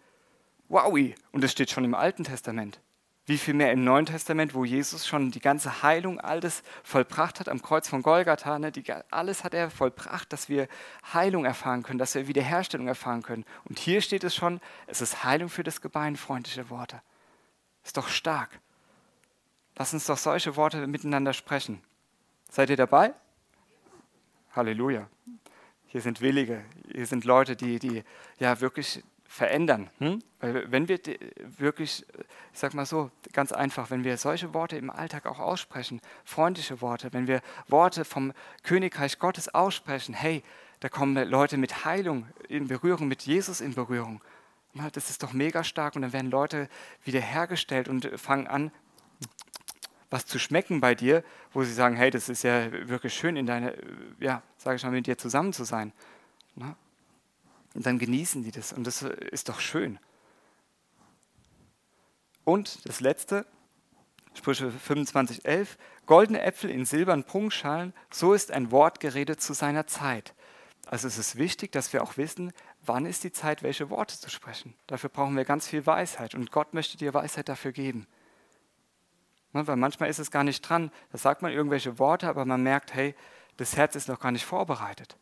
Wowi! 0.68 1.14
Und 1.33 1.42
das 1.42 1.52
steht 1.52 1.70
schon 1.70 1.85
im 1.85 1.94
Alten 1.94 2.24
Testament. 2.24 2.78
Wie 3.27 3.39
viel 3.39 3.55
mehr 3.55 3.73
im 3.73 3.85
Neuen 3.85 4.05
Testament, 4.05 4.55
wo 4.55 4.67
Jesus 4.67 5.07
schon 5.07 5.31
die 5.31 5.41
ganze 5.41 5.83
Heilung, 5.83 6.21
alles 6.21 6.63
vollbracht 6.83 7.41
hat 7.41 7.49
am 7.49 7.63
Kreuz 7.63 7.89
von 7.89 8.03
Golgatha. 8.03 8.59
Ne? 8.59 8.71
Die, 8.71 8.85
alles 9.11 9.45
hat 9.45 9.55
er 9.55 9.71
vollbracht, 9.71 10.31
dass 10.31 10.51
wir 10.51 10.69
Heilung 11.15 11.47
erfahren 11.47 11.83
können, 11.83 11.99
dass 11.99 12.15
wir 12.15 12.29
Wiederherstellung 12.29 12.87
erfahren 12.87 13.23
können. 13.23 13.47
Und 13.65 13.79
hier 13.79 14.03
steht 14.03 14.25
es 14.25 14.35
schon, 14.35 14.61
es 14.87 15.01
ist 15.01 15.25
Heilung 15.25 15.49
für 15.49 15.63
das 15.63 15.81
Gebein, 15.81 16.17
freundliche 16.17 16.69
Worte. 16.69 17.01
Ist 17.83 17.97
doch 17.97 18.09
stark. 18.09 18.61
Lass 19.77 19.95
uns 19.95 20.05
doch 20.05 20.19
solche 20.19 20.57
Worte 20.57 20.87
miteinander 20.87 21.33
sprechen. 21.33 21.83
Seid 22.51 22.69
ihr 22.69 22.77
dabei? 22.77 23.15
Halleluja. 24.53 25.09
Hier 25.87 26.01
sind 26.01 26.21
Willige, 26.21 26.63
hier 26.93 27.07
sind 27.07 27.25
Leute, 27.25 27.57
die, 27.57 27.79
die 27.79 28.05
ja 28.39 28.61
wirklich 28.61 29.03
verändern. 29.35 29.90
Hm? 29.99 30.20
Weil 30.38 30.70
wenn 30.70 30.87
wir 30.87 31.01
wirklich, 31.59 32.07
ich 32.53 32.59
sag 32.59 32.73
mal 32.73 32.87
so, 32.87 33.11
ganz 33.33 33.51
einfach, 33.51 33.90
wenn 33.90 34.05
wir 34.05 34.16
solche 34.16 34.55
Worte 34.55 34.77
im 34.77 34.90
Alltag 34.90 35.27
auch 35.27 35.40
aussprechen, 35.40 36.01
freundliche 36.25 36.81
Worte, 36.81 37.12
wenn 37.12 37.27
wir 37.27 37.40
Worte 37.66 38.05
vom 38.05 38.33
Königreich 38.62 39.18
Gottes 39.18 39.53
aussprechen, 39.53 40.14
hey, 40.14 40.44
da 40.79 40.88
kommen 40.88 41.16
Leute 41.29 41.57
mit 41.57 41.85
Heilung 41.85 42.29
in 42.49 42.68
Berührung, 42.68 43.09
mit 43.09 43.23
Jesus 43.23 43.61
in 43.61 43.75
Berührung. 43.75 44.20
Das 44.92 45.11
ist 45.11 45.25
doch 45.25 45.33
mega 45.33 45.64
stark 45.64 45.97
und 45.97 46.03
dann 46.03 46.12
werden 46.12 46.31
Leute 46.31 46.68
wiederhergestellt 47.03 47.88
und 47.88 48.09
fangen 48.20 48.47
an, 48.47 48.70
was 50.11 50.27
zu 50.27 50.38
schmecken 50.38 50.81
bei 50.81 50.94
dir, 50.94 51.25
wo 51.53 51.64
sie 51.64 51.73
sagen, 51.73 51.97
hey, 51.97 52.11
das 52.12 52.29
ist 52.29 52.44
ja 52.44 52.70
wirklich 52.88 53.14
schön, 53.14 53.37
in 53.37 53.47
deine, 53.47 53.77
ja, 54.20 54.42
sage 54.59 54.77
ich 54.77 54.85
mal, 54.85 54.92
mit 54.92 55.09
dir 55.09 55.18
zusammen 55.18 55.53
zu 55.53 55.64
sein. 55.64 55.92
Und 57.75 57.87
dann 57.87 57.99
genießen 57.99 58.43
die 58.43 58.53
das 58.53 58.73
und 58.73 58.87
das 58.87 59.03
ist 59.03 59.49
doch 59.49 59.61
schön. 59.61 59.99
Und 62.45 62.87
das 62.87 63.01
letzte, 63.01 63.47
Sprüche 64.35 64.71
25, 64.71 65.45
11, 65.45 65.77
goldene 66.07 66.43
Äpfel 66.43 66.71
in 66.71 66.85
silbernen 66.85 67.25
Prunkschalen, 67.25 67.93
so 68.11 68.35
ist 68.35 68.51
ein 68.53 68.71
Wortgerede 68.71 69.37
zu 69.37 69.55
seiner 69.55 69.87
Zeit. 69.87 70.35
Also 70.87 71.09
es 71.09 71.19
ist 71.19 71.37
wichtig, 71.37 71.73
dass 71.73 71.93
wir 71.93 72.03
auch 72.03 72.17
wissen, 72.17 72.53
wann 72.83 73.07
ist 73.07 73.25
die 73.25 73.33
Zeit, 73.33 73.63
welche 73.63 73.91
Worte 73.91 74.19
zu 74.19 74.29
sprechen. 74.31 74.75
Dafür 74.87 75.09
brauchen 75.09 75.37
wir 75.37 75.45
ganz 75.45 75.67
viel 75.67 75.87
Weisheit 75.87 76.35
und 76.35 76.53
Gott 76.53 76.75
möchte 76.75 76.99
dir 76.99 77.15
Weisheit 77.15 77.49
dafür 77.49 77.73
geben. 77.73 78.07
Ne, 79.53 79.67
weil 79.67 79.77
manchmal 79.77 80.11
ist 80.11 80.19
es 80.19 80.31
gar 80.31 80.45
nicht 80.45 80.61
dran, 80.69 80.91
da 81.11 81.19
sagt 81.19 81.41
man 81.41 81.53
irgendwelche 81.53 81.99
Worte, 81.99 82.29
aber 82.29 82.45
man 82.45 82.63
merkt, 82.63 82.93
hey, 82.93 83.15
das 83.57 83.77
Herz 83.77 83.95
ist 83.95 84.09
noch 84.09 84.21
gar 84.21 84.33
nicht 84.33 84.45
vorbereitet. 84.45 85.17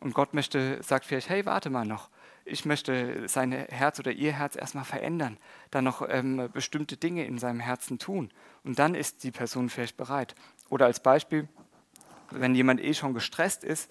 Und 0.00 0.14
Gott 0.14 0.34
möchte, 0.34 0.82
sagt 0.82 1.04
vielleicht, 1.04 1.28
hey, 1.28 1.44
warte 1.44 1.70
mal 1.70 1.84
noch. 1.84 2.08
Ich 2.44 2.64
möchte 2.64 3.28
sein 3.28 3.52
Herz 3.52 3.98
oder 3.98 4.12
ihr 4.12 4.32
Herz 4.32 4.56
erstmal 4.56 4.84
verändern, 4.84 5.36
dann 5.70 5.84
noch 5.84 6.06
ähm, 6.08 6.48
bestimmte 6.52 6.96
Dinge 6.96 7.26
in 7.26 7.38
seinem 7.38 7.60
Herzen 7.60 7.98
tun. 7.98 8.30
Und 8.64 8.78
dann 8.78 8.94
ist 8.94 9.22
die 9.24 9.30
Person 9.30 9.68
vielleicht 9.68 9.96
bereit. 9.96 10.34
Oder 10.70 10.86
als 10.86 11.00
Beispiel, 11.00 11.48
wenn 12.30 12.54
jemand 12.54 12.82
eh 12.82 12.94
schon 12.94 13.12
gestresst 13.12 13.64
ist 13.64 13.90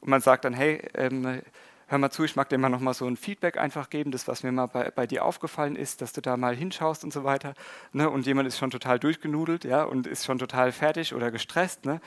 und 0.00 0.10
man 0.10 0.20
sagt 0.20 0.44
dann, 0.44 0.54
hey, 0.54 0.88
ähm, 0.94 1.42
hör 1.88 1.98
mal 1.98 2.10
zu, 2.10 2.24
ich 2.24 2.36
mag 2.36 2.48
dir 2.48 2.58
mal 2.58 2.68
nochmal 2.68 2.94
so 2.94 3.06
ein 3.06 3.16
Feedback 3.16 3.56
einfach 3.56 3.90
geben, 3.90 4.10
das, 4.10 4.26
was 4.26 4.42
mir 4.42 4.52
mal 4.52 4.66
bei, 4.66 4.90
bei, 4.90 5.06
dir 5.06 5.24
aufgefallen 5.24 5.76
ist, 5.76 6.02
dass 6.02 6.12
du 6.12 6.20
da 6.20 6.36
mal 6.36 6.54
hinschaust 6.54 7.04
und 7.04 7.12
so 7.12 7.24
weiter. 7.24 7.54
Ne? 7.92 8.10
Und 8.10 8.26
jemand 8.26 8.48
ist 8.48 8.58
schon 8.58 8.70
total 8.70 8.98
durchgenudelt 8.98 9.64
ja, 9.64 9.84
und 9.84 10.06
ist 10.06 10.24
schon 10.24 10.38
total 10.38 10.72
fertig 10.72 11.14
oder 11.14 11.30
gestresst. 11.30 11.84
Ne? 11.84 12.00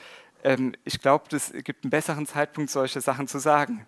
Ähm, 0.43 0.73
ich 0.83 1.01
glaube, 1.01 1.35
es 1.35 1.51
gibt 1.51 1.83
einen 1.83 1.91
besseren 1.91 2.25
Zeitpunkt, 2.25 2.69
solche 2.69 3.01
Sachen 3.01 3.27
zu 3.27 3.39
sagen. 3.39 3.85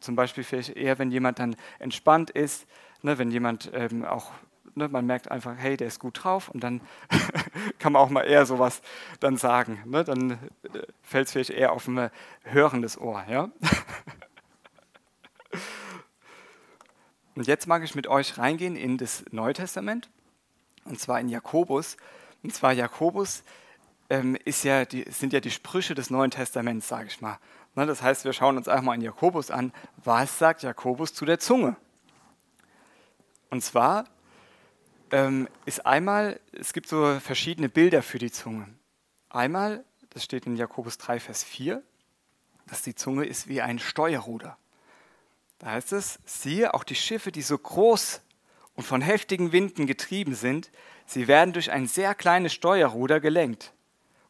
Zum 0.00 0.16
Beispiel 0.16 0.44
vielleicht 0.44 0.76
eher, 0.76 0.98
wenn 0.98 1.10
jemand 1.10 1.38
dann 1.38 1.56
entspannt 1.78 2.30
ist, 2.30 2.66
ne? 3.02 3.18
wenn 3.18 3.30
jemand 3.30 3.70
ähm, 3.74 4.04
auch 4.04 4.32
Ne, 4.78 4.88
man 4.88 5.06
merkt 5.06 5.30
einfach, 5.30 5.54
hey, 5.56 5.74
der 5.78 5.86
ist 5.86 5.98
gut 6.00 6.22
drauf 6.22 6.50
und 6.50 6.62
dann 6.62 6.82
kann 7.78 7.94
man 7.94 8.02
auch 8.02 8.10
mal 8.10 8.24
eher 8.24 8.44
sowas 8.44 8.82
dann 9.20 9.38
sagen. 9.38 9.82
Ne? 9.86 10.04
Dann 10.04 10.32
äh, 10.32 10.36
fällt 11.02 11.28
es 11.28 11.32
vielleicht 11.32 11.48
eher 11.48 11.72
auf 11.72 11.88
ein 11.88 12.10
hörendes 12.42 13.00
Ohr. 13.00 13.24
Ja? 13.26 13.48
Und 17.36 17.46
jetzt 17.46 17.66
mag 17.66 17.82
ich 17.84 17.94
mit 17.94 18.06
euch 18.06 18.36
reingehen 18.38 18.76
in 18.76 18.98
das 18.98 19.24
Neue 19.30 19.52
Testament, 19.52 20.08
und 20.86 20.98
zwar 20.98 21.20
in 21.20 21.28
Jakobus. 21.28 21.98
Und 22.42 22.54
zwar 22.54 22.72
Jakobus 22.72 23.44
ähm, 24.10 24.38
ja 24.44 24.84
die, 24.84 25.04
sind 25.10 25.32
ja 25.32 25.40
die 25.40 25.50
Sprüche 25.50 25.94
des 25.94 26.10
Neuen 26.10 26.30
Testaments, 26.30 26.88
sage 26.88 27.08
ich 27.08 27.20
mal. 27.20 27.38
Ne, 27.74 27.86
das 27.86 28.02
heißt, 28.02 28.24
wir 28.24 28.32
schauen 28.32 28.56
uns 28.56 28.68
einfach 28.68 28.84
mal 28.84 28.94
in 28.94 29.02
Jakobus 29.02 29.50
an, 29.50 29.72
was 30.02 30.38
sagt 30.38 30.62
Jakobus 30.62 31.12
zu 31.12 31.24
der 31.24 31.38
Zunge? 31.38 31.76
Und 33.50 33.62
zwar 33.62 34.06
ähm, 35.10 35.48
ist 35.66 35.84
einmal, 35.86 36.40
es 36.52 36.72
gibt 36.72 36.88
so 36.88 37.20
verschiedene 37.20 37.68
Bilder 37.68 38.02
für 38.02 38.18
die 38.18 38.30
Zunge. 38.30 38.68
Einmal, 39.28 39.84
das 40.10 40.24
steht 40.24 40.46
in 40.46 40.56
Jakobus 40.56 40.98
3, 40.98 41.20
Vers 41.20 41.44
4, 41.44 41.82
dass 42.66 42.82
die 42.82 42.94
Zunge 42.94 43.24
ist 43.26 43.48
wie 43.48 43.60
ein 43.60 43.78
Steuerruder. 43.78 44.56
Da 45.58 45.72
heißt 45.72 45.92
es, 45.92 46.18
siehe, 46.24 46.74
auch 46.74 46.84
die 46.84 46.94
Schiffe, 46.94 47.32
die 47.32 47.42
so 47.42 47.56
groß 47.56 48.22
und 48.74 48.84
von 48.84 49.00
heftigen 49.00 49.52
Winden 49.52 49.86
getrieben 49.86 50.34
sind, 50.34 50.70
sie 51.06 51.28
werden 51.28 51.52
durch 51.52 51.70
ein 51.70 51.86
sehr 51.86 52.14
kleines 52.14 52.52
Steuerruder 52.52 53.20
gelenkt, 53.20 53.72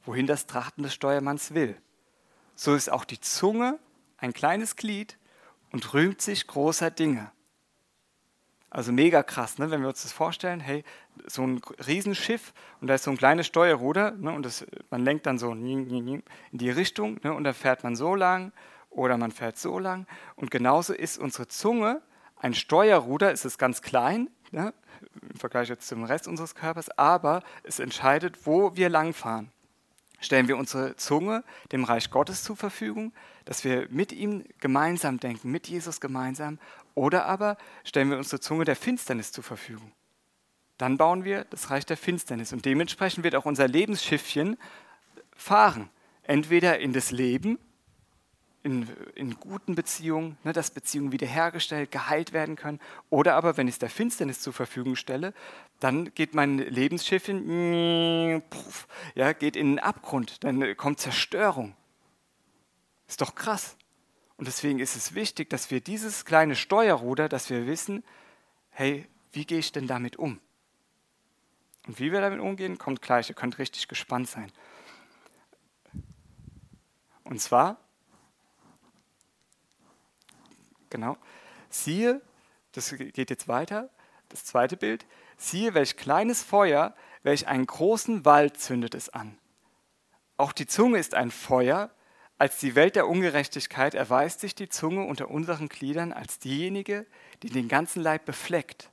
wohin 0.06 0.26
das 0.26 0.46
Trachten 0.46 0.82
des 0.82 0.94
Steuermanns 0.94 1.54
will. 1.54 1.76
So 2.54 2.74
ist 2.74 2.90
auch 2.90 3.04
die 3.04 3.20
Zunge 3.20 3.78
ein 4.18 4.32
kleines 4.32 4.76
Glied 4.76 5.18
und 5.72 5.92
rühmt 5.92 6.22
sich 6.22 6.46
großer 6.46 6.90
Dinge. 6.90 7.30
Also 8.70 8.92
mega 8.92 9.22
krass, 9.22 9.58
ne? 9.58 9.70
wenn 9.70 9.80
wir 9.80 9.88
uns 9.88 10.02
das 10.02 10.12
vorstellen, 10.12 10.60
hey, 10.60 10.84
so 11.26 11.46
ein 11.46 11.60
Riesenschiff 11.86 12.52
und 12.80 12.88
da 12.88 12.94
ist 12.94 13.04
so 13.04 13.10
ein 13.10 13.16
kleines 13.16 13.46
Steuerruder 13.46 14.12
ne? 14.12 14.32
und 14.32 14.44
das, 14.44 14.66
man 14.90 15.02
lenkt 15.02 15.26
dann 15.26 15.38
so 15.38 15.52
in 15.52 16.22
die 16.52 16.70
Richtung 16.70 17.18
ne? 17.22 17.32
und 17.32 17.44
da 17.44 17.52
fährt 17.52 17.84
man 17.84 17.96
so 17.96 18.14
lang 18.14 18.52
oder 18.90 19.16
man 19.18 19.30
fährt 19.30 19.58
so 19.58 19.78
lang. 19.78 20.06
Und 20.34 20.50
genauso 20.50 20.92
ist 20.92 21.18
unsere 21.18 21.48
Zunge 21.48 22.02
ein 22.38 22.54
Steuerruder, 22.54 23.32
es 23.32 23.44
ist 23.44 23.58
ganz 23.58 23.82
klein 23.82 24.28
ne? 24.50 24.74
im 25.22 25.36
Vergleich 25.36 25.68
jetzt 25.68 25.88
zum 25.88 26.04
Rest 26.04 26.26
unseres 26.28 26.54
Körpers, 26.54 26.90
aber 26.98 27.42
es 27.62 27.78
entscheidet, 27.78 28.46
wo 28.46 28.76
wir 28.76 28.88
langfahren. 28.88 29.52
Stellen 30.18 30.48
wir 30.48 30.56
unsere 30.56 30.96
Zunge 30.96 31.44
dem 31.72 31.84
Reich 31.84 32.10
Gottes 32.10 32.42
zur 32.42 32.56
Verfügung, 32.56 33.12
dass 33.44 33.64
wir 33.64 33.86
mit 33.90 34.12
ihm 34.12 34.44
gemeinsam 34.60 35.20
denken, 35.20 35.50
mit 35.50 35.68
Jesus 35.68 36.00
gemeinsam, 36.00 36.58
oder 36.94 37.26
aber 37.26 37.58
stellen 37.84 38.10
wir 38.10 38.16
unsere 38.16 38.40
Zunge 38.40 38.64
der 38.64 38.76
Finsternis 38.76 39.30
zur 39.32 39.44
Verfügung. 39.44 39.92
Dann 40.78 40.96
bauen 40.96 41.24
wir 41.24 41.44
das 41.44 41.70
Reich 41.70 41.86
der 41.86 41.96
Finsternis 41.96 42.52
und 42.52 42.64
dementsprechend 42.64 43.24
wird 43.24 43.34
auch 43.34 43.44
unser 43.44 43.68
Lebensschiffchen 43.68 44.56
fahren. 45.34 45.90
Entweder 46.22 46.78
in 46.78 46.92
das 46.92 47.10
Leben 47.10 47.58
in, 48.66 48.88
in 49.14 49.38
guten 49.38 49.76
Beziehungen, 49.76 50.36
ne, 50.42 50.52
dass 50.52 50.72
Beziehungen 50.72 51.12
wiederhergestellt, 51.12 51.92
geheilt 51.92 52.32
werden 52.32 52.56
können. 52.56 52.80
Oder 53.10 53.36
aber, 53.36 53.56
wenn 53.56 53.68
ich 53.68 53.76
es 53.76 53.78
der 53.78 53.90
Finsternis 53.90 54.40
zur 54.40 54.52
Verfügung 54.52 54.96
stelle, 54.96 55.34
dann 55.80 56.14
geht 56.14 56.34
mein 56.34 56.58
Lebensschiffchen, 56.58 58.42
ja, 59.14 59.32
geht 59.32 59.56
in 59.56 59.72
den 59.72 59.78
Abgrund, 59.78 60.44
dann 60.44 60.76
kommt 60.76 61.00
Zerstörung. 61.00 61.76
Ist 63.08 63.20
doch 63.20 63.34
krass. 63.34 63.76
Und 64.36 64.46
deswegen 64.48 64.78
ist 64.78 64.96
es 64.96 65.14
wichtig, 65.14 65.48
dass 65.50 65.70
wir 65.70 65.80
dieses 65.80 66.24
kleine 66.24 66.56
Steuerruder, 66.56 67.28
dass 67.28 67.50
wir 67.50 67.66
wissen, 67.66 68.04
hey, 68.70 69.06
wie 69.32 69.44
gehe 69.44 69.58
ich 69.58 69.72
denn 69.72 69.86
damit 69.86 70.16
um? 70.16 70.40
Und 71.86 72.00
wie 72.00 72.10
wir 72.12 72.20
damit 72.20 72.40
umgehen, 72.40 72.78
kommt 72.78 73.00
gleich. 73.00 73.28
Ihr 73.28 73.34
könnt 73.34 73.58
richtig 73.58 73.88
gespannt 73.88 74.28
sein. 74.28 74.50
Und 77.24 77.40
zwar 77.40 77.78
Genau. 80.90 81.16
Siehe, 81.68 82.22
das 82.72 82.94
geht 82.96 83.30
jetzt 83.30 83.48
weiter, 83.48 83.90
das 84.28 84.44
zweite 84.44 84.76
Bild. 84.76 85.06
Siehe, 85.36 85.74
welch 85.74 85.96
kleines 85.96 86.42
Feuer, 86.42 86.94
welch 87.22 87.46
einen 87.48 87.66
großen 87.66 88.24
Wald 88.24 88.58
zündet 88.58 88.94
es 88.94 89.08
an. 89.08 89.38
Auch 90.36 90.52
die 90.52 90.66
Zunge 90.66 90.98
ist 90.98 91.14
ein 91.14 91.30
Feuer. 91.30 91.90
Als 92.38 92.58
die 92.58 92.74
Welt 92.74 92.96
der 92.96 93.08
Ungerechtigkeit 93.08 93.94
erweist 93.94 94.40
sich 94.40 94.54
die 94.54 94.68
Zunge 94.68 95.04
unter 95.04 95.30
unseren 95.30 95.68
Gliedern 95.68 96.12
als 96.12 96.38
diejenige, 96.38 97.06
die 97.42 97.50
den 97.50 97.68
ganzen 97.68 98.02
Leib 98.02 98.26
befleckt 98.26 98.90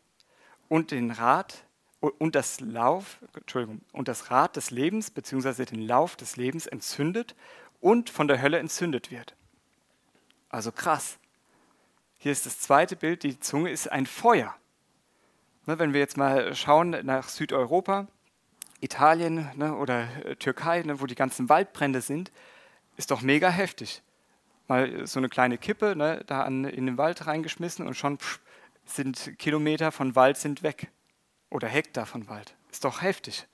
und 0.70 0.92
den 0.92 1.12
Rat 1.12 1.66
und 2.00 2.36
das 2.36 2.60
Lauf, 2.60 3.20
Entschuldigung, 3.34 3.82
und 3.92 4.08
das 4.08 4.32
Rad 4.32 4.56
des 4.56 4.72
Lebens 4.72 5.12
bzw. 5.12 5.66
den 5.66 5.82
Lauf 5.86 6.16
des 6.16 6.36
Lebens 6.36 6.68
entzündet 6.68 7.36
und 7.80 8.10
von 8.10 8.28
der 8.28 8.42
Hölle 8.42 8.60
entzündet 8.60 9.12
wird. 9.12 9.36
Also 10.50 10.72
krass. 10.72 11.18
Hier 12.18 12.32
ist 12.32 12.46
das 12.46 12.60
zweite 12.60 12.96
Bild, 12.96 13.24
die 13.24 13.40
Zunge 13.40 13.72
ist 13.72 13.92
ein 13.92 14.06
Feuer. 14.06 14.56
Ne, 15.66 15.80
wenn 15.80 15.94
wir 15.94 16.02
jetzt 16.02 16.18
mal 16.18 16.54
schauen 16.56 16.90
nach 17.04 17.30
Südeuropa, 17.30 18.08
Italien 18.82 19.50
ne, 19.56 19.76
oder 19.76 20.08
äh, 20.26 20.36
Türkei, 20.36 20.82
ne, 20.84 21.00
wo 21.00 21.06
die 21.06 21.16
ganzen 21.16 21.48
Waldbrände 21.48 22.02
sind, 22.02 22.32
ist 22.98 23.12
doch 23.12 23.22
mega 23.22 23.50
heftig. 23.50 24.02
Mal 24.68 25.08
so 25.08 25.20
eine 25.20 25.30
kleine 25.30 25.58
Kippe 25.58 25.96
da 26.26 26.46
in 26.46 26.64
den 26.64 26.98
Wald 26.98 27.28
reingeschmissen 27.28 27.86
und 27.88 27.96
schon 27.96 28.18
sind 28.86 29.38
Kilometer 29.40 29.92
von 29.92 30.16
Wald 30.16 30.38
sind 30.38 30.64
weg. 30.64 30.90
Oder 31.50 31.68
Hektar 31.68 32.06
von 32.06 32.28
Wald. 32.28 32.56
Ist 32.72 32.84
doch 32.84 33.02
heftig. 33.02 33.48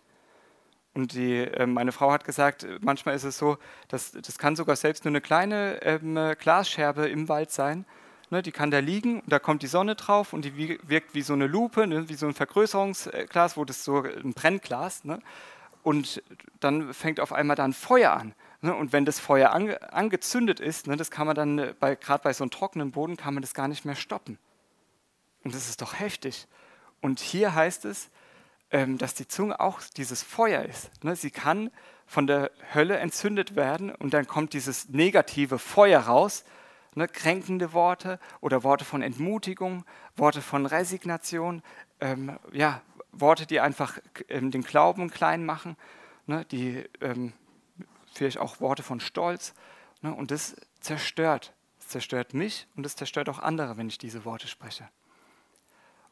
Und 0.93 1.13
die, 1.13 1.37
äh, 1.37 1.67
meine 1.67 1.91
Frau 1.91 2.11
hat 2.11 2.23
gesagt, 2.23 2.65
manchmal 2.81 3.15
ist 3.15 3.23
es 3.23 3.37
so, 3.37 3.57
dass 3.87 4.11
das 4.11 4.37
kann 4.37 4.55
sogar 4.55 4.75
selbst 4.75 5.05
nur 5.05 5.11
eine 5.11 5.21
kleine 5.21 5.81
ähm, 5.83 6.15
Glasscherbe 6.39 7.07
im 7.07 7.29
Wald 7.29 7.51
sein. 7.51 7.85
Ne, 8.31 8.43
die 8.43 8.51
kann 8.51 8.69
da 8.69 8.77
liegen 8.77 9.23
da 9.25 9.39
kommt 9.39 9.63
die 9.63 9.67
Sonne 9.67 9.95
drauf 9.95 10.33
und 10.33 10.45
die 10.45 10.79
wirkt 10.87 11.15
wie 11.15 11.23
so 11.23 11.33
eine 11.33 11.47
Lupe, 11.47 11.87
ne, 11.87 12.09
wie 12.09 12.13
so 12.13 12.27
ein 12.27 12.35
Vergrößerungsglas, 12.35 13.57
wo 13.57 13.65
das 13.65 13.83
so 13.83 14.03
ein 14.03 14.33
Brennglas. 14.33 15.03
Ne, 15.03 15.19
und 15.83 16.21
dann 16.59 16.93
fängt 16.93 17.19
auf 17.19 17.33
einmal 17.33 17.55
dann 17.55 17.73
Feuer 17.73 18.11
an. 18.11 18.35
Ne, 18.61 18.75
und 18.75 18.93
wenn 18.93 19.05
das 19.05 19.19
Feuer 19.19 19.51
ange, 19.51 19.93
angezündet 19.93 20.59
ist, 20.59 20.87
ne, 20.87 20.97
das 20.97 21.09
kann 21.11 21.25
man 21.25 21.35
dann, 21.35 21.59
äh, 21.59 21.73
bei, 21.79 21.95
gerade 21.95 22.23
bei 22.23 22.33
so 22.33 22.43
einem 22.43 22.51
trockenen 22.51 22.91
Boden, 22.91 23.17
kann 23.17 23.33
man 23.33 23.41
das 23.41 23.53
gar 23.53 23.67
nicht 23.67 23.85
mehr 23.85 23.95
stoppen. 23.95 24.37
Und 25.43 25.55
das 25.55 25.69
ist 25.69 25.81
doch 25.81 25.97
heftig. 25.97 26.47
Und 27.01 27.21
hier 27.21 27.55
heißt 27.55 27.85
es, 27.85 28.09
ähm, 28.71 28.97
dass 28.97 29.13
die 29.13 29.27
Zunge 29.27 29.59
auch 29.59 29.81
dieses 29.95 30.21
Feuer 30.21 30.63
ist. 30.63 31.03
Ne, 31.03 31.15
sie 31.15 31.31
kann 31.31 31.71
von 32.05 32.27
der 32.27 32.51
Hölle 32.73 32.97
entzündet 32.97 33.55
werden 33.55 33.93
und 33.95 34.13
dann 34.13 34.27
kommt 34.27 34.53
dieses 34.53 34.89
negative 34.89 35.57
Feuer 35.57 36.01
raus 36.01 36.43
ne, 36.99 37.07
kränkende 37.07 37.73
Worte 37.73 38.19
oder 38.41 38.63
Worte 38.63 38.85
von 38.85 39.01
Entmutigung, 39.01 39.85
Worte 40.15 40.41
von 40.41 40.65
Resignation, 40.65 41.63
ähm, 42.01 42.37
ja, 42.51 42.81
Worte, 43.11 43.45
die 43.45 43.59
einfach 43.59 43.97
ähm, 44.27 44.51
den 44.51 44.61
Glauben 44.61 45.09
klein 45.09 45.45
machen, 45.45 45.77
ne, 46.27 46.45
die 46.51 46.83
ähm, 47.01 47.33
vielleicht 48.13 48.37
auch 48.37 48.59
Worte 48.59 48.83
von 48.83 48.99
Stolz. 48.99 49.53
Ne, 50.01 50.13
und 50.13 50.29
das 50.29 50.55
zerstört. 50.81 51.53
Das 51.79 51.87
zerstört 51.87 52.33
mich 52.33 52.67
und 52.75 52.85
es 52.85 52.95
zerstört 52.95 53.29
auch 53.29 53.39
andere, 53.39 53.77
wenn 53.77 53.87
ich 53.87 53.97
diese 53.97 54.25
Worte 54.25 54.47
spreche. 54.47 54.87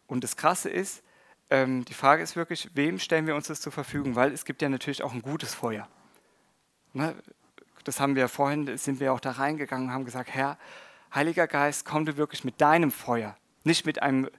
Und 0.08 0.23
das 0.23 0.38
Krasse 0.38 0.69
ist, 0.69 1.04
ähm, 1.50 1.84
die 1.86 1.93
Frage 1.93 2.23
ist 2.23 2.36
wirklich, 2.36 2.69
wem 2.73 2.97
stellen 2.97 3.28
wir 3.28 3.36
uns 3.36 3.47
das 3.47 3.62
zur 3.62 3.73
Verfügung? 3.73 4.15
Weil 4.15 4.32
es 4.32 4.45
gibt 4.45 4.62
ja 4.62 4.69
natürlich 4.69 5.04
auch 5.04 5.13
ein 5.13 5.21
gutes 5.21 5.54
Feuer. 5.54 5.88
Ne, 6.93 7.13
das 7.88 8.00
haben 8.00 8.15
wir 8.15 8.28
vorhin, 8.28 8.78
sind 8.78 9.00
wir 9.00 9.13
auch 9.13 9.19
da 9.19 9.32
reingegangen 9.32 9.88
und 9.88 9.93
haben 9.93 10.06
gesagt, 10.06 10.30
Herr, 10.34 10.58
Heiliger 11.13 11.47
Geist, 11.47 11.86
komm 11.86 12.06
du 12.06 12.17
wirklich 12.17 12.43
mit 12.43 12.60
deinem 12.60 12.91
Feuer, 12.91 13.38
nicht 13.63 13.86
mit 13.86 14.02
einem 14.02 14.30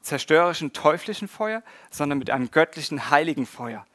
zerstörerischen, 0.00 0.72
teuflischen 0.72 1.28
Feuer, 1.28 1.62
sondern 1.90 2.18
mit 2.18 2.30
einem 2.30 2.50
göttlichen, 2.50 3.10
heiligen 3.10 3.46
Feuer. 3.46 3.86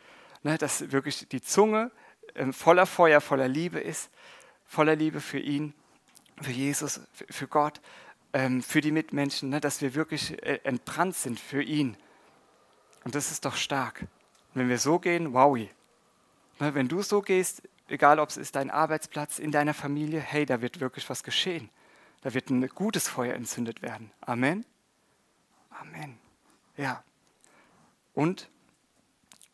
Ne, 0.44 0.58
dass 0.58 0.92
wirklich 0.92 1.28
die 1.28 1.42
Zunge 1.42 1.92
äh, 2.36 2.52
voller 2.54 2.86
Feuer, 2.86 3.20
voller 3.20 3.48
Liebe 3.48 3.80
ist, 3.80 4.10
voller 4.64 4.96
Liebe 4.96 5.20
für 5.20 5.40
ihn, 5.40 5.74
für 6.42 6.52
Jesus, 6.52 7.02
für, 7.30 7.48
Gott, 7.48 7.82
ähm, 8.32 8.62
für 8.62 8.80
die 8.80 8.92
Mitmenschen, 8.92 9.50
ne, 9.50 9.60
dass 9.60 9.82
wir 9.82 9.96
wirklich 9.96 10.42
äh, 10.44 10.60
entbrannt 10.64 11.16
sind 11.16 11.40
für 11.40 11.62
ihn. 11.62 11.98
Und 13.04 13.16
das 13.16 13.32
ist 13.32 13.44
doch 13.44 13.56
stark. 13.56 14.06
wenn 14.54 14.70
wir 14.70 14.78
so 14.78 15.00
gehen, 15.00 15.34
wow. 15.34 15.58
Ne, 15.58 15.70
wenn 16.74 16.88
du 16.88 17.02
so 17.02 17.22
gehst, 17.22 17.64
egal 17.90 18.20
ob 18.20 18.30
es 18.30 18.38
ist 18.38 18.56
dein 18.56 18.70
Arbeitsplatz, 18.70 19.40
in 19.40 19.52
deiner 19.52 19.74
Familie, 19.74 20.20
hey, 20.20 20.46
da 20.46 20.62
wird 20.62 20.80
wirklich 20.80 21.10
was 21.10 21.24
geschehen. 21.24 21.70
Da 22.22 22.34
wird 22.34 22.50
ein 22.50 22.68
gutes 22.70 23.08
Feuer 23.08 23.34
entzündet 23.34 23.82
werden. 23.82 24.12
Amen. 24.22 24.66
Amen. 25.70 26.18
Ja. 26.76 27.04
Und 28.14 28.50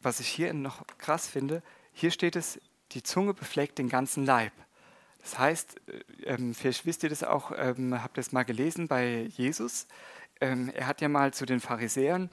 was 0.02 0.20
ich 0.20 0.28
hier 0.28 0.54
noch 0.54 0.86
krass 0.98 1.28
finde, 1.28 1.62
hier 1.94 2.12
steht 2.12 2.36
es, 2.36 2.60
die 2.92 3.04
Zunge 3.04 3.34
befleckt 3.34 3.78
den 3.78 3.90
ganzen 3.90 4.26
Leib. 4.26 4.54
Das 5.22 5.40
heißt, 5.40 5.76
äh, 5.88 6.24
ähm, 6.26 6.54
vielleicht 6.54 6.86
wisst 6.86 7.04
ihr 7.04 7.10
das 7.10 7.24
auch, 7.24 7.52
ähm, 7.56 8.02
habt 8.02 8.18
ihr 8.18 8.22
es 8.22 8.32
mal 8.32 8.44
gelesen 8.44 8.88
bei 8.88 9.24
Jesus. 9.36 9.88
Ähm, 10.40 10.70
er 10.70 10.88
hat 10.88 11.02
ja 11.02 11.10
mal 11.10 11.34
zu 11.34 11.46
den 11.46 11.60
Pharisäern, 11.60 12.30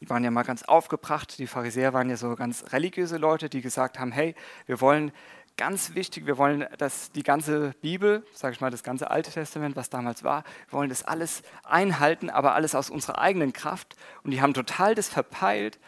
die 0.00 0.08
waren 0.08 0.24
ja 0.24 0.30
mal 0.30 0.44
ganz 0.44 0.62
aufgebracht, 0.62 1.38
die 1.38 1.46
Pharisäer 1.46 1.92
waren 1.92 2.08
ja 2.08 2.16
so 2.16 2.34
ganz 2.34 2.64
religiöse 2.72 3.18
Leute, 3.18 3.50
die 3.50 3.60
gesagt 3.60 3.98
haben, 3.98 4.12
hey, 4.12 4.34
wir 4.66 4.80
wollen 4.80 5.12
ganz 5.56 5.94
wichtig, 5.94 6.24
wir 6.24 6.38
wollen, 6.38 6.66
dass 6.78 7.12
die 7.12 7.22
ganze 7.22 7.74
Bibel, 7.82 8.24
sage 8.32 8.54
ich 8.54 8.62
mal, 8.62 8.70
das 8.70 8.82
ganze 8.82 9.10
Alte 9.10 9.30
Testament, 9.30 9.76
was 9.76 9.90
damals 9.90 10.24
war, 10.24 10.44
wir 10.68 10.78
wollen 10.78 10.88
das 10.88 11.04
alles 11.04 11.42
einhalten, 11.64 12.30
aber 12.30 12.54
alles 12.54 12.74
aus 12.74 12.88
unserer 12.88 13.18
eigenen 13.18 13.52
Kraft. 13.52 13.94
Und 14.22 14.30
die 14.30 14.40
haben 14.40 14.54
total 14.54 14.94
das 14.94 15.08
verpeilt, 15.08 15.78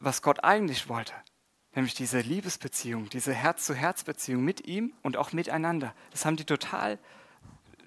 was 0.00 0.22
Gott 0.22 0.42
eigentlich 0.42 0.88
wollte. 0.88 1.12
Nämlich 1.74 1.94
diese 1.94 2.20
Liebesbeziehung, 2.20 3.08
diese 3.10 3.32
Herz-zu-Herz-Beziehung 3.32 4.44
mit 4.44 4.66
ihm 4.66 4.92
und 5.02 5.16
auch 5.16 5.32
miteinander. 5.32 5.94
Das 6.10 6.24
haben 6.24 6.36
die 6.36 6.44
total 6.44 6.98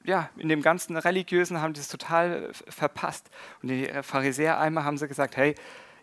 ja, 0.07 0.29
in 0.37 0.47
dem 0.47 0.61
ganzen 0.61 0.95
Religiösen 0.95 1.61
haben 1.61 1.73
die 1.73 1.81
es 1.81 1.89
total 1.89 2.49
verpasst. 2.53 3.29
Und 3.61 3.67
die 3.67 3.91
Pharisäer 4.01 4.57
einmal 4.57 4.85
haben 4.85 4.97
sie 4.97 5.07
gesagt, 5.07 5.35
hey, 5.35 5.53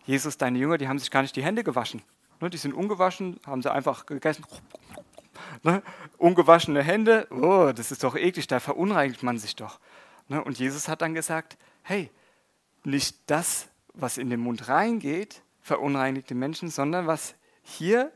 Jesus, 0.05 0.37
deine 0.37 0.59
Jünger, 0.59 0.77
die 0.77 0.87
haben 0.87 0.99
sich 0.99 1.09
gar 1.09 1.23
nicht 1.23 1.35
die 1.35 1.43
Hände 1.43 1.63
gewaschen. 1.63 2.03
Ne, 2.39 2.51
die 2.51 2.57
sind 2.57 2.73
ungewaschen, 2.73 3.39
haben 3.47 3.63
sie 3.63 3.71
einfach 3.71 4.05
gegessen. 4.05 4.45
Ne, 5.63 5.81
ungewaschene 6.17 6.83
Hände, 6.83 7.27
oh, 7.31 7.71
das 7.75 7.91
ist 7.91 8.03
doch 8.03 8.15
eklig, 8.15 8.45
da 8.45 8.59
verunreinigt 8.59 9.23
man 9.23 9.39
sich 9.39 9.55
doch. 9.55 9.79
Ne, 10.27 10.43
und 10.43 10.59
Jesus 10.59 10.87
hat 10.87 11.01
dann 11.01 11.15
gesagt, 11.15 11.57
hey, 11.81 12.11
nicht 12.83 13.17
das, 13.25 13.69
was 13.95 14.19
in 14.19 14.29
den 14.29 14.39
Mund 14.39 14.67
reingeht, 14.67 15.41
verunreinigt 15.61 16.29
den 16.29 16.37
Menschen, 16.37 16.69
sondern 16.69 17.07
was 17.07 17.33
hier 17.63 18.11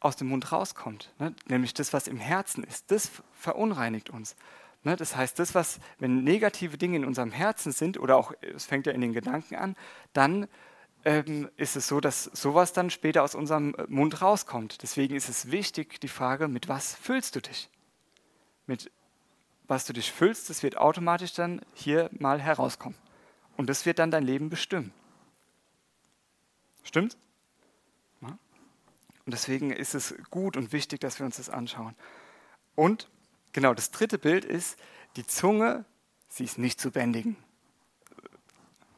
aus 0.00 0.16
dem 0.16 0.28
Mund 0.28 0.52
rauskommt, 0.52 1.12
ne? 1.18 1.34
nämlich 1.48 1.74
das, 1.74 1.92
was 1.92 2.06
im 2.06 2.18
Herzen 2.18 2.64
ist, 2.64 2.90
das 2.90 3.10
verunreinigt 3.32 4.10
uns. 4.10 4.36
Ne? 4.84 4.96
Das 4.96 5.16
heißt, 5.16 5.38
das, 5.38 5.54
was, 5.54 5.80
wenn 5.98 6.22
negative 6.22 6.78
Dinge 6.78 6.96
in 6.96 7.04
unserem 7.04 7.32
Herzen 7.32 7.72
sind, 7.72 7.98
oder 7.98 8.16
auch, 8.16 8.32
es 8.40 8.66
fängt 8.66 8.86
ja 8.86 8.92
in 8.92 9.00
den 9.00 9.12
Gedanken 9.12 9.56
an, 9.56 9.76
dann 10.12 10.48
ähm, 11.04 11.48
ist 11.56 11.76
es 11.76 11.88
so, 11.88 12.00
dass 12.00 12.24
sowas 12.24 12.72
dann 12.72 12.90
später 12.90 13.22
aus 13.22 13.34
unserem 13.34 13.74
äh, 13.74 13.84
Mund 13.88 14.22
rauskommt. 14.22 14.82
Deswegen 14.82 15.14
ist 15.14 15.28
es 15.28 15.50
wichtig, 15.50 16.00
die 16.00 16.08
Frage, 16.08 16.48
mit 16.48 16.68
was 16.68 16.94
füllst 16.94 17.36
du 17.36 17.40
dich? 17.40 17.70
Mit 18.66 18.90
was 19.68 19.86
du 19.86 19.92
dich 19.92 20.12
füllst, 20.12 20.50
das 20.50 20.62
wird 20.62 20.76
automatisch 20.76 21.32
dann 21.32 21.60
hier 21.74 22.10
mal 22.12 22.40
herauskommen. 22.40 22.98
Und 23.56 23.68
das 23.68 23.86
wird 23.86 23.98
dann 23.98 24.10
dein 24.10 24.24
Leben 24.24 24.50
bestimmen. 24.50 24.92
Stimmt? 26.82 27.16
Und 29.26 29.32
deswegen 29.32 29.72
ist 29.72 29.94
es 29.94 30.14
gut 30.30 30.56
und 30.56 30.72
wichtig, 30.72 31.00
dass 31.00 31.18
wir 31.18 31.26
uns 31.26 31.36
das 31.36 31.50
anschauen. 31.50 31.96
Und 32.76 33.10
genau, 33.52 33.74
das 33.74 33.90
dritte 33.90 34.18
Bild 34.18 34.44
ist, 34.44 34.78
die 35.16 35.26
Zunge, 35.26 35.84
sie 36.28 36.44
ist 36.44 36.58
nicht 36.58 36.80
zu 36.80 36.92
bändigen. 36.92 37.36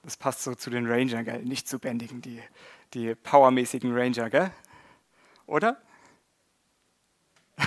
Das 0.02 0.18
passt 0.18 0.42
so 0.42 0.54
zu 0.54 0.68
den 0.68 0.86
Ranger, 0.86 1.24
gell? 1.24 1.42
Nicht 1.44 1.66
zu 1.66 1.78
bändigen, 1.78 2.20
die, 2.20 2.42
die 2.92 3.14
powermäßigen 3.14 3.96
Ranger, 3.96 4.28
gell? 4.28 4.52
Oder? 5.46 5.80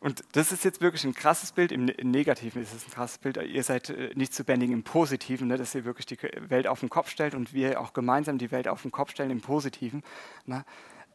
Und 0.00 0.24
das 0.32 0.50
ist 0.50 0.64
jetzt 0.64 0.80
wirklich 0.80 1.04
ein 1.04 1.14
krasses 1.14 1.52
Bild, 1.52 1.72
im 1.72 1.84
ne-, 1.84 1.94
Negativen 2.02 2.62
ist 2.62 2.72
es 2.72 2.86
ein 2.86 2.90
krasses 2.90 3.18
Bild. 3.18 3.36
Ihr 3.36 3.62
seid 3.62 3.90
äh, 3.90 4.12
nicht 4.14 4.34
zu 4.34 4.44
bändigen 4.44 4.74
im 4.74 4.82
Positiven, 4.82 5.48
ne, 5.48 5.58
dass 5.58 5.74
ihr 5.74 5.84
wirklich 5.84 6.06
die 6.06 6.18
Welt 6.48 6.66
auf 6.66 6.80
den 6.80 6.88
Kopf 6.88 7.10
stellt 7.10 7.34
und 7.34 7.52
wir 7.52 7.78
auch 7.80 7.92
gemeinsam 7.92 8.38
die 8.38 8.50
Welt 8.50 8.66
auf 8.66 8.82
den 8.82 8.92
Kopf 8.92 9.10
stellen 9.10 9.30
im 9.30 9.42
Positiven. 9.42 10.02
Ne. 10.46 10.64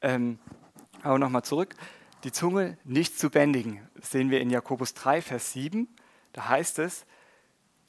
Ähm, 0.03 0.37
aber 1.01 1.17
nochmal 1.17 1.43
zurück, 1.43 1.75
die 2.23 2.31
Zunge 2.31 2.77
nicht 2.83 3.17
zu 3.17 3.31
bändigen, 3.31 3.87
das 3.95 4.11
sehen 4.11 4.29
wir 4.29 4.39
in 4.39 4.51
Jakobus 4.51 4.93
3, 4.93 5.21
Vers 5.23 5.53
7. 5.53 5.87
Da 6.33 6.49
heißt 6.49 6.77
es, 6.79 7.05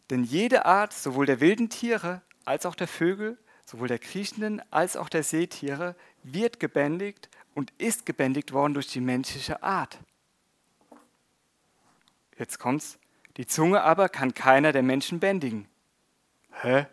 denn 0.08 0.24
jede 0.24 0.64
Art, 0.64 0.94
sowohl 0.94 1.26
der 1.26 1.40
wilden 1.40 1.68
Tiere 1.68 2.22
als 2.46 2.64
auch 2.64 2.74
der 2.74 2.88
Vögel, 2.88 3.36
sowohl 3.66 3.88
der 3.88 3.98
kriechenden 3.98 4.62
als 4.70 4.96
auch 4.96 5.08
der 5.08 5.24
Seetiere, 5.24 5.94
wird 6.22 6.58
gebändigt 6.58 7.28
und 7.54 7.72
ist 7.78 8.06
gebändigt 8.06 8.52
worden 8.52 8.74
durch 8.74 8.86
die 8.86 9.00
menschliche 9.00 9.62
Art. 9.62 9.98
Jetzt 12.38 12.58
kommt's. 12.58 12.98
Die 13.36 13.46
Zunge 13.46 13.82
aber 13.82 14.08
kann 14.08 14.34
keiner 14.34 14.72
der 14.72 14.82
Menschen 14.82 15.20
bändigen. 15.20 15.68
Hä? 16.52 16.86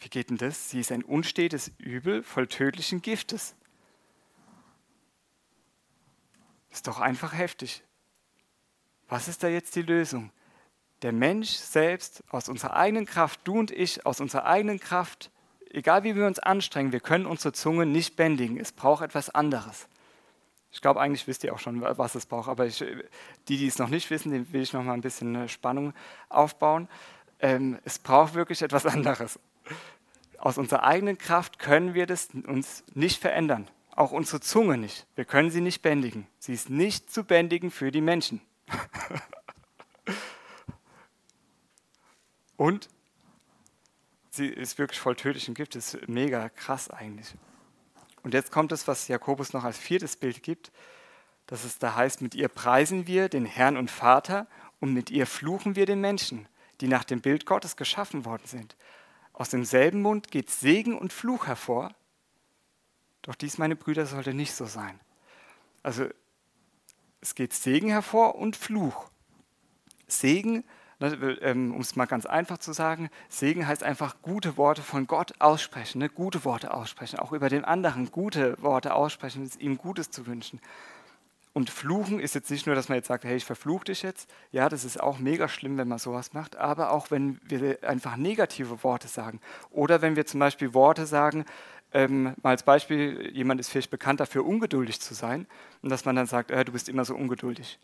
Wie 0.00 0.08
geht 0.08 0.30
denn 0.30 0.38
das? 0.38 0.70
Sie 0.70 0.80
ist 0.80 0.92
ein 0.92 1.02
unstetes 1.02 1.72
Übel 1.78 2.22
voll 2.22 2.46
tödlichen 2.46 3.02
Giftes. 3.02 3.54
Ist 6.70 6.86
doch 6.86 7.00
einfach 7.00 7.32
heftig. 7.32 7.82
Was 9.08 9.26
ist 9.28 9.42
da 9.42 9.48
jetzt 9.48 9.74
die 9.74 9.82
Lösung? 9.82 10.30
Der 11.02 11.12
Mensch 11.12 11.50
selbst 11.50 12.22
aus 12.28 12.48
unserer 12.48 12.74
eigenen 12.74 13.06
Kraft, 13.06 13.40
du 13.44 13.58
und 13.58 13.70
ich 13.70 14.04
aus 14.04 14.20
unserer 14.20 14.46
eigenen 14.46 14.80
Kraft, 14.80 15.30
egal 15.70 16.04
wie 16.04 16.14
wir 16.16 16.26
uns 16.26 16.38
anstrengen, 16.38 16.92
wir 16.92 17.00
können 17.00 17.26
unsere 17.26 17.52
Zunge 17.52 17.86
nicht 17.86 18.16
bändigen. 18.16 18.58
Es 18.58 18.72
braucht 18.72 19.02
etwas 19.02 19.30
anderes. 19.30 19.88
Ich 20.70 20.80
glaube, 20.80 21.00
eigentlich 21.00 21.26
wisst 21.26 21.44
ihr 21.44 21.54
auch 21.54 21.58
schon, 21.58 21.80
was 21.80 22.14
es 22.14 22.26
braucht, 22.26 22.48
aber 22.48 22.66
ich, 22.66 22.78
die, 23.48 23.56
die 23.56 23.66
es 23.66 23.78
noch 23.78 23.88
nicht 23.88 24.10
wissen, 24.10 24.30
denen 24.30 24.52
will 24.52 24.62
ich 24.62 24.72
noch 24.72 24.82
mal 24.82 24.92
ein 24.92 25.00
bisschen 25.00 25.34
äh, 25.34 25.48
Spannung 25.48 25.94
aufbauen. 26.28 26.88
Ähm, 27.40 27.78
es 27.84 27.98
braucht 27.98 28.34
wirklich 28.34 28.62
etwas 28.62 28.84
anderes. 28.94 29.38
Aus 30.38 30.58
unserer 30.58 30.84
eigenen 30.84 31.18
Kraft 31.18 31.58
können 31.58 31.94
wir 31.94 32.06
das 32.06 32.28
uns 32.46 32.84
nicht 32.94 33.20
verändern. 33.20 33.68
Auch 33.90 34.12
unsere 34.12 34.40
Zunge 34.40 34.78
nicht. 34.78 35.06
Wir 35.16 35.24
können 35.24 35.50
sie 35.50 35.60
nicht 35.60 35.82
bändigen. 35.82 36.28
Sie 36.38 36.52
ist 36.52 36.70
nicht 36.70 37.10
zu 37.10 37.24
bändigen 37.24 37.72
für 37.72 37.90
die 37.90 38.00
Menschen. 38.00 38.40
Und 42.56 42.88
sie 44.30 44.46
ist 44.46 44.78
wirklich 44.78 45.00
voll 45.00 45.16
tödlichen 45.16 45.54
Gift. 45.54 45.74
Das 45.74 45.94
ist 45.94 46.08
mega 46.08 46.48
krass 46.48 46.90
eigentlich. 46.90 47.34
Und 48.22 48.34
jetzt 48.34 48.50
kommt 48.52 48.72
es, 48.72 48.88
was 48.88 49.08
Jakobus 49.08 49.52
noch 49.52 49.64
als 49.64 49.78
viertes 49.78 50.16
Bild 50.16 50.42
gibt, 50.42 50.72
dass 51.46 51.64
es 51.64 51.78
da 51.78 51.94
heißt, 51.94 52.20
mit 52.20 52.34
ihr 52.34 52.48
preisen 52.48 53.06
wir 53.06 53.28
den 53.28 53.46
Herrn 53.46 53.76
und 53.76 53.90
Vater 53.90 54.46
und 54.80 54.92
mit 54.92 55.10
ihr 55.10 55.26
fluchen 55.26 55.76
wir 55.76 55.86
den 55.86 56.00
Menschen, 56.00 56.48
die 56.80 56.88
nach 56.88 57.04
dem 57.04 57.20
Bild 57.20 57.46
Gottes 57.46 57.76
geschaffen 57.76 58.24
worden 58.24 58.44
sind. 58.44 58.76
Aus 59.32 59.50
demselben 59.50 60.02
Mund 60.02 60.30
geht 60.30 60.50
Segen 60.50 60.98
und 60.98 61.12
Fluch 61.12 61.46
hervor. 61.46 61.94
Doch 63.22 63.34
dies, 63.34 63.58
meine 63.58 63.76
Brüder, 63.76 64.06
sollte 64.06 64.34
nicht 64.34 64.52
so 64.52 64.66
sein. 64.66 65.00
Also 65.82 66.06
es 67.20 67.34
geht 67.34 67.52
Segen 67.52 67.88
hervor 67.88 68.34
und 68.34 68.56
Fluch. 68.56 69.10
Segen 70.06 70.56
ähm, 70.56 70.64
um 71.00 71.80
es 71.80 71.96
mal 71.96 72.06
ganz 72.06 72.26
einfach 72.26 72.58
zu 72.58 72.72
sagen, 72.72 73.08
Segen 73.28 73.66
heißt 73.66 73.84
einfach 73.84 74.16
gute 74.22 74.56
Worte 74.56 74.82
von 74.82 75.06
Gott 75.06 75.32
aussprechen, 75.38 76.00
ne? 76.00 76.08
gute 76.08 76.44
Worte 76.44 76.74
aussprechen, 76.74 77.20
auch 77.20 77.32
über 77.32 77.48
den 77.48 77.64
anderen 77.64 78.10
gute 78.10 78.60
Worte 78.60 78.94
aussprechen, 78.94 79.48
ihm 79.60 79.78
Gutes 79.78 80.10
zu 80.10 80.26
wünschen. 80.26 80.60
Und 81.58 81.70
fluchen 81.70 82.20
ist 82.20 82.36
jetzt 82.36 82.50
nicht 82.50 82.66
nur, 82.66 82.76
dass 82.76 82.88
man 82.88 82.96
jetzt 82.96 83.08
sagt, 83.08 83.24
hey, 83.24 83.36
ich 83.36 83.44
verfluche 83.44 83.86
dich 83.86 84.02
jetzt. 84.02 84.30
Ja, 84.52 84.68
das 84.68 84.84
ist 84.84 85.00
auch 85.00 85.18
mega 85.18 85.48
schlimm, 85.48 85.76
wenn 85.76 85.88
man 85.88 85.98
sowas 85.98 86.32
macht. 86.32 86.56
Aber 86.56 86.92
auch 86.92 87.10
wenn 87.10 87.40
wir 87.42 87.78
einfach 87.82 88.16
negative 88.16 88.84
Worte 88.84 89.08
sagen. 89.08 89.40
Oder 89.70 90.00
wenn 90.00 90.14
wir 90.14 90.24
zum 90.24 90.38
Beispiel 90.38 90.72
Worte 90.72 91.04
sagen, 91.04 91.44
ähm, 91.92 92.34
mal 92.42 92.50
als 92.50 92.62
Beispiel, 92.62 93.30
jemand 93.34 93.60
ist 93.60 93.70
vielleicht 93.70 93.90
bekannt 93.90 94.20
dafür, 94.20 94.46
ungeduldig 94.46 95.00
zu 95.00 95.14
sein. 95.14 95.48
Und 95.82 95.90
dass 95.90 96.04
man 96.04 96.14
dann 96.14 96.26
sagt, 96.26 96.52
äh, 96.52 96.64
du 96.64 96.70
bist 96.70 96.88
immer 96.88 97.04
so 97.04 97.16
ungeduldig. 97.16 97.80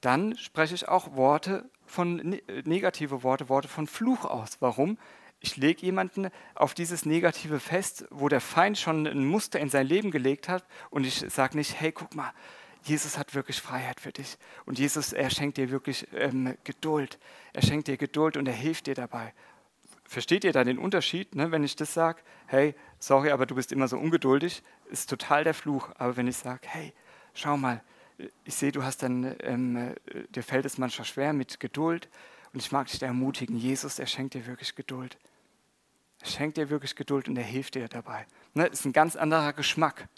Dann 0.00 0.36
spreche 0.36 0.76
ich 0.76 0.86
auch 0.86 1.16
Worte 1.16 1.68
von 1.88 2.16
ne, 2.16 2.42
negative 2.64 3.22
Worte, 3.22 3.48
Worte 3.48 3.68
von 3.68 3.86
Fluch 3.86 4.24
aus. 4.24 4.58
Warum? 4.60 4.98
Ich 5.40 5.56
lege 5.56 5.86
jemanden 5.86 6.30
auf 6.54 6.74
dieses 6.74 7.06
Negative 7.06 7.60
fest, 7.60 8.06
wo 8.10 8.28
der 8.28 8.40
Feind 8.40 8.76
schon 8.76 9.06
ein 9.06 9.24
Muster 9.24 9.60
in 9.60 9.70
sein 9.70 9.86
Leben 9.86 10.10
gelegt 10.10 10.48
hat 10.48 10.66
und 10.90 11.06
ich 11.06 11.24
sage 11.28 11.56
nicht, 11.56 11.80
hey, 11.80 11.92
guck 11.92 12.14
mal, 12.14 12.32
Jesus 12.82 13.18
hat 13.18 13.34
wirklich 13.34 13.60
Freiheit 13.60 14.00
für 14.00 14.12
dich 14.12 14.36
und 14.64 14.78
Jesus, 14.78 15.12
er 15.12 15.30
schenkt 15.30 15.56
dir 15.56 15.70
wirklich 15.70 16.08
ähm, 16.14 16.56
Geduld. 16.64 17.18
Er 17.52 17.62
schenkt 17.62 17.88
dir 17.88 17.96
Geduld 17.96 18.36
und 18.36 18.46
er 18.46 18.54
hilft 18.54 18.86
dir 18.86 18.94
dabei. 18.94 19.32
Versteht 20.04 20.42
ihr 20.44 20.52
da 20.52 20.64
den 20.64 20.78
Unterschied, 20.78 21.34
ne? 21.34 21.52
wenn 21.52 21.62
ich 21.62 21.76
das 21.76 21.92
sage, 21.92 22.22
hey, 22.46 22.74
sorry, 22.98 23.30
aber 23.30 23.46
du 23.46 23.54
bist 23.54 23.72
immer 23.72 23.88
so 23.88 23.98
ungeduldig, 23.98 24.62
ist 24.90 25.10
total 25.10 25.44
der 25.44 25.54
Fluch. 25.54 25.90
Aber 25.98 26.16
wenn 26.16 26.26
ich 26.26 26.36
sage, 26.36 26.62
hey, 26.66 26.94
schau 27.34 27.56
mal, 27.56 27.82
ich 28.44 28.54
sehe, 28.54 28.72
du 28.72 28.82
hast 28.82 29.02
dann, 29.02 29.36
ähm, 29.40 29.76
äh, 29.76 29.94
dir 30.30 30.42
fällt 30.42 30.66
es 30.66 30.78
manchmal 30.78 31.06
schwer 31.06 31.32
mit 31.32 31.60
Geduld. 31.60 32.08
Und 32.52 32.60
ich 32.60 32.72
mag 32.72 32.88
dich 32.88 33.02
ermutigen, 33.02 33.56
Jesus, 33.56 33.98
er 33.98 34.06
schenkt 34.06 34.34
dir 34.34 34.46
wirklich 34.46 34.74
Geduld. 34.74 35.18
Er 36.20 36.26
schenkt 36.26 36.56
dir 36.56 36.70
wirklich 36.70 36.96
Geduld 36.96 37.28
und 37.28 37.36
er 37.36 37.44
hilft 37.44 37.74
dir 37.74 37.88
dabei. 37.88 38.26
Ne, 38.54 38.68
das 38.68 38.80
ist 38.80 38.86
ein 38.86 38.92
ganz 38.92 39.16
anderer 39.16 39.52
Geschmack. 39.52 40.08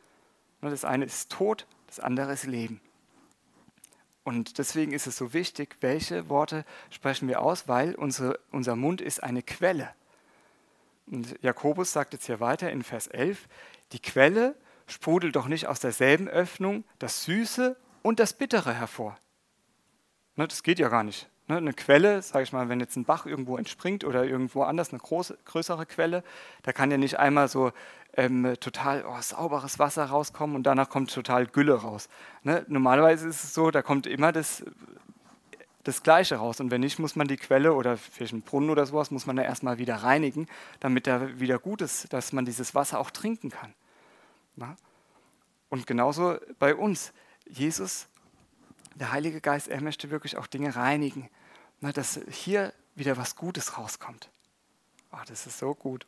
Ne, 0.63 0.71
das 0.71 0.85
eine 0.85 1.05
ist 1.05 1.31
Tod, 1.31 1.67
das 1.87 2.01
andere 2.01 2.33
ist 2.33 2.45
Leben. 2.45 2.81
Und 4.23 4.59
deswegen 4.59 4.93
ist 4.93 5.07
es 5.07 5.17
so 5.17 5.33
wichtig, 5.33 5.77
welche 5.81 6.29
Worte 6.29 6.65
sprechen 6.91 7.27
wir 7.29 7.43
aus, 7.43 7.69
weil 7.69 7.95
unsere, 7.95 8.39
unser 8.51 8.77
Mund 8.77 9.01
ist 9.01 9.23
eine 9.23 9.43
Quelle. 9.43 9.91
Und 11.07 11.37
Jakobus 11.43 11.93
sagt 11.93 12.13
jetzt 12.13 12.27
hier 12.27 12.39
weiter 12.39 12.71
in 12.71 12.83
Vers 12.83 13.09
11, 13.09 13.49
die 13.93 13.99
Quelle 13.99 14.55
sprudelt 14.87 15.37
doch 15.37 15.49
nicht 15.49 15.67
aus 15.67 15.81
derselben 15.81 16.29
Öffnung 16.29 16.85
das 16.99 17.25
Süße 17.25 17.77
und 18.03 18.21
das 18.21 18.33
Bittere 18.33 18.73
hervor. 18.75 19.17
Ne, 20.37 20.49
das 20.49 20.63
geht 20.63 20.79
ja 20.79 20.89
gar 20.89 21.05
nicht. 21.05 21.29
Ne, 21.49 21.57
eine 21.57 21.73
Quelle, 21.73 22.23
sage 22.23 22.45
ich 22.45 22.53
mal, 22.53 22.69
wenn 22.69 22.81
jetzt 22.81 22.97
ein 22.97 23.05
Bach 23.05 23.27
irgendwo 23.27 23.57
entspringt 23.57 24.05
oder 24.05 24.25
irgendwo 24.25 24.63
anders 24.63 24.91
eine 24.91 25.01
große, 25.01 25.37
größere 25.45 25.85
Quelle, 25.87 26.23
da 26.63 26.73
kann 26.73 26.91
ja 26.91 26.97
nicht 26.97 27.19
einmal 27.19 27.49
so 27.49 27.73
ähm, 28.17 28.55
total 28.61 29.05
oh, 29.05 29.21
sauberes 29.21 29.79
Wasser 29.79 30.05
rauskommen 30.05 30.57
und 30.57 30.63
danach 30.63 30.89
kommt 30.89 31.13
total 31.13 31.47
Gülle 31.47 31.75
raus. 31.75 32.09
Ne? 32.43 32.65
Normalerweise 32.69 33.29
ist 33.29 33.45
es 33.45 33.55
so, 33.55 33.71
da 33.71 33.83
kommt 33.83 34.07
immer 34.07 34.33
das, 34.33 34.65
das 35.85 36.03
Gleiche 36.03 36.37
raus. 36.37 36.61
Und 36.61 36.71
wenn 36.71 36.81
nicht, 36.81 36.99
muss 36.99 37.17
man 37.17 37.29
die 37.29 37.37
Quelle 37.37 37.75
oder 37.75 37.97
vielleicht 37.97 38.33
einen 38.33 38.43
Brunnen 38.43 38.71
oder 38.71 38.87
sowas, 38.87 39.11
muss 39.11 39.27
man 39.27 39.37
da 39.37 39.43
erstmal 39.43 39.79
wieder 39.79 39.97
reinigen, 39.97 40.47
damit 40.81 41.07
da 41.07 41.39
wieder 41.41 41.59
gut 41.59 41.83
ist, 41.83 42.13
dass 42.13 42.33
man 42.33 42.45
dieses 42.45 42.75
Wasser 42.75 42.99
auch 42.99 43.11
trinken 43.11 43.51
kann. 43.51 43.75
Na? 44.57 44.77
Und 45.69 45.87
genauso 45.87 46.37
bei 46.59 46.75
uns. 46.75 47.13
Jesus, 47.49 48.09
der 48.95 49.13
Heilige 49.13 49.41
Geist, 49.41 49.69
er 49.69 49.81
möchte 49.81 50.11
wirklich 50.11 50.37
auch 50.37 50.47
Dinge 50.47 50.77
reinigen, 50.77 51.29
na, 51.81 51.93
dass 51.93 52.21
hier 52.31 52.73
wieder 52.95 53.17
was 53.17 53.37
Gutes 53.37 53.79
rauskommt. 53.79 54.31
Oh, 55.13 55.19
das 55.27 55.47
ist 55.47 55.59
so 55.59 55.75
gut. 55.75 56.07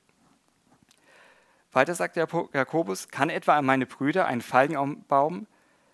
Weiter 1.73 1.95
sagt 1.95 2.17
Jakobus, 2.17 3.09
kann 3.09 3.31
etwa 3.31 3.61
meine 3.63 3.87
Brüder 3.87 4.27
einen 4.27 4.43
Feigenbaum, 4.43 5.47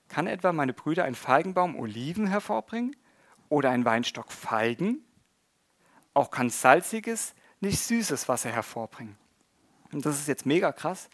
kann 0.08 0.26
etwa 0.26 0.52
meine 0.52 0.72
Brüder 0.72 1.04
einen 1.04 1.14
Feigenbaum 1.14 1.78
Oliven 1.78 2.26
hervorbringen 2.26 2.96
oder 3.48 3.70
ein 3.70 3.84
Weinstock 3.84 4.32
Feigen? 4.32 5.04
Auch 6.14 6.30
kann 6.30 6.50
salziges, 6.50 7.34
nicht 7.60 7.78
süßes 7.78 8.28
Wasser 8.28 8.50
hervorbringen. 8.50 9.16
Und 9.92 10.04
das 10.04 10.18
ist 10.18 10.26
jetzt 10.26 10.46
mega 10.46 10.72
krass. 10.72 11.08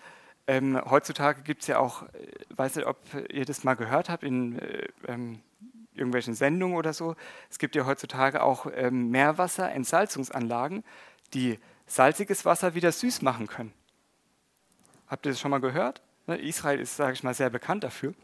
Ähm, 0.47 0.81
heutzutage 0.91 1.43
gibt 1.43 1.63
es 1.63 1.69
ja 1.69 1.79
auch, 1.79 2.03
äh, 2.03 2.09
weiß 2.55 2.77
nicht, 2.77 2.87
ob 2.87 2.99
ihr 3.31 3.45
das 3.45 3.65
mal 3.65 3.75
gehört 3.75 4.11
habt 4.11 4.23
in 4.23 4.59
äh, 4.59 4.89
ähm, 5.09 5.41
irgendwelchen 5.95 6.35
Sendungen 6.35 6.77
oder 6.77 6.93
so. 6.93 7.17
Es 7.51 7.59
gibt 7.59 7.77
ja 7.77 7.87
heutzutage 7.87 8.43
auch 8.43 8.67
ähm, 8.75 9.11
Meerwasserentsalzungsanlagen, 9.11 10.85
die 11.33 11.59
salziges 11.87 12.45
Wasser 12.45 12.75
wieder 12.75 12.93
süß 12.93 13.23
machen 13.23 13.47
können. 13.47 13.73
Habt 15.07 15.27
ihr 15.27 15.33
das 15.33 15.41
schon 15.41 15.51
mal 15.51 15.61
gehört? 15.61 16.03
Ne, 16.27 16.37
Israel 16.37 16.81
ist, 16.81 16.97
sage 16.97 17.13
ich 17.13 17.23
mal, 17.23 17.35
sehr 17.35 17.51
bekannt 17.51 17.85
dafür. 17.85 18.15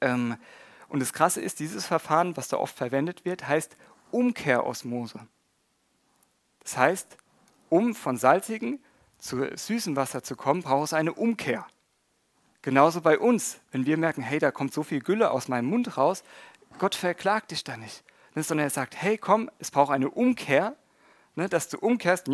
Ähm, 0.00 0.36
und 0.88 1.00
das 1.00 1.12
Krasse 1.12 1.40
ist, 1.40 1.60
dieses 1.60 1.86
Verfahren, 1.86 2.36
was 2.36 2.48
da 2.48 2.58
oft 2.58 2.76
verwendet 2.76 3.24
wird, 3.24 3.48
heißt 3.48 3.76
Umkehrosmose. 4.10 5.26
Das 6.60 6.76
heißt, 6.76 7.16
um 7.70 7.94
von 7.94 8.16
salzigen 8.16 8.78
zu 9.22 9.46
süßem 9.56 9.94
Wasser 9.94 10.22
zu 10.22 10.34
kommen, 10.34 10.62
braucht 10.62 10.86
es 10.86 10.92
eine 10.92 11.14
Umkehr. 11.14 11.66
Genauso 12.60 13.00
bei 13.00 13.18
uns, 13.18 13.60
wenn 13.70 13.86
wir 13.86 13.96
merken, 13.96 14.22
hey, 14.22 14.38
da 14.38 14.50
kommt 14.50 14.74
so 14.74 14.82
viel 14.82 15.00
Gülle 15.00 15.30
aus 15.30 15.48
meinem 15.48 15.66
Mund 15.66 15.96
raus, 15.96 16.24
Gott 16.78 16.94
verklagt 16.94 17.52
dich 17.52 17.64
da 17.64 17.76
nicht, 17.76 18.04
ne, 18.34 18.42
sondern 18.42 18.66
er 18.66 18.70
sagt, 18.70 19.00
hey, 19.00 19.18
komm, 19.18 19.50
es 19.58 19.70
braucht 19.70 19.92
eine 19.92 20.10
Umkehr, 20.10 20.76
ne, 21.36 21.48
dass 21.48 21.68
du 21.68 21.78
umkehrst, 21.78 22.28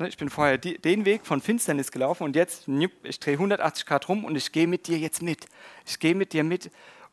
Ne, 0.00 0.08
ich 0.08 0.16
bin 0.16 0.30
vorher 0.30 0.56
den 0.56 1.04
Weg 1.04 1.26
von 1.26 1.42
Finsternis 1.42 1.92
gelaufen 1.92 2.22
und 2.22 2.34
jetzt, 2.34 2.66
ich 3.02 3.20
drehe 3.20 3.34
180 3.34 3.84
Grad 3.84 4.08
rum 4.08 4.24
und 4.24 4.34
ich 4.34 4.50
gehe 4.50 4.66
mit 4.66 4.86
dir 4.86 4.96
jetzt 4.96 5.20
mit. 5.20 5.46
Ich 5.84 5.98
gehe 5.98 6.14
mit 6.14 6.32
dir 6.32 6.42
mit 6.42 6.70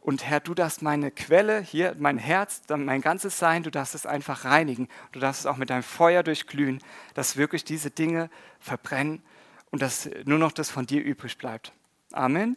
und 0.07 0.23
Herr, 0.23 0.39
du 0.39 0.53
darfst 0.53 0.81
meine 0.81 1.11
Quelle 1.11 1.59
hier, 1.59 1.93
mein 1.99 2.17
Herz, 2.17 2.61
mein 2.69 3.01
ganzes 3.01 3.39
Sein, 3.39 3.63
du 3.63 3.69
darfst 3.69 3.93
es 3.93 4.05
einfach 4.05 4.45
reinigen. 4.45 4.87
Du 5.11 5.19
darfst 5.19 5.41
es 5.41 5.45
auch 5.45 5.57
mit 5.57 5.69
deinem 5.69 5.83
Feuer 5.83 6.23
durchglühen, 6.23 6.81
dass 7.13 7.35
wirklich 7.35 7.65
diese 7.65 7.91
Dinge 7.91 8.29
verbrennen 8.61 9.21
und 9.69 9.81
dass 9.81 10.09
nur 10.23 10.39
noch 10.39 10.53
das 10.53 10.69
von 10.69 10.85
dir 10.85 11.03
übrig 11.03 11.37
bleibt. 11.37 11.73
Amen. 12.13 12.55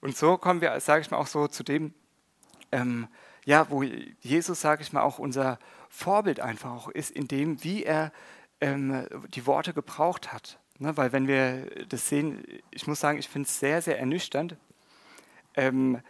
Und 0.00 0.16
so 0.16 0.38
kommen 0.38 0.62
wir, 0.62 0.80
sage 0.80 1.02
ich 1.02 1.10
mal, 1.10 1.18
auch 1.18 1.26
so 1.26 1.48
zu 1.48 1.62
dem, 1.62 1.92
ähm, 2.72 3.06
ja, 3.44 3.68
wo 3.68 3.82
Jesus, 3.82 4.62
sage 4.62 4.80
ich 4.80 4.94
mal, 4.94 5.02
auch 5.02 5.18
unser 5.18 5.58
Vorbild 5.90 6.40
einfach 6.40 6.70
auch 6.70 6.88
ist, 6.88 7.10
in 7.10 7.28
dem, 7.28 7.62
wie 7.62 7.84
er 7.84 8.10
ähm, 8.62 9.06
die 9.34 9.44
Worte 9.44 9.74
gebraucht 9.74 10.32
hat. 10.32 10.58
Ne, 10.78 10.96
weil 10.96 11.12
wenn 11.12 11.28
wir 11.28 11.84
das 11.90 12.08
sehen, 12.08 12.42
ich 12.70 12.86
muss 12.86 13.00
sagen, 13.00 13.18
ich 13.18 13.28
finde 13.28 13.46
es 13.46 13.60
sehr, 13.60 13.82
sehr 13.82 13.98
ernüchternd. 13.98 14.56
Ähm, 15.54 16.00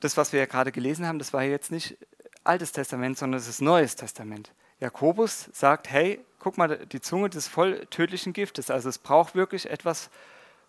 das, 0.00 0.16
was 0.16 0.32
wir 0.32 0.40
ja 0.40 0.46
gerade 0.46 0.72
gelesen 0.72 1.06
haben, 1.06 1.18
das 1.18 1.32
war 1.32 1.42
jetzt 1.42 1.70
nicht 1.70 1.96
Altes 2.44 2.72
Testament, 2.72 3.16
sondern 3.16 3.40
es 3.40 3.48
ist 3.48 3.60
Neues 3.60 3.96
Testament. 3.96 4.52
Jakobus 4.80 5.48
sagt, 5.52 5.90
hey, 5.90 6.24
guck 6.38 6.58
mal, 6.58 6.86
die 6.86 7.00
Zunge 7.00 7.30
des 7.30 7.48
voll 7.48 7.86
tödlichen 7.86 8.32
Giftes. 8.32 8.70
Also 8.70 8.88
es 8.88 8.98
braucht 8.98 9.34
wirklich 9.34 9.70
etwas 9.70 10.10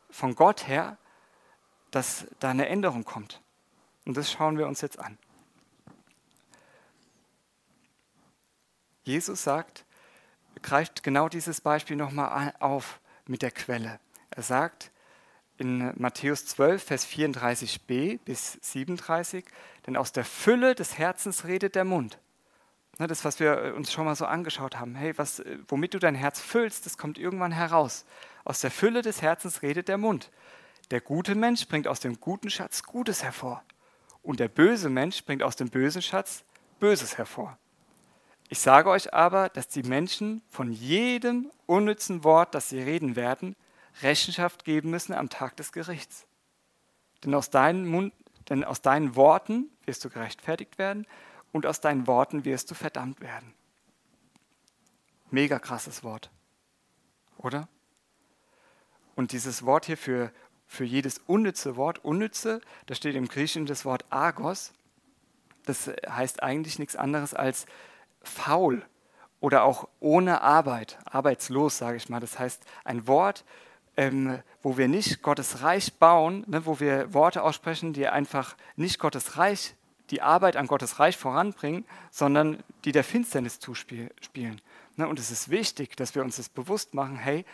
von 0.09 0.35
Gott 0.35 0.67
her, 0.67 0.97
dass 1.91 2.27
da 2.39 2.51
eine 2.51 2.67
Änderung 2.69 3.03
kommt. 3.03 3.41
Und 4.05 4.15
das 4.15 4.31
schauen 4.31 4.57
wir 4.57 4.67
uns 4.67 4.81
jetzt 4.81 4.99
an. 4.99 5.17
Jesus 9.03 9.43
sagt, 9.43 9.85
greift 10.61 11.03
genau 11.03 11.29
dieses 11.29 11.61
Beispiel 11.61 11.95
nochmal 11.95 12.53
auf 12.59 12.99
mit 13.27 13.41
der 13.41 13.51
Quelle. 13.51 13.99
Er 14.31 14.43
sagt 14.43 14.91
in 15.57 15.93
Matthäus 15.95 16.45
12, 16.45 16.83
Vers 16.83 17.07
34b 17.07 18.19
bis 18.23 18.57
37, 18.61 19.45
denn 19.87 19.97
aus 19.97 20.11
der 20.11 20.25
Fülle 20.25 20.75
des 20.75 20.97
Herzens 20.97 21.45
redet 21.45 21.75
der 21.75 21.85
Mund. 21.85 22.19
Das, 22.97 23.25
was 23.25 23.39
wir 23.39 23.73
uns 23.75 23.91
schon 23.91 24.05
mal 24.05 24.15
so 24.15 24.25
angeschaut 24.25 24.79
haben. 24.79 24.95
Hey, 24.95 25.17
was, 25.17 25.43
womit 25.67 25.93
du 25.93 25.99
dein 25.99 26.15
Herz 26.15 26.39
füllst, 26.39 26.85
das 26.85 26.97
kommt 26.97 27.17
irgendwann 27.17 27.51
heraus. 27.51 28.05
Aus 28.45 28.61
der 28.61 28.71
Fülle 28.71 29.01
des 29.01 29.21
Herzens 29.21 29.61
redet 29.61 29.89
der 29.89 29.97
Mund. 29.97 30.31
Der 30.91 31.01
gute 31.01 31.35
Mensch 31.35 31.67
bringt 31.67 31.87
aus 31.87 31.99
dem 31.99 32.21
guten 32.21 32.49
Schatz 32.49 32.83
Gutes 32.83 33.23
hervor. 33.23 33.63
Und 34.21 34.39
der 34.39 34.47
böse 34.47 34.89
Mensch 34.89 35.25
bringt 35.25 35.43
aus 35.43 35.55
dem 35.55 35.69
bösen 35.69 36.01
Schatz 36.01 36.45
Böses 36.79 37.17
hervor. 37.17 37.57
Ich 38.49 38.59
sage 38.59 38.89
euch 38.89 39.13
aber, 39.13 39.49
dass 39.49 39.67
die 39.67 39.83
Menschen 39.83 40.41
von 40.49 40.71
jedem 40.71 41.51
unnützen 41.65 42.23
Wort, 42.23 42.53
das 42.53 42.69
sie 42.69 42.79
reden 42.79 43.15
werden, 43.15 43.55
Rechenschaft 44.01 44.65
geben 44.65 44.89
müssen 44.89 45.13
am 45.13 45.29
Tag 45.29 45.55
des 45.57 45.71
Gerichts. 45.71 46.25
Denn 47.23 47.33
aus 47.33 47.49
deinen, 47.49 47.85
Mund, 47.85 48.13
denn 48.49 48.63
aus 48.63 48.81
deinen 48.81 49.15
Worten 49.15 49.69
wirst 49.85 50.03
du 50.05 50.09
gerechtfertigt 50.09 50.77
werden 50.77 51.07
und 51.51 51.65
aus 51.65 51.81
deinen 51.81 52.07
Worten 52.07 52.45
wirst 52.45 52.69
du 52.69 52.75
verdammt 52.75 53.21
werden. 53.21 53.53
Mega 55.31 55.59
krasses 55.59 56.03
Wort, 56.03 56.29
oder? 57.37 57.67
Und 59.15 59.31
dieses 59.31 59.65
Wort 59.65 59.85
hier 59.85 59.97
für, 59.97 60.31
für 60.67 60.83
jedes 60.83 61.19
unnütze 61.19 61.77
Wort, 61.77 62.03
unnütze, 62.03 62.61
da 62.85 62.95
steht 62.95 63.15
im 63.15 63.27
Griechischen 63.27 63.65
das 63.65 63.85
Wort 63.85 64.05
Argos. 64.09 64.73
Das 65.65 65.89
heißt 66.07 66.43
eigentlich 66.43 66.77
nichts 66.77 66.95
anderes 66.95 67.33
als 67.33 67.65
faul 68.21 68.85
oder 69.39 69.63
auch 69.63 69.87
ohne 69.99 70.41
Arbeit, 70.41 70.99
arbeitslos, 71.05 71.77
sage 71.77 71.97
ich 71.97 72.09
mal. 72.09 72.19
Das 72.19 72.37
heißt, 72.37 72.63
ein 72.83 73.07
Wort, 73.07 73.45
ähm, 73.97 74.39
wo 74.61 74.77
wir 74.77 74.87
nicht 74.87 75.21
Gottes 75.21 75.61
Reich 75.61 75.93
bauen, 75.93 76.43
ne, 76.47 76.65
wo 76.65 76.79
wir 76.79 77.13
Worte 77.13 77.43
aussprechen, 77.43 77.93
die 77.93 78.07
einfach 78.07 78.55
nicht 78.75 78.99
Gottes 78.99 79.37
Reich, 79.37 79.75
die 80.09 80.21
Arbeit 80.21 80.57
an 80.57 80.67
Gottes 80.67 80.99
Reich 80.99 81.17
voranbringen, 81.17 81.85
sondern 82.11 82.63
die 82.83 82.91
der 82.91 83.03
Finsternis 83.03 83.59
zuspielen. 83.59 84.61
Ne, 84.97 85.07
und 85.07 85.19
es 85.19 85.31
ist 85.31 85.49
wichtig, 85.49 85.95
dass 85.95 86.15
wir 86.15 86.23
uns 86.23 86.37
das 86.37 86.49
bewusst 86.49 86.93
machen, 86.93 87.15
hey, 87.15 87.45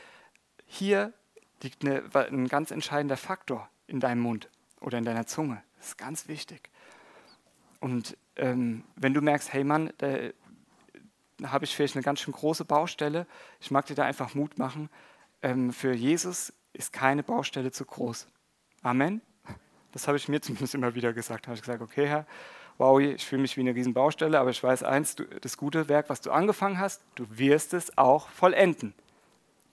hier 0.65 1.13
liegt 1.61 1.85
eine, 1.85 2.03
ein 2.13 2.47
ganz 2.47 2.71
entscheidender 2.71 3.17
Faktor 3.17 3.69
in 3.87 3.99
deinem 3.99 4.21
Mund 4.21 4.49
oder 4.79 4.97
in 4.97 5.05
deiner 5.05 5.27
Zunge. 5.27 5.61
Das 5.77 5.89
ist 5.89 5.97
ganz 5.97 6.27
wichtig. 6.27 6.69
Und 7.79 8.17
ähm, 8.35 8.83
wenn 8.95 9.13
du 9.13 9.21
merkst, 9.21 9.51
hey 9.53 9.63
Mann, 9.63 9.91
habe 11.43 11.65
ich 11.65 11.75
vielleicht 11.75 11.95
eine 11.95 12.03
ganz 12.03 12.19
schön 12.19 12.33
große 12.33 12.65
Baustelle. 12.65 13.25
Ich 13.59 13.71
mag 13.71 13.85
dir 13.85 13.95
da 13.95 14.05
einfach 14.05 14.35
Mut 14.35 14.57
machen. 14.57 14.89
Ähm, 15.41 15.73
für 15.73 15.93
Jesus 15.93 16.53
ist 16.73 16.93
keine 16.93 17.23
Baustelle 17.23 17.71
zu 17.71 17.85
groß. 17.85 18.27
Amen. 18.81 19.21
Das 19.91 20.07
habe 20.07 20.17
ich 20.17 20.27
mir 20.27 20.41
zumindest 20.41 20.75
immer 20.75 20.95
wieder 20.95 21.13
gesagt. 21.13 21.45
Da 21.45 21.47
habe 21.47 21.55
ich 21.55 21.61
gesagt, 21.61 21.81
okay, 21.81 22.07
Herr, 22.07 22.25
wow, 22.77 22.99
ich 22.99 23.25
fühle 23.25 23.41
mich 23.41 23.57
wie 23.57 23.61
eine 23.61 23.75
riesen 23.75 23.93
Baustelle, 23.93 24.39
aber 24.39 24.49
ich 24.49 24.63
weiß 24.63 24.83
eins, 24.83 25.15
du, 25.15 25.25
das 25.25 25.57
gute 25.57 25.89
Werk, 25.89 26.09
was 26.09 26.21
du 26.21 26.31
angefangen 26.31 26.79
hast, 26.79 27.03
du 27.15 27.25
wirst 27.29 27.73
es 27.73 27.97
auch 27.97 28.29
vollenden. 28.29 28.93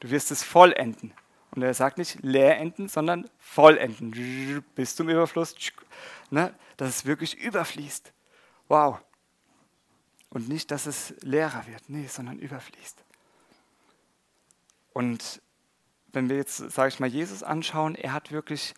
Du 0.00 0.10
wirst 0.10 0.30
es 0.30 0.42
vollenden. 0.42 1.12
Und 1.50 1.62
er 1.62 1.74
sagt 1.74 1.98
nicht 1.98 2.22
leerenden, 2.22 2.88
sondern 2.88 3.28
vollenden. 3.38 4.64
Bis 4.74 4.94
zum 4.94 5.08
Überfluss, 5.08 5.54
ne, 6.30 6.54
dass 6.76 6.88
es 6.90 7.04
wirklich 7.06 7.38
überfließt. 7.38 8.12
Wow. 8.68 9.00
Und 10.30 10.48
nicht, 10.48 10.70
dass 10.70 10.86
es 10.86 11.14
leerer 11.22 11.66
wird, 11.66 11.88
nee, 11.88 12.06
sondern 12.06 12.38
überfließt. 12.38 13.02
Und 14.92 15.40
wenn 16.12 16.28
wir 16.28 16.36
jetzt, 16.36 16.56
sage 16.56 16.88
ich 16.88 17.00
mal, 17.00 17.08
Jesus 17.08 17.42
anschauen, 17.42 17.94
er 17.94 18.12
hat 18.12 18.32
wirklich, 18.32 18.74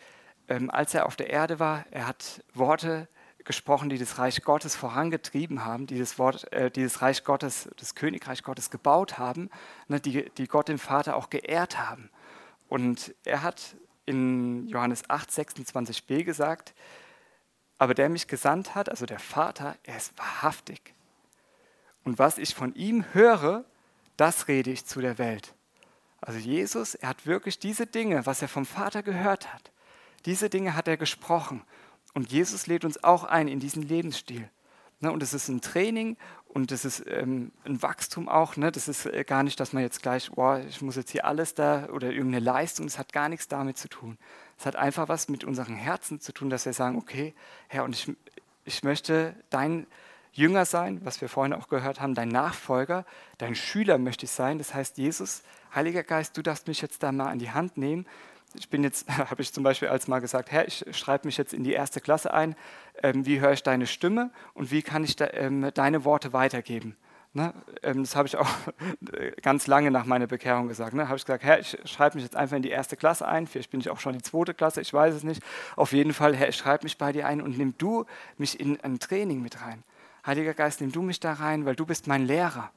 ähm, 0.49 0.70
als 0.70 0.95
er 0.95 1.07
auf 1.07 1.16
der 1.16 1.31
Erde 1.31 1.59
war, 1.59 1.85
er 1.91 2.07
hat 2.07 2.43
Worte 2.55 3.09
gesprochen, 3.45 3.89
die 3.89 3.99
das 3.99 4.18
Reich 4.18 4.43
Gottes 4.43 4.76
vorangetrieben 4.76 5.64
haben, 5.64 5.87
die 5.87 5.99
das, 5.99 6.18
Wort, 6.18 6.53
äh, 6.53 6.70
die 6.70 6.83
das 6.83 7.03
Reich 7.03 7.24
Gottes, 7.24 7.68
das 7.76 7.95
Königreich 7.95 8.43
Gottes 8.43 8.70
gebaut 8.70 9.18
haben, 9.18 9.51
ne, 9.89 10.01
die, 10.01 10.31
die 10.31 10.47
Gott 10.47 10.68
den 10.68 10.78
Vater 10.78 11.16
auch 11.16 11.31
geehrt 11.31 11.78
haben. 11.78 12.11
Und 12.68 13.14
er 13.24 13.43
hat 13.43 13.76
in 14.07 14.68
Johannes 14.68 15.09
8, 15.09 15.31
26b 15.31 16.24
gesagt, 16.24 16.74
aber 17.78 17.95
der 17.95 18.09
mich 18.09 18.28
gesandt 18.28 18.74
hat, 18.74 18.89
also 18.89 19.07
der 19.07 19.18
Vater, 19.18 19.76
er 19.85 19.97
ist 19.97 20.16
wahrhaftig 20.18 20.95
Und 22.05 22.18
was 22.18 22.39
ich 22.39 22.55
von 22.55 22.74
ihm 22.74 23.05
höre, 23.12 23.64
das 24.16 24.49
rede 24.49 24.70
ich 24.70 24.85
zu 24.85 25.01
der 25.01 25.18
Welt. 25.18 25.55
Also 26.21 26.39
Jesus, 26.39 26.95
er 26.95 27.09
hat 27.09 27.27
wirklich 27.27 27.59
diese 27.59 27.87
Dinge, 27.87 28.27
was 28.27 28.43
er 28.43 28.49
vom 28.49 28.66
Vater 28.66 29.03
gehört 29.03 29.53
hat, 29.53 29.71
diese 30.27 30.51
Dinge 30.51 30.77
hat 30.77 30.87
er 30.87 30.97
gesprochen. 30.97 31.62
Und 32.12 32.31
Jesus 32.31 32.66
lädt 32.66 32.85
uns 32.85 33.03
auch 33.03 33.25
ein 33.25 33.49
in 33.49 33.61
diesen 33.61 33.83
Lebensstil. 33.83 34.51
Ne, 35.03 35.11
und 35.11 35.23
es 35.23 35.33
ist 35.33 35.49
ein 35.49 35.62
Training 35.62 36.18
und 36.47 36.73
es 36.73 36.85
ist 36.85 37.05
ähm, 37.07 37.53
ein 37.64 37.81
Wachstum 37.81 38.29
auch. 38.29 38.57
Ne? 38.57 38.71
Das 38.71 38.87
ist 38.87 39.07
äh, 39.07 39.25
gar 39.25 39.43
nicht, 39.43 39.59
dass 39.59 39.73
man 39.73 39.83
jetzt 39.83 40.03
gleich, 40.03 40.31
oh, 40.37 40.57
ich 40.68 40.83
muss 40.83 40.97
jetzt 40.97 41.11
hier 41.11 41.25
alles 41.25 41.55
da 41.55 41.89
oder 41.89 42.11
irgendeine 42.11 42.45
Leistung. 42.45 42.87
Es 42.87 42.99
hat 42.99 43.14
gar 43.14 43.31
nichts 43.31 43.49
damit 43.49 43.79
zu 43.79 43.89
tun. 43.89 44.18
Es 44.59 44.66
hat 44.66 44.77
einfach 44.77 45.09
was 45.09 45.31
mit 45.31 45.45
unseren 45.45 45.75
Herzen 45.75 46.21
zu 46.21 46.33
tun, 46.33 46.51
dass 46.51 46.66
wir 46.66 46.75
sagen, 46.75 46.99
okay, 46.99 47.35
Herr, 47.68 47.85
und 47.85 47.95
ich, 47.95 48.12
ich 48.66 48.83
möchte 48.83 49.35
dein 49.49 49.87
Jünger 50.33 50.64
sein, 50.64 51.01
was 51.05 51.20
wir 51.20 51.28
vorhin 51.28 51.53
auch 51.53 51.68
gehört 51.68 52.01
haben, 52.01 52.14
dein 52.14 52.28
Nachfolger, 52.28 53.05
dein 53.39 53.55
Schüler 53.55 53.99
möchte 53.99 54.26
ich 54.26 54.31
sein. 54.31 54.59
Das 54.59 54.74
heißt, 54.74 54.99
Jesus, 54.99 55.43
Heiliger 55.74 56.03
Geist, 56.03 56.37
du 56.37 56.43
darfst 56.43 56.68
mich 56.68 56.81
jetzt 56.83 57.03
da 57.03 57.12
mal 57.12 57.28
an 57.28 57.39
die 57.39 57.51
Hand 57.51 57.76
nehmen 57.76 58.07
ich 58.55 58.68
bin 58.68 58.83
jetzt, 58.83 59.09
habe 59.31 59.43
ich 59.43 59.53
zum 59.53 59.62
Beispiel 59.62 59.89
als 59.89 60.09
mal 60.09 60.20
gesagt, 60.20 60.51
Herr, 60.51 60.66
ich 60.66 60.85
schreibe 60.93 61.26
mich 61.28 61.37
jetzt 61.37 61.55
in 61.55 61.64
die 61.64 61.72
erste 61.72 62.01
Klasse 62.01 62.33
ein. 62.33 62.57
Ähm, 63.03 63.26
wie 63.26 63.41
höre 63.41 63.53
ich 63.53 63.62
deine 63.62 63.87
Stimme 63.87 64.31
und 64.55 64.70
wie 64.70 64.83
kann 64.83 65.05
ich 65.05 65.16
da, 65.16 65.28
ähm, 65.33 65.70
deine 65.74 66.05
Worte 66.05 66.33
weitergeben? 66.33 66.97
Ne? 67.33 67.55
Ähm, 67.83 68.03
das 68.03 68.16
habe 68.16 68.26
ich 68.26 68.37
auch 68.37 68.49
ganz 69.43 69.66
lange 69.68 69.91
nach 69.91 70.05
meiner 70.05 70.26
Bekehrung 70.26 70.66
gesagt. 70.66 70.95
Ne? 70.95 71.07
Habe 71.07 71.16
ich 71.16 71.24
gesagt, 71.24 71.45
Herr, 71.45 71.61
ich 71.61 71.78
schreibe 71.85 72.16
mich 72.16 72.24
jetzt 72.24 72.35
einfach 72.35 72.57
in 72.57 72.62
die 72.62 72.70
erste 72.70 72.97
Klasse 72.97 73.26
ein. 73.28 73.47
Vielleicht 73.47 73.70
bin 73.70 73.81
ich 73.81 73.89
auch 73.89 74.01
schon 74.01 74.14
die 74.14 74.22
zweite 74.22 74.53
Klasse, 74.53 74.81
ich 74.81 74.93
weiß 74.93 75.14
es 75.14 75.22
nicht. 75.22 75.43
Auf 75.76 75.93
jeden 75.93 76.12
Fall, 76.12 76.35
Herr, 76.35 76.49
ich 76.49 76.57
schreibe 76.57 76.85
mich 76.85 76.99
bei 76.99 77.12
dir 77.12 77.26
ein 77.26 77.41
und 77.41 77.57
nimm 77.57 77.74
du 77.78 78.05
mich 78.37 78.59
in 78.59 78.81
ein 78.81 78.99
Training 78.99 79.43
mit 79.43 79.62
rein. 79.62 79.85
Heiliger 80.27 80.55
Geist, 80.55 80.81
nimm 80.81 80.93
du 80.93 81.03
mich 81.03 81.21
da 81.21 81.33
rein, 81.33 81.64
weil 81.64 81.77
du 81.77 81.87
bist 81.87 82.07
mein 82.07 82.27
Lehrer. 82.27 82.71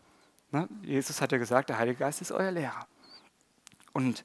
Ne? 0.52 0.68
Jesus 0.82 1.22
hat 1.22 1.32
ja 1.32 1.38
gesagt, 1.38 1.70
der 1.70 1.78
Heilige 1.78 2.00
Geist 2.00 2.22
ist 2.22 2.32
euer 2.32 2.52
Lehrer. 2.52 2.88
Und 3.91 4.24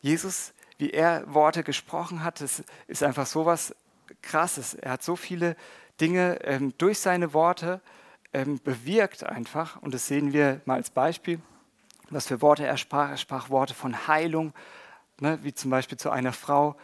Jesus 0.00 0.52
wie 0.82 0.90
er 0.90 1.32
Worte 1.32 1.62
gesprochen 1.62 2.24
hat, 2.24 2.40
das 2.40 2.64
ist 2.88 3.04
einfach 3.04 3.26
so 3.26 3.46
was 3.46 3.72
Krasses. 4.20 4.74
Er 4.74 4.90
hat 4.90 5.04
so 5.04 5.14
viele 5.14 5.54
Dinge 6.00 6.40
ähm, 6.42 6.74
durch 6.76 6.98
seine 6.98 7.34
Worte 7.34 7.80
ähm, 8.32 8.58
bewirkt 8.64 9.22
einfach. 9.22 9.80
Und 9.80 9.94
das 9.94 10.08
sehen 10.08 10.32
wir 10.32 10.60
mal 10.64 10.74
als 10.74 10.90
Beispiel, 10.90 11.40
was 12.10 12.26
für 12.26 12.42
Worte 12.42 12.66
er 12.66 12.76
sprach. 12.78 13.10
Er 13.10 13.16
sprach 13.16 13.48
Worte 13.48 13.74
von 13.74 14.08
Heilung, 14.08 14.52
ne, 15.20 15.38
wie 15.42 15.54
zum 15.54 15.70
Beispiel 15.70 15.98
zu 15.98 16.10
einer 16.10 16.32
Frau, 16.32 16.74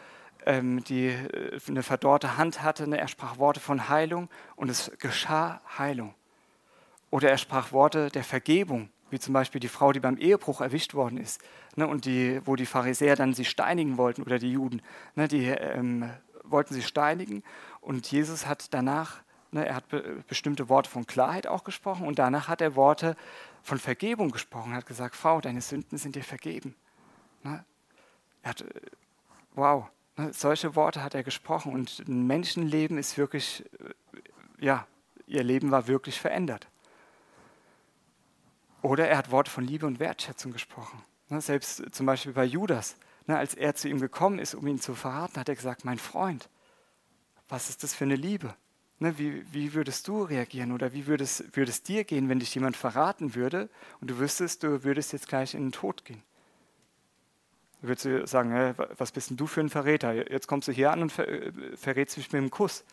die 0.85 1.09
äh, 1.09 1.59
eine 1.69 1.83
verdorrte 1.83 2.37
Hand 2.37 2.63
hatte. 2.63 2.89
Ne, 2.89 2.99
er 2.99 3.09
sprach 3.09 3.39
Worte 3.39 3.61
von 3.61 3.89
Heilung 3.89 4.29
und 4.57 4.71
es 4.71 4.91
geschah 4.99 5.61
Heilung. 5.79 6.15
Oder 7.11 7.31
er 7.31 7.39
sprach 7.39 7.73
Worte 7.73 8.09
der 8.11 8.25
Vergebung 8.25 8.91
wie 9.11 9.19
zum 9.19 9.33
Beispiel 9.35 9.61
die 9.61 9.69
Frau, 9.69 9.93
die 9.93 10.01
beim 10.01 10.17
Ehebruch 10.17 10.61
erwischt 10.61 10.95
worden 10.95 11.19
ist, 11.19 11.41
ne, 11.77 11.87
und 11.87 12.05
die, 12.05 12.41
wo 12.45 12.57
die 12.57 12.67
Pharisäer 12.67 13.17
dann 13.17 13.35
sie 13.35 13.45
steinigen 13.45 13.97
wollten 13.97 14.23
oder 14.23 14.39
die 14.39 14.53
Juden, 14.53 14.83
ne, 15.15 15.29
die 15.29 15.47
ähm, 15.47 16.11
wollten 16.45 16.75
sie 16.75 16.83
steinigen 16.83 17.43
und 17.81 18.11
Jesus 18.11 18.47
hat 18.47 18.73
danach, 18.75 19.23
er 19.53 19.75
hat 19.75 19.89
be 19.89 20.23
bestimmte 20.27 20.69
Worte 20.69 20.91
von 20.91 21.07
Klarheit 21.07 21.47
auch 21.47 21.65
gesprochen 21.65 22.07
und 22.07 22.19
danach 22.19 22.49
hat 22.49 22.61
er 22.61 22.77
Worte 22.77 23.17
von 23.63 23.79
Vergebung 23.79 24.31
gesprochen, 24.31 24.73
er 24.73 24.79
hat 24.79 24.87
gesagt, 24.87 25.17
Frau, 25.17 25.41
deine 25.41 25.61
Sünden 25.61 25.99
sind 25.99 26.17
dir 26.17 26.25
vergeben. 26.25 26.75
Er 27.45 27.65
hat, 28.45 28.65
wow, 29.55 29.85
ne, 29.85 29.91
solche 30.33 30.75
Worte 30.75 31.03
hat 31.03 31.15
er 31.15 31.23
gesprochen 31.23 31.73
und 31.73 32.05
ein 32.09 32.27
Menschenleben 32.27 32.99
ist 32.99 33.17
wirklich, 33.19 33.65
äh, 33.81 34.65
ja, 34.65 34.87
ihr 35.27 35.43
Leben 35.43 35.71
war 35.71 35.87
wirklich 35.87 36.21
verändert. 36.21 36.67
Oder 38.83 39.09
er 39.09 39.19
hat 39.19 39.31
Worte 39.31 39.51
von 39.51 39.65
Liebe 39.65 39.87
und 39.87 40.01
Wertschätzung 40.01 40.53
gesprochen. 40.53 41.03
Ne, 41.29 41.41
selbst 41.41 41.83
zum 41.93 42.07
Beispiel 42.07 42.33
bei 42.33 42.45
Judas, 42.45 42.97
ne, 43.27 43.37
als 43.37 43.55
er 43.55 43.75
zu 43.75 43.89
ihm 43.89 44.01
gekommen 44.01 44.39
ist, 44.39 44.55
um 44.55 44.67
ihn 44.67 44.81
zu 44.81 44.95
verraten, 44.95 45.39
hat 45.39 45.49
er 45.49 45.57
gesagt, 45.57 45.85
mein 45.85 45.99
Freund, 45.99 46.49
was 47.49 47.69
ist 47.69 47.83
das 47.83 47.95
für 47.95 48.05
eine 48.05 48.17
Liebe? 48.17 48.55
Ne, 48.99 49.19
wie, 49.19 49.45
wie, 49.53 49.75
würdest 49.75 50.09
du 50.09 50.23
reagieren 50.23 50.73
oder 50.73 50.93
wie 50.93 51.07
würde 51.07 51.25
es 51.25 51.83
dir 51.83 52.05
gehen, 52.05 52.29
wenn 52.29 52.41
dich 52.41 52.55
jemand 52.55 52.77
verraten 52.77 53.35
würde 53.35 53.69
und 54.01 54.11
du 54.11 54.19
wüsstest, 54.19 54.63
du 54.63 54.83
würdest 54.83 55.13
jetzt 55.13 55.29
gleich 55.29 55.55
in 55.55 55.67
den 55.67 55.73
Tod 55.73 56.05
gehen? 56.05 56.23
Du 57.81 57.89
würdest 57.89 58.29
sagen, 58.29 58.51
hey, 58.51 58.75
was 58.97 59.13
bist 59.13 59.31
denn 59.31 59.37
du 59.37 59.47
für 59.47 59.61
ein 59.61 59.69
Verräter? 59.69 60.13
Jetzt 60.31 60.49
kommst 60.49 60.67
du 60.69 60.73
hier 60.73 60.91
an 60.91 61.03
und 61.03 61.13
ver, 61.13 61.29
äh, 61.29 61.53
verrätst 61.77 62.17
mich 62.17 62.33
mit 62.33 62.43
dem 62.43 62.51
Kuss. 62.51 62.85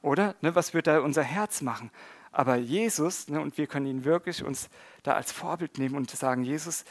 Oder? 0.00 0.34
Ne, 0.40 0.54
was 0.54 0.72
wird 0.72 0.86
da 0.86 1.00
unser 1.00 1.22
Herz 1.22 1.60
machen? 1.60 1.90
Aber 2.32 2.56
Jesus, 2.56 3.28
ne, 3.28 3.40
und 3.40 3.58
wir 3.58 3.66
können 3.66 3.86
ihn 3.86 4.04
wirklich 4.04 4.44
uns 4.44 4.68
da 5.02 5.14
als 5.14 5.32
Vorbild 5.32 5.78
nehmen 5.78 5.96
und 5.96 6.10
sagen, 6.10 6.44
Jesus, 6.44 6.84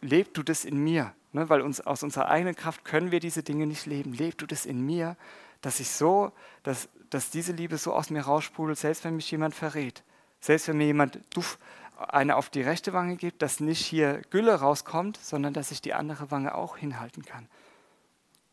leb 0.00 0.34
du 0.34 0.42
das 0.42 0.64
in 0.64 0.82
mir, 0.82 1.14
ne, 1.32 1.48
weil 1.48 1.62
uns 1.62 1.80
aus 1.80 2.02
unserer 2.02 2.28
eigenen 2.28 2.54
Kraft 2.54 2.84
können 2.84 3.10
wir 3.10 3.20
diese 3.20 3.42
Dinge 3.42 3.66
nicht 3.66 3.86
leben. 3.86 4.12
Leb 4.12 4.38
du 4.38 4.46
das 4.46 4.66
in 4.66 4.84
mir, 4.84 5.16
dass 5.62 5.80
ich 5.80 5.88
so, 5.88 6.32
dass, 6.62 6.88
dass 7.10 7.30
diese 7.30 7.52
Liebe 7.52 7.78
so 7.78 7.94
aus 7.94 8.10
mir 8.10 8.22
raussprudelt, 8.22 8.78
selbst 8.78 9.04
wenn 9.04 9.16
mich 9.16 9.30
jemand 9.30 9.54
verrät, 9.54 10.02
selbst 10.40 10.68
wenn 10.68 10.76
mir 10.76 10.86
jemand 10.86 11.20
duff 11.34 11.58
eine 11.98 12.36
auf 12.36 12.50
die 12.50 12.62
rechte 12.62 12.92
Wange 12.92 13.16
gibt, 13.16 13.42
dass 13.42 13.60
nicht 13.60 13.84
hier 13.84 14.22
Gülle 14.30 14.54
rauskommt, 14.54 15.18
sondern 15.22 15.52
dass 15.52 15.70
ich 15.70 15.80
die 15.80 15.94
andere 15.94 16.30
Wange 16.30 16.54
auch 16.54 16.76
hinhalten 16.76 17.24
kann. 17.24 17.48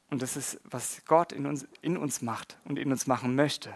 Und 0.10 0.22
das 0.22 0.36
ist, 0.36 0.60
was 0.66 1.04
Gott 1.06 1.32
in 1.32 1.46
uns, 1.46 1.68
in 1.82 1.98
uns 1.98 2.22
macht 2.22 2.58
und 2.66 2.78
in 2.78 2.92
uns 2.92 3.08
machen 3.08 3.36
möchte. 3.36 3.74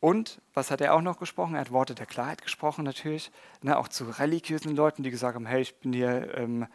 Und 0.00 0.40
was 0.54 0.70
hat 0.70 0.80
er 0.80 0.94
auch 0.94 1.02
noch 1.02 1.18
gesprochen? 1.18 1.54
Er 1.54 1.60
hat 1.60 1.72
Worte 1.72 1.94
der 1.94 2.06
Klarheit 2.06 2.40
gesprochen 2.40 2.84
natürlich, 2.84 3.30
ne, 3.60 3.76
auch 3.76 3.88
zu 3.88 4.04
religiösen 4.04 4.74
Leuten, 4.74 5.02
die 5.02 5.10
gesagt 5.10 5.34
haben, 5.34 5.44
hey, 5.44 5.60
ich 5.60 5.74
bin 5.76 5.92
hier 5.92 6.34
ähm, 6.38 6.66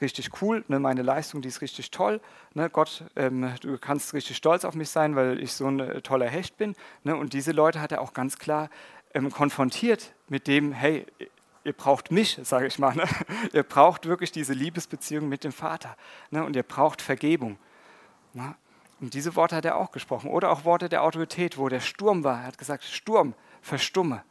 richtig 0.00 0.42
cool, 0.42 0.64
ne, 0.66 0.80
meine 0.80 1.02
Leistung, 1.02 1.40
die 1.40 1.48
ist 1.48 1.60
richtig 1.60 1.92
toll. 1.92 2.20
Ne, 2.54 2.68
Gott, 2.68 3.04
ähm, 3.14 3.54
du 3.60 3.78
kannst 3.78 4.12
richtig 4.12 4.36
stolz 4.36 4.64
auf 4.64 4.74
mich 4.74 4.90
sein, 4.90 5.14
weil 5.14 5.40
ich 5.40 5.52
so 5.52 5.68
ein 5.68 5.78
äh, 5.78 6.02
toller 6.02 6.28
Hecht 6.28 6.56
bin. 6.56 6.74
Ne, 7.04 7.16
und 7.16 7.32
diese 7.32 7.52
Leute 7.52 7.80
hat 7.80 7.92
er 7.92 8.00
auch 8.00 8.12
ganz 8.12 8.38
klar 8.38 8.68
konfrontiert 9.30 10.14
mit 10.28 10.46
dem, 10.46 10.72
hey, 10.72 11.06
ihr 11.64 11.72
braucht 11.72 12.10
mich, 12.10 12.38
sage 12.42 12.66
ich 12.66 12.78
mal. 12.78 12.94
Ne? 12.94 13.04
Ihr 13.52 13.62
braucht 13.62 14.06
wirklich 14.06 14.32
diese 14.32 14.52
Liebesbeziehung 14.52 15.28
mit 15.28 15.44
dem 15.44 15.52
Vater. 15.52 15.96
Ne? 16.30 16.44
Und 16.44 16.56
ihr 16.56 16.62
braucht 16.62 17.02
Vergebung. 17.02 17.58
Ne? 18.32 18.54
Und 19.00 19.14
diese 19.14 19.36
Worte 19.36 19.56
hat 19.56 19.64
er 19.64 19.76
auch 19.76 19.92
gesprochen. 19.92 20.30
Oder 20.30 20.50
auch 20.50 20.64
Worte 20.64 20.88
der 20.88 21.02
Autorität, 21.02 21.58
wo 21.58 21.68
der 21.68 21.80
Sturm 21.80 22.24
war. 22.24 22.40
Er 22.40 22.46
hat 22.46 22.58
gesagt, 22.58 22.84
Sturm, 22.84 23.34
verstumme. 23.60 24.24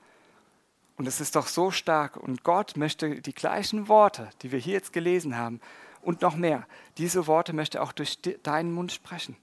Und 0.98 1.08
es 1.08 1.22
ist 1.22 1.36
doch 1.36 1.48
so 1.48 1.72
stark. 1.72 2.18
Und 2.18 2.44
Gott 2.44 2.78
möchte 2.78 3.22
die 3.22 3.34
gleichen 3.34 3.88
Worte, 3.88 4.30
die 4.42 4.52
wir 4.52 4.60
hier 4.60 4.74
jetzt 4.74 4.94
gelesen 4.94 5.38
haben, 5.38 5.62
und 6.02 6.22
noch 6.22 6.36
mehr, 6.36 6.66
diese 6.98 7.28
Worte 7.28 7.54
möchte 7.54 7.78
er 7.78 7.84
auch 7.84 7.92
durch 7.92 8.20
deinen 8.44 8.74
Mund 8.74 8.92
sprechen. 8.92 9.38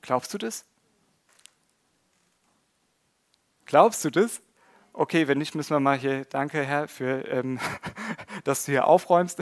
Glaubst 0.00 0.32
du 0.32 0.38
das? 0.38 0.64
Glaubst 3.66 4.04
du 4.04 4.10
das? 4.10 4.42
Okay, 4.92 5.26
wenn 5.26 5.38
nicht, 5.38 5.54
müssen 5.54 5.74
wir 5.74 5.80
mal 5.80 5.96
hier, 5.96 6.24
danke 6.26 6.62
Herr, 6.62 6.86
für, 6.86 7.26
ähm, 7.28 7.58
dass 8.44 8.64
du 8.64 8.72
hier 8.72 8.86
aufräumst. 8.86 9.40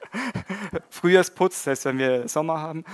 Frühjahrsputz, 0.90 1.64
selbst 1.64 1.84
wenn 1.84 1.98
wir 1.98 2.28
Sommer 2.28 2.60
haben, 2.60 2.84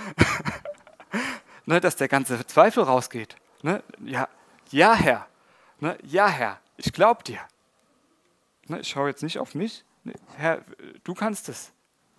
ne, 1.65 1.79
dass 1.79 1.95
der 1.95 2.07
ganze 2.07 2.45
Zweifel 2.47 2.83
rausgeht. 2.83 3.35
Ne? 3.61 3.83
Ja, 4.03 4.27
ja, 4.69 4.93
Herr. 4.93 5.27
Ne? 5.79 5.97
Ja, 6.03 6.27
Herr, 6.27 6.59
ich 6.77 6.93
glaube 6.93 7.23
dir. 7.23 7.39
Ne? 8.67 8.79
Ich 8.79 8.89
schaue 8.89 9.09
jetzt 9.09 9.23
nicht 9.23 9.39
auf 9.39 9.55
mich. 9.55 9.83
Ne? 10.03 10.13
Herr, 10.37 10.63
du 11.03 11.13
kannst 11.13 11.49
es. 11.49 11.71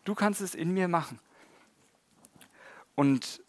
Du 0.05 0.15
kannst 0.15 0.41
es 0.41 0.55
in 0.55 0.73
mir 0.73 0.89
machen. 0.89 1.19
Und 2.95 3.43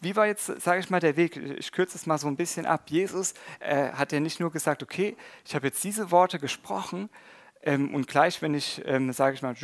wie 0.00 0.16
war 0.16 0.26
jetzt, 0.26 0.46
sage 0.60 0.80
ich 0.80 0.90
mal, 0.90 1.00
der 1.00 1.16
Weg? 1.16 1.36
Ich 1.36 1.72
kürze 1.72 1.96
es 1.96 2.06
mal 2.06 2.18
so 2.18 2.28
ein 2.28 2.36
bisschen 2.36 2.66
ab. 2.66 2.84
Jesus 2.88 3.34
äh, 3.60 3.90
hat 3.92 4.12
ja 4.12 4.20
nicht 4.20 4.40
nur 4.40 4.50
gesagt, 4.50 4.82
okay, 4.82 5.16
ich 5.44 5.54
habe 5.54 5.66
jetzt 5.66 5.82
diese 5.82 6.10
Worte 6.10 6.38
gesprochen, 6.38 7.08
ähm, 7.66 7.92
und 7.92 8.06
gleich, 8.06 8.40
wenn 8.40 8.54
ich, 8.54 8.80
ähm, 8.86 9.12
sage 9.12 9.34
ich 9.34 9.42
mal, 9.42 9.54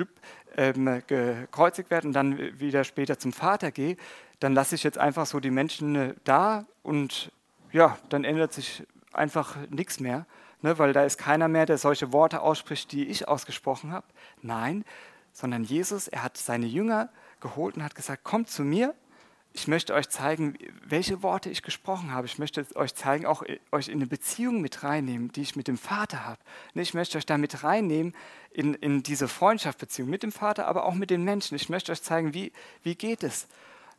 ähm, 0.56 1.02
gekreuzigt 1.06 1.90
werde 1.90 2.08
und 2.08 2.12
dann 2.12 2.58
wieder 2.58 2.84
später 2.84 3.18
zum 3.18 3.32
Vater 3.32 3.70
gehe, 3.70 3.96
dann 4.40 4.54
lasse 4.54 4.74
ich 4.74 4.82
jetzt 4.82 4.98
einfach 4.98 5.24
so 5.24 5.38
die 5.38 5.52
Menschen 5.52 5.94
äh, 5.94 6.14
da 6.24 6.66
und 6.82 7.30
ja, 7.70 7.96
dann 8.08 8.24
ändert 8.24 8.52
sich 8.52 8.82
einfach 9.12 9.56
nichts 9.70 10.00
mehr, 10.00 10.26
ne, 10.62 10.78
weil 10.78 10.92
da 10.92 11.04
ist 11.04 11.16
keiner 11.16 11.48
mehr, 11.48 11.64
der 11.64 11.78
solche 11.78 12.12
Worte 12.12 12.42
ausspricht, 12.42 12.90
die 12.92 13.06
ich 13.06 13.28
ausgesprochen 13.28 13.92
habe. 13.92 14.06
Nein, 14.42 14.84
sondern 15.32 15.62
Jesus, 15.62 16.08
er 16.08 16.24
hat 16.24 16.36
seine 16.36 16.66
Jünger 16.66 17.08
geholt 17.40 17.76
und 17.76 17.84
hat 17.84 17.94
gesagt, 17.94 18.24
kommt 18.24 18.50
zu 18.50 18.62
mir 18.64 18.94
ich 19.54 19.68
möchte 19.68 19.92
euch 19.92 20.08
zeigen, 20.08 20.56
welche 20.84 21.22
Worte 21.22 21.50
ich 21.50 21.62
gesprochen 21.62 22.12
habe. 22.12 22.26
Ich 22.26 22.38
möchte 22.38 22.66
euch 22.74 22.94
zeigen, 22.94 23.26
auch 23.26 23.42
euch 23.70 23.88
in 23.88 23.96
eine 23.96 24.06
Beziehung 24.06 24.62
mit 24.62 24.82
reinnehmen, 24.82 25.30
die 25.32 25.42
ich 25.42 25.56
mit 25.56 25.68
dem 25.68 25.76
Vater 25.76 26.24
habe. 26.24 26.40
Ich 26.74 26.94
möchte 26.94 27.18
euch 27.18 27.26
da 27.26 27.36
mit 27.36 27.62
reinnehmen 27.62 28.14
in, 28.50 28.74
in 28.74 29.02
diese 29.02 29.28
Freundschaftsbeziehung 29.28 30.08
mit 30.08 30.22
dem 30.22 30.32
Vater, 30.32 30.66
aber 30.68 30.84
auch 30.84 30.94
mit 30.94 31.10
den 31.10 31.22
Menschen. 31.22 31.54
Ich 31.54 31.68
möchte 31.68 31.92
euch 31.92 32.02
zeigen, 32.02 32.32
wie, 32.32 32.52
wie 32.82 32.94
geht 32.94 33.22
es. 33.22 33.46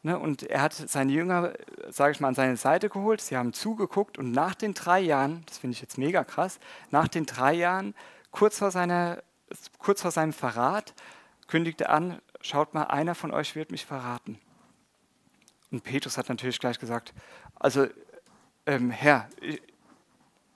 Ne, 0.02 0.20
und 0.20 0.44
er 0.44 0.62
hat 0.62 0.74
seine 0.74 1.14
Jünger, 1.14 1.54
sage 1.88 2.12
ich 2.12 2.20
mal, 2.20 2.28
an 2.28 2.36
seine 2.36 2.58
Seite 2.58 2.90
geholt. 2.90 3.22
Sie 3.22 3.38
haben 3.38 3.54
zugeguckt 3.54 4.18
und 4.18 4.32
nach 4.32 4.56
den 4.56 4.74
drei 4.74 5.00
Jahren, 5.00 5.44
das 5.46 5.60
finde 5.60 5.76
ich 5.76 5.82
jetzt 5.82 5.98
mega 5.98 6.24
krass, 6.26 6.60
nach 6.92 7.08
den 7.08 7.26
drei 7.26 7.54
Jahren, 7.54 7.94
kurz 8.32 8.58
vor, 8.58 8.72
seiner, 8.72 9.24
kurz 9.78 10.02
vor 10.02 10.12
seinem 10.12 10.34
Verrat, 10.34 10.94
kündigte 11.48 11.90
an, 11.90 12.20
schaut 12.42 12.74
mal, 12.74 12.84
einer 12.84 13.16
von 13.16 13.32
euch 13.32 13.56
wird 13.56 13.72
mich 13.72 13.86
verraten. 13.86 14.40
Und 15.74 15.84
Petrus 15.84 16.20
hat 16.20 16.30
natürlich 16.30 16.60
gleich 16.60 16.78
gesagt, 16.78 17.16
also 17.56 17.88
ähm, 18.68 18.92
Herr, 18.92 19.28
ich, 19.42 19.60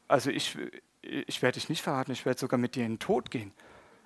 also 0.08 0.30
ich, 0.30 0.56
ich 1.02 1.42
werde 1.42 1.60
dich 1.60 1.70
nicht 1.70 1.82
verraten, 1.82 2.12
ich 2.12 2.24
werde 2.24 2.40
sogar 2.40 2.60
mit 2.60 2.76
dir 2.76 2.86
in 2.86 2.94
den 2.94 3.00
Tod 3.00 3.32
gehen. 3.32 3.52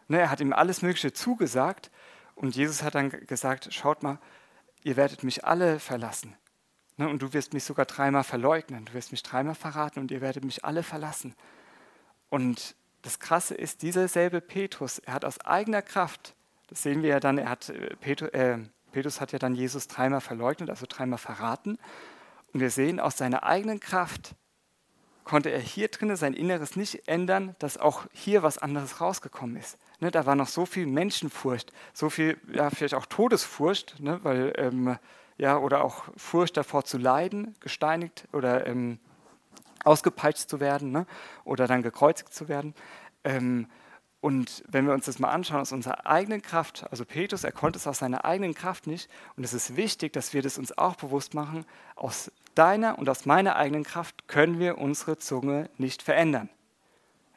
Ne, 0.07 0.21
er 0.21 0.31
hat 0.31 0.39
ihm 0.39 0.53
alles 0.53 0.81
Mögliche 0.81 1.11
zugesagt 1.11 1.91
und 2.35 2.55
Jesus 2.55 2.81
hat 2.81 2.95
dann 2.95 3.09
gesagt, 3.09 3.73
schaut 3.73 4.03
mal, 4.03 4.19
ihr 4.83 4.95
werdet 4.95 5.25
mich 5.25 5.43
alle 5.43 5.79
verlassen. 5.79 6.37
Ne, 6.95 7.09
und 7.09 7.21
du 7.21 7.33
wirst 7.33 7.53
mich 7.53 7.65
sogar 7.65 7.85
dreimal 7.85 8.23
verleugnen, 8.23 8.85
du 8.85 8.93
wirst 8.93 9.11
mich 9.11 9.21
dreimal 9.21 9.55
verraten 9.55 9.99
und 9.99 10.11
ihr 10.11 10.21
werdet 10.21 10.45
mich 10.45 10.63
alle 10.63 10.81
verlassen. 10.81 11.35
Und 12.29 12.73
das 13.01 13.19
Krasse 13.19 13.53
ist, 13.53 13.81
dieser 13.81 14.07
selbe 14.07 14.39
Petrus, 14.39 14.99
er 14.99 15.15
hat 15.15 15.25
aus 15.25 15.41
eigener 15.41 15.81
Kraft, 15.81 16.35
das 16.67 16.83
sehen 16.83 17.03
wir 17.03 17.09
ja 17.09 17.19
dann, 17.19 17.37
er 17.37 17.49
hat, 17.49 17.67
äh, 17.67 17.97
Petrus, 17.97 18.29
äh, 18.29 18.59
Petrus 18.91 19.21
hat 19.21 19.31
ja 19.31 19.39
dann 19.39 19.55
Jesus 19.55 19.87
dreimal 19.87 20.21
verleugnet, 20.21 20.69
also 20.69 20.85
dreimal 20.87 21.19
verraten. 21.19 21.77
Und 22.53 22.59
wir 22.59 22.69
sehen, 22.69 22.99
aus 22.99 23.17
seiner 23.17 23.43
eigenen 23.43 23.79
Kraft 23.79 24.35
konnte 25.23 25.49
er 25.49 25.59
hier 25.59 25.87
drinnen 25.87 26.15
sein 26.15 26.33
Inneres 26.33 26.75
nicht 26.75 27.07
ändern, 27.07 27.55
dass 27.59 27.77
auch 27.77 28.05
hier 28.11 28.43
was 28.43 28.57
anderes 28.57 29.01
rausgekommen 29.01 29.55
ist. 29.55 29.77
Ne, 29.99 30.11
da 30.11 30.25
war 30.25 30.35
noch 30.35 30.47
so 30.47 30.65
viel 30.65 30.87
Menschenfurcht, 30.87 31.71
so 31.93 32.09
viel, 32.09 32.37
ja, 32.51 32.69
vielleicht 32.69 32.95
auch 32.95 33.05
Todesfurcht, 33.05 33.99
ne, 33.99 34.19
weil, 34.23 34.53
ähm, 34.57 34.97
ja, 35.37 35.57
oder 35.57 35.83
auch 35.83 36.05
Furcht 36.17 36.57
davor 36.57 36.83
zu 36.85 36.97
leiden, 36.97 37.55
gesteinigt 37.59 38.27
oder 38.33 38.65
ähm, 38.65 38.99
ausgepeitscht 39.83 40.49
zu 40.49 40.59
werden 40.59 40.91
ne, 40.91 41.05
oder 41.43 41.67
dann 41.67 41.81
gekreuzigt 41.81 42.33
zu 42.33 42.47
werden. 42.47 42.73
Ähm, 43.23 43.67
und 44.21 44.63
wenn 44.67 44.85
wir 44.85 44.93
uns 44.93 45.05
das 45.05 45.17
mal 45.17 45.31
anschauen 45.31 45.61
aus 45.61 45.71
unserer 45.71 46.05
eigenen 46.05 46.43
Kraft, 46.43 46.85
also 46.91 47.05
Petrus, 47.05 47.43
er 47.43 47.51
konnte 47.51 47.79
es 47.79 47.87
aus 47.87 47.97
seiner 47.97 48.23
eigenen 48.23 48.53
Kraft 48.53 48.85
nicht. 48.85 49.09
Und 49.35 49.43
es 49.43 49.53
ist 49.53 49.75
wichtig, 49.75 50.13
dass 50.13 50.31
wir 50.33 50.43
das 50.43 50.59
uns 50.59 50.77
auch 50.77 50.95
bewusst 50.95 51.33
machen. 51.33 51.65
Aus 51.95 52.31
deiner 52.53 52.99
und 52.99 53.09
aus 53.09 53.25
meiner 53.25 53.55
eigenen 53.55 53.83
Kraft 53.83 54.27
können 54.27 54.59
wir 54.59 54.77
unsere 54.77 55.17
Zunge 55.17 55.71
nicht 55.79 56.03
verändern. 56.03 56.49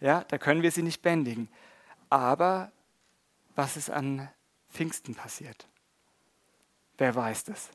Ja, 0.00 0.24
da 0.28 0.36
können 0.36 0.60
wir 0.60 0.70
sie 0.70 0.82
nicht 0.82 1.00
bändigen. 1.00 1.48
Aber 2.10 2.70
was 3.54 3.78
ist 3.78 3.88
an 3.88 4.28
Pfingsten 4.70 5.14
passiert? 5.14 5.66
Wer 6.98 7.14
weiß 7.14 7.44
das? 7.44 7.70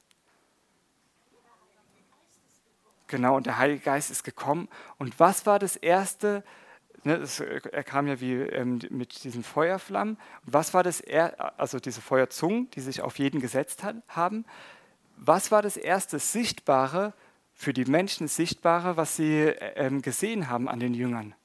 Genau, 3.07 3.36
und 3.38 3.47
der 3.47 3.57
Heilige 3.57 3.82
Geist 3.82 4.12
ist 4.12 4.24
gekommen. 4.24 4.70
Und 4.99 5.20
was 5.20 5.47
war 5.47 5.57
das 5.57 5.76
Erste? 5.76 6.43
Ne, 7.04 7.20
das, 7.20 7.39
er 7.39 7.84
kam 7.84 8.08
ja 8.08 8.20
wie 8.20 8.34
ähm, 8.34 8.80
mit 8.89 9.24
diesen 9.24 9.43
Feuerflammen. 9.43 10.18
Was 10.43 10.74
war 10.74 10.84
das, 10.84 11.00
er, 11.00 11.58
also 11.60 11.80
diese 11.80 12.02
Feuerzungen, 12.02 12.70
die 12.72 12.82
sich 12.82 13.02
auf 13.02 13.20
jeden 13.20 13.39
gesetzt 13.39 13.84
hat, 13.84 13.95
haben? 14.08 14.45
Was 15.16 15.52
war 15.52 15.62
das 15.62 15.78
erste 15.78 16.20
Sichtbare, 16.20 17.14
für 17.60 17.74
die 17.74 17.84
Menschen 17.84 18.30
Sichtbare, 18.30 18.95
was 18.95 19.18
sie 19.18 19.41
ähm, 19.76 20.02
gesehen 20.02 20.50
haben 20.50 20.70
an 20.70 20.80
den 20.80 20.93
Jüngern? 20.93 21.36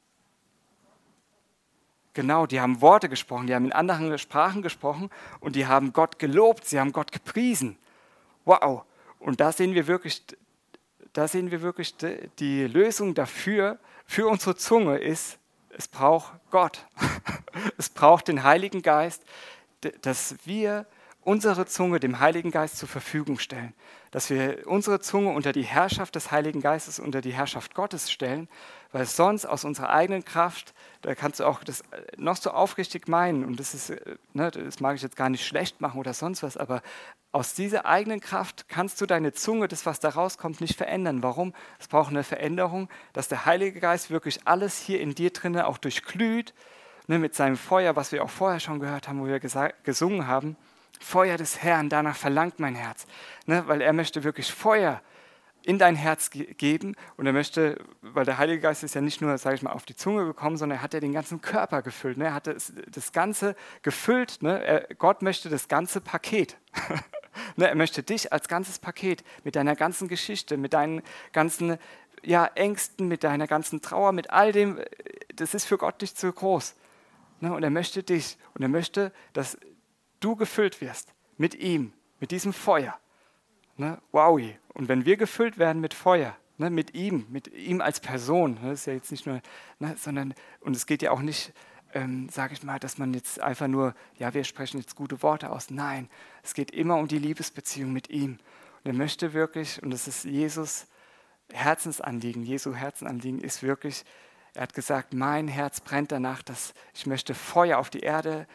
Genau, 2.12 2.46
die 2.46 2.60
haben 2.60 2.80
Worte 2.80 3.08
gesprochen, 3.08 3.48
die 3.48 3.54
haben 3.56 3.64
in 3.64 3.72
anderen 3.72 4.16
Sprachen 4.18 4.62
gesprochen 4.62 5.10
und 5.40 5.56
die 5.56 5.66
haben 5.66 5.92
Gott 5.92 6.20
gelobt, 6.20 6.66
sie 6.66 6.78
haben 6.78 6.92
Gott 6.92 7.10
gepriesen. 7.10 7.76
Wow! 8.44 8.84
Und 9.18 9.40
da 9.40 9.50
sehen 9.50 9.74
wir 9.74 9.88
wirklich, 9.88 10.22
da 11.12 11.26
sehen 11.26 11.50
wir 11.50 11.62
wirklich 11.62 11.96
die 12.38 12.68
Lösung 12.68 13.14
dafür, 13.14 13.80
für 14.06 14.28
unsere 14.28 14.54
Zunge 14.54 14.98
ist, 14.98 15.40
es 15.76 15.88
braucht 15.88 16.32
Gott. 16.50 16.86
Es 17.78 17.88
braucht 17.88 18.26
den 18.26 18.42
Heiligen 18.42 18.82
Geist, 18.82 19.22
dass 20.02 20.34
wir 20.44 20.86
unsere 21.24 21.66
Zunge 21.66 22.00
dem 22.00 22.20
Heiligen 22.20 22.50
Geist 22.50 22.76
zur 22.76 22.88
Verfügung 22.88 23.38
stellen, 23.38 23.72
dass 24.10 24.30
wir 24.30 24.66
unsere 24.66 25.00
Zunge 25.00 25.30
unter 25.30 25.52
die 25.52 25.62
Herrschaft 25.62 26.14
des 26.14 26.30
Heiligen 26.30 26.60
Geistes, 26.60 26.98
unter 26.98 27.20
die 27.20 27.32
Herrschaft 27.32 27.74
Gottes 27.74 28.10
stellen, 28.10 28.48
weil 28.92 29.06
sonst 29.06 29.46
aus 29.46 29.64
unserer 29.64 29.90
eigenen 29.90 30.24
Kraft, 30.24 30.74
da 31.02 31.14
kannst 31.14 31.40
du 31.40 31.44
auch 31.44 31.64
das 31.64 31.82
noch 32.16 32.36
so 32.36 32.50
aufrichtig 32.50 33.08
meinen 33.08 33.44
und 33.44 33.58
das 33.58 33.74
ist, 33.74 33.92
ne, 34.32 34.50
das 34.50 34.80
mag 34.80 34.96
ich 34.96 35.02
jetzt 35.02 35.16
gar 35.16 35.30
nicht 35.30 35.46
schlecht 35.46 35.80
machen 35.80 35.98
oder 35.98 36.14
sonst 36.14 36.42
was, 36.42 36.56
aber 36.56 36.82
aus 37.32 37.54
dieser 37.54 37.86
eigenen 37.86 38.20
Kraft 38.20 38.68
kannst 38.68 39.00
du 39.00 39.06
deine 39.06 39.32
Zunge, 39.32 39.66
das 39.66 39.86
was 39.86 39.98
da 39.98 40.10
rauskommt, 40.10 40.60
nicht 40.60 40.76
verändern. 40.76 41.22
Warum? 41.24 41.52
Es 41.80 41.88
braucht 41.88 42.10
eine 42.10 42.22
Veränderung, 42.22 42.88
dass 43.12 43.26
der 43.26 43.44
Heilige 43.44 43.80
Geist 43.80 44.10
wirklich 44.10 44.46
alles 44.46 44.78
hier 44.78 45.00
in 45.00 45.16
dir 45.16 45.30
drinnen 45.30 45.62
auch 45.62 45.78
durchglüht, 45.78 46.54
ne, 47.08 47.18
mit 47.18 47.34
seinem 47.34 47.56
Feuer, 47.56 47.96
was 47.96 48.12
wir 48.12 48.22
auch 48.22 48.30
vorher 48.30 48.60
schon 48.60 48.78
gehört 48.78 49.08
haben, 49.08 49.20
wo 49.20 49.26
wir 49.26 49.40
gesungen 49.40 50.28
haben 50.28 50.56
Feuer 51.00 51.36
des 51.36 51.62
Herrn, 51.62 51.88
danach 51.88 52.16
verlangt 52.16 52.60
mein 52.60 52.74
Herz. 52.74 53.06
Ne, 53.46 53.66
weil 53.66 53.80
er 53.80 53.92
möchte 53.92 54.24
wirklich 54.24 54.52
Feuer 54.52 55.02
in 55.64 55.78
dein 55.78 55.96
Herz 55.96 56.30
ge 56.30 56.52
geben 56.54 56.94
und 57.16 57.26
er 57.26 57.32
möchte, 57.32 57.78
weil 58.02 58.24
der 58.24 58.38
Heilige 58.38 58.60
Geist 58.60 58.84
ist 58.84 58.94
ja 58.94 59.00
nicht 59.00 59.20
nur, 59.20 59.36
sage 59.38 59.56
ich 59.56 59.62
mal, 59.62 59.72
auf 59.72 59.86
die 59.86 59.96
Zunge 59.96 60.26
gekommen, 60.26 60.56
sondern 60.56 60.78
er 60.78 60.82
hat 60.82 60.94
ja 60.94 61.00
den 61.00 61.12
ganzen 61.12 61.40
Körper 61.40 61.82
gefüllt. 61.82 62.18
Ne? 62.18 62.26
Er 62.26 62.34
hat 62.34 62.46
das, 62.46 62.72
das 62.90 63.12
Ganze 63.12 63.56
gefüllt. 63.82 64.42
Ne? 64.42 64.62
Er, 64.62 64.94
Gott 64.94 65.22
möchte 65.22 65.48
das 65.48 65.68
ganze 65.68 66.00
Paket. 66.00 66.58
ne? 67.56 67.68
Er 67.68 67.74
möchte 67.74 68.02
dich 68.02 68.32
als 68.32 68.46
ganzes 68.46 68.78
Paket 68.78 69.24
mit 69.42 69.56
deiner 69.56 69.74
ganzen 69.74 70.08
Geschichte, 70.08 70.58
mit 70.58 70.74
deinen 70.74 71.02
ganzen 71.32 71.78
ja, 72.22 72.46
Ängsten, 72.46 73.08
mit 73.08 73.24
deiner 73.24 73.46
ganzen 73.46 73.80
Trauer, 73.80 74.12
mit 74.12 74.30
all 74.30 74.52
dem. 74.52 74.80
Das 75.34 75.54
ist 75.54 75.64
für 75.64 75.78
Gott 75.78 76.00
nicht 76.02 76.18
zu 76.18 76.30
groß. 76.30 76.74
Ne? 77.40 77.54
Und 77.54 77.62
er 77.62 77.70
möchte 77.70 78.02
dich 78.02 78.36
und 78.52 78.62
er 78.62 78.68
möchte, 78.68 79.12
dass 79.32 79.58
du 80.24 80.36
gefüllt 80.36 80.80
wirst 80.80 81.14
mit 81.36 81.54
ihm, 81.54 81.92
mit 82.20 82.30
diesem 82.30 82.52
Feuer. 82.52 82.98
Ne? 83.76 84.00
Wow. 84.12 84.40
Und 84.72 84.88
wenn 84.88 85.04
wir 85.04 85.16
gefüllt 85.16 85.58
werden 85.58 85.80
mit 85.80 85.94
Feuer, 85.94 86.36
ne, 86.58 86.70
mit 86.70 86.94
ihm, 86.94 87.26
mit 87.30 87.48
ihm 87.48 87.80
als 87.80 88.00
Person, 88.00 88.54
ne, 88.54 88.70
das 88.70 88.80
ist 88.80 88.86
ja 88.86 88.92
jetzt 88.94 89.10
nicht 89.10 89.26
nur, 89.26 89.40
ne, 89.78 89.94
sondern, 89.98 90.34
und 90.60 90.76
es 90.76 90.86
geht 90.86 91.02
ja 91.02 91.10
auch 91.10 91.20
nicht, 91.20 91.52
ähm, 91.92 92.28
sage 92.28 92.54
ich 92.54 92.62
mal, 92.62 92.78
dass 92.78 92.98
man 92.98 93.14
jetzt 93.14 93.40
einfach 93.40 93.68
nur, 93.68 93.94
ja, 94.16 94.34
wir 94.34 94.44
sprechen 94.44 94.78
jetzt 94.78 94.96
gute 94.96 95.22
Worte 95.22 95.50
aus. 95.50 95.70
Nein, 95.70 96.08
es 96.42 96.54
geht 96.54 96.70
immer 96.70 96.96
um 96.96 97.08
die 97.08 97.18
Liebesbeziehung 97.18 97.92
mit 97.92 98.10
ihm. 98.10 98.38
Und 98.82 98.90
er 98.90 98.94
möchte 98.94 99.32
wirklich, 99.32 99.82
und 99.82 99.90
das 99.90 100.08
ist 100.08 100.24
Jesus 100.24 100.86
Herzensanliegen, 101.52 102.42
Jesu 102.42 102.74
Herzensanliegen 102.74 103.40
ist 103.40 103.62
wirklich, 103.62 104.04
er 104.54 104.62
hat 104.62 104.74
gesagt, 104.74 105.14
mein 105.14 105.48
Herz 105.48 105.80
brennt 105.80 106.12
danach, 106.12 106.42
dass 106.42 106.74
ich 106.94 107.06
möchte 107.06 107.34
Feuer 107.34 107.78
auf 107.78 107.90
die 107.90 108.00
Erde 108.00 108.46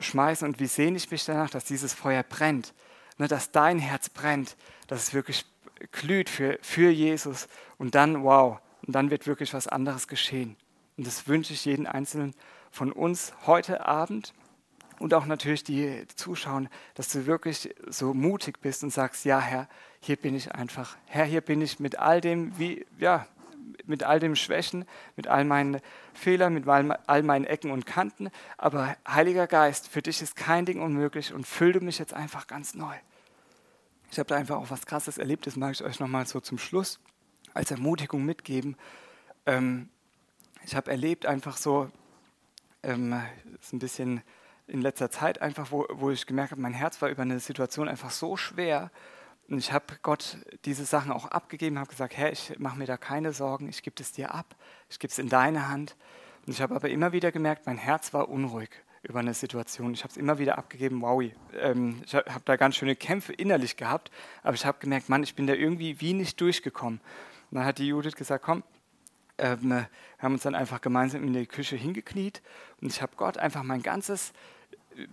schmeißen 0.00 0.48
und 0.48 0.60
wie 0.60 0.66
sehne 0.66 0.96
ich 0.96 1.10
mich 1.10 1.24
danach, 1.24 1.50
dass 1.50 1.64
dieses 1.64 1.92
Feuer 1.92 2.22
brennt, 2.22 2.74
ne, 3.18 3.28
dass 3.28 3.50
dein 3.50 3.78
Herz 3.78 4.08
brennt, 4.08 4.56
dass 4.86 5.02
es 5.02 5.14
wirklich 5.14 5.44
glüht 5.92 6.30
für, 6.30 6.58
für 6.62 6.90
Jesus 6.90 7.48
und 7.78 7.94
dann, 7.94 8.22
wow, 8.22 8.58
und 8.86 8.94
dann 8.94 9.10
wird 9.10 9.26
wirklich 9.26 9.52
was 9.52 9.66
anderes 9.68 10.08
geschehen. 10.08 10.56
Und 10.96 11.06
das 11.06 11.28
wünsche 11.28 11.52
ich 11.52 11.64
jeden 11.64 11.86
Einzelnen 11.86 12.34
von 12.70 12.92
uns 12.92 13.32
heute 13.46 13.86
Abend 13.86 14.32
und 14.98 15.12
auch 15.12 15.26
natürlich 15.26 15.64
die 15.64 16.06
Zuschauer, 16.14 16.64
dass 16.94 17.08
du 17.08 17.26
wirklich 17.26 17.74
so 17.86 18.14
mutig 18.14 18.60
bist 18.60 18.82
und 18.82 18.90
sagst, 18.90 19.24
ja 19.24 19.40
Herr, 19.40 19.68
hier 20.00 20.16
bin 20.16 20.34
ich 20.34 20.52
einfach. 20.52 20.96
Herr, 21.06 21.24
hier 21.24 21.40
bin 21.40 21.60
ich 21.60 21.80
mit 21.80 21.98
all 21.98 22.20
dem, 22.20 22.58
wie, 22.58 22.86
ja, 22.98 23.26
mit 23.84 24.02
all 24.02 24.20
den 24.20 24.36
Schwächen, 24.36 24.84
mit 25.16 25.26
all 25.26 25.44
meinen 25.44 25.80
Fehlern, 26.14 26.54
mit 26.54 26.66
all 26.68 27.22
meinen 27.22 27.44
Ecken 27.44 27.70
und 27.70 27.86
Kanten. 27.86 28.30
Aber 28.56 28.96
Heiliger 29.08 29.46
Geist, 29.46 29.88
für 29.88 30.02
dich 30.02 30.22
ist 30.22 30.36
kein 30.36 30.64
Ding 30.64 30.80
unmöglich 30.80 31.32
und 31.32 31.46
fülle 31.46 31.80
mich 31.80 31.98
jetzt 31.98 32.14
einfach 32.14 32.46
ganz 32.46 32.74
neu. 32.74 32.94
Ich 34.10 34.18
habe 34.18 34.28
da 34.28 34.36
einfach 34.36 34.56
auch 34.56 34.70
was 34.70 34.86
Krasses 34.86 35.18
erlebt, 35.18 35.46
das 35.46 35.56
mag 35.56 35.72
ich 35.72 35.82
euch 35.82 36.00
nochmal 36.00 36.26
so 36.26 36.40
zum 36.40 36.58
Schluss 36.58 37.00
als 37.54 37.70
Ermutigung 37.70 38.24
mitgeben. 38.24 38.76
Ähm, 39.46 39.88
ich 40.64 40.74
habe 40.76 40.90
erlebt 40.90 41.26
einfach 41.26 41.56
so, 41.56 41.90
ähm, 42.82 43.20
ist 43.60 43.72
ein 43.72 43.78
bisschen 43.78 44.22
in 44.66 44.80
letzter 44.80 45.10
Zeit 45.10 45.40
einfach, 45.40 45.70
wo, 45.70 45.86
wo 45.90 46.10
ich 46.10 46.26
gemerkt 46.26 46.52
habe, 46.52 46.60
mein 46.60 46.74
Herz 46.74 47.00
war 47.00 47.08
über 47.08 47.22
eine 47.22 47.40
Situation 47.40 47.88
einfach 47.88 48.10
so 48.10 48.36
schwer 48.36 48.90
und 49.48 49.58
ich 49.58 49.72
habe 49.72 49.84
Gott 50.02 50.38
diese 50.64 50.84
Sachen 50.84 51.12
auch 51.12 51.26
abgegeben, 51.26 51.78
habe 51.78 51.88
gesagt, 51.88 52.16
Herr, 52.16 52.32
ich 52.32 52.58
mache 52.58 52.78
mir 52.78 52.86
da 52.86 52.96
keine 52.96 53.32
Sorgen, 53.32 53.68
ich 53.68 53.82
gebe 53.82 54.00
es 54.00 54.12
dir 54.12 54.34
ab, 54.34 54.56
ich 54.90 54.98
gebe 54.98 55.10
es 55.10 55.18
in 55.18 55.28
deine 55.28 55.68
Hand. 55.68 55.96
Und 56.46 56.52
ich 56.52 56.60
habe 56.60 56.74
aber 56.74 56.88
immer 56.88 57.12
wieder 57.12 57.32
gemerkt, 57.32 57.66
mein 57.66 57.78
Herz 57.78 58.12
war 58.12 58.28
unruhig 58.28 58.70
über 59.02 59.20
eine 59.20 59.34
Situation. 59.34 59.94
Ich 59.94 60.02
habe 60.02 60.10
es 60.10 60.16
immer 60.16 60.38
wieder 60.38 60.58
abgegeben, 60.58 61.00
wow, 61.00 61.22
ähm, 61.58 62.02
ich 62.04 62.14
habe 62.14 62.42
da 62.44 62.56
ganz 62.56 62.76
schöne 62.76 62.96
Kämpfe 62.96 63.32
innerlich 63.32 63.76
gehabt, 63.76 64.10
aber 64.42 64.54
ich 64.54 64.66
habe 64.66 64.78
gemerkt, 64.80 65.08
Mann, 65.08 65.22
ich 65.22 65.34
bin 65.36 65.46
da 65.46 65.54
irgendwie 65.54 66.00
wie 66.00 66.12
nicht 66.12 66.40
durchgekommen. 66.40 67.00
Und 67.50 67.58
dann 67.58 67.64
hat 67.64 67.78
die 67.78 67.86
Judith 67.86 68.16
gesagt, 68.16 68.44
komm, 68.44 68.64
ähm, 69.38 69.58
wir 69.62 69.88
haben 70.18 70.34
uns 70.34 70.42
dann 70.42 70.54
einfach 70.54 70.80
gemeinsam 70.80 71.22
in 71.22 71.32
die 71.32 71.46
Küche 71.46 71.76
hingekniet 71.76 72.42
und 72.80 72.90
ich 72.90 73.02
habe 73.02 73.12
Gott 73.16 73.38
einfach 73.38 73.62
mein 73.62 73.82
ganzes 73.82 74.32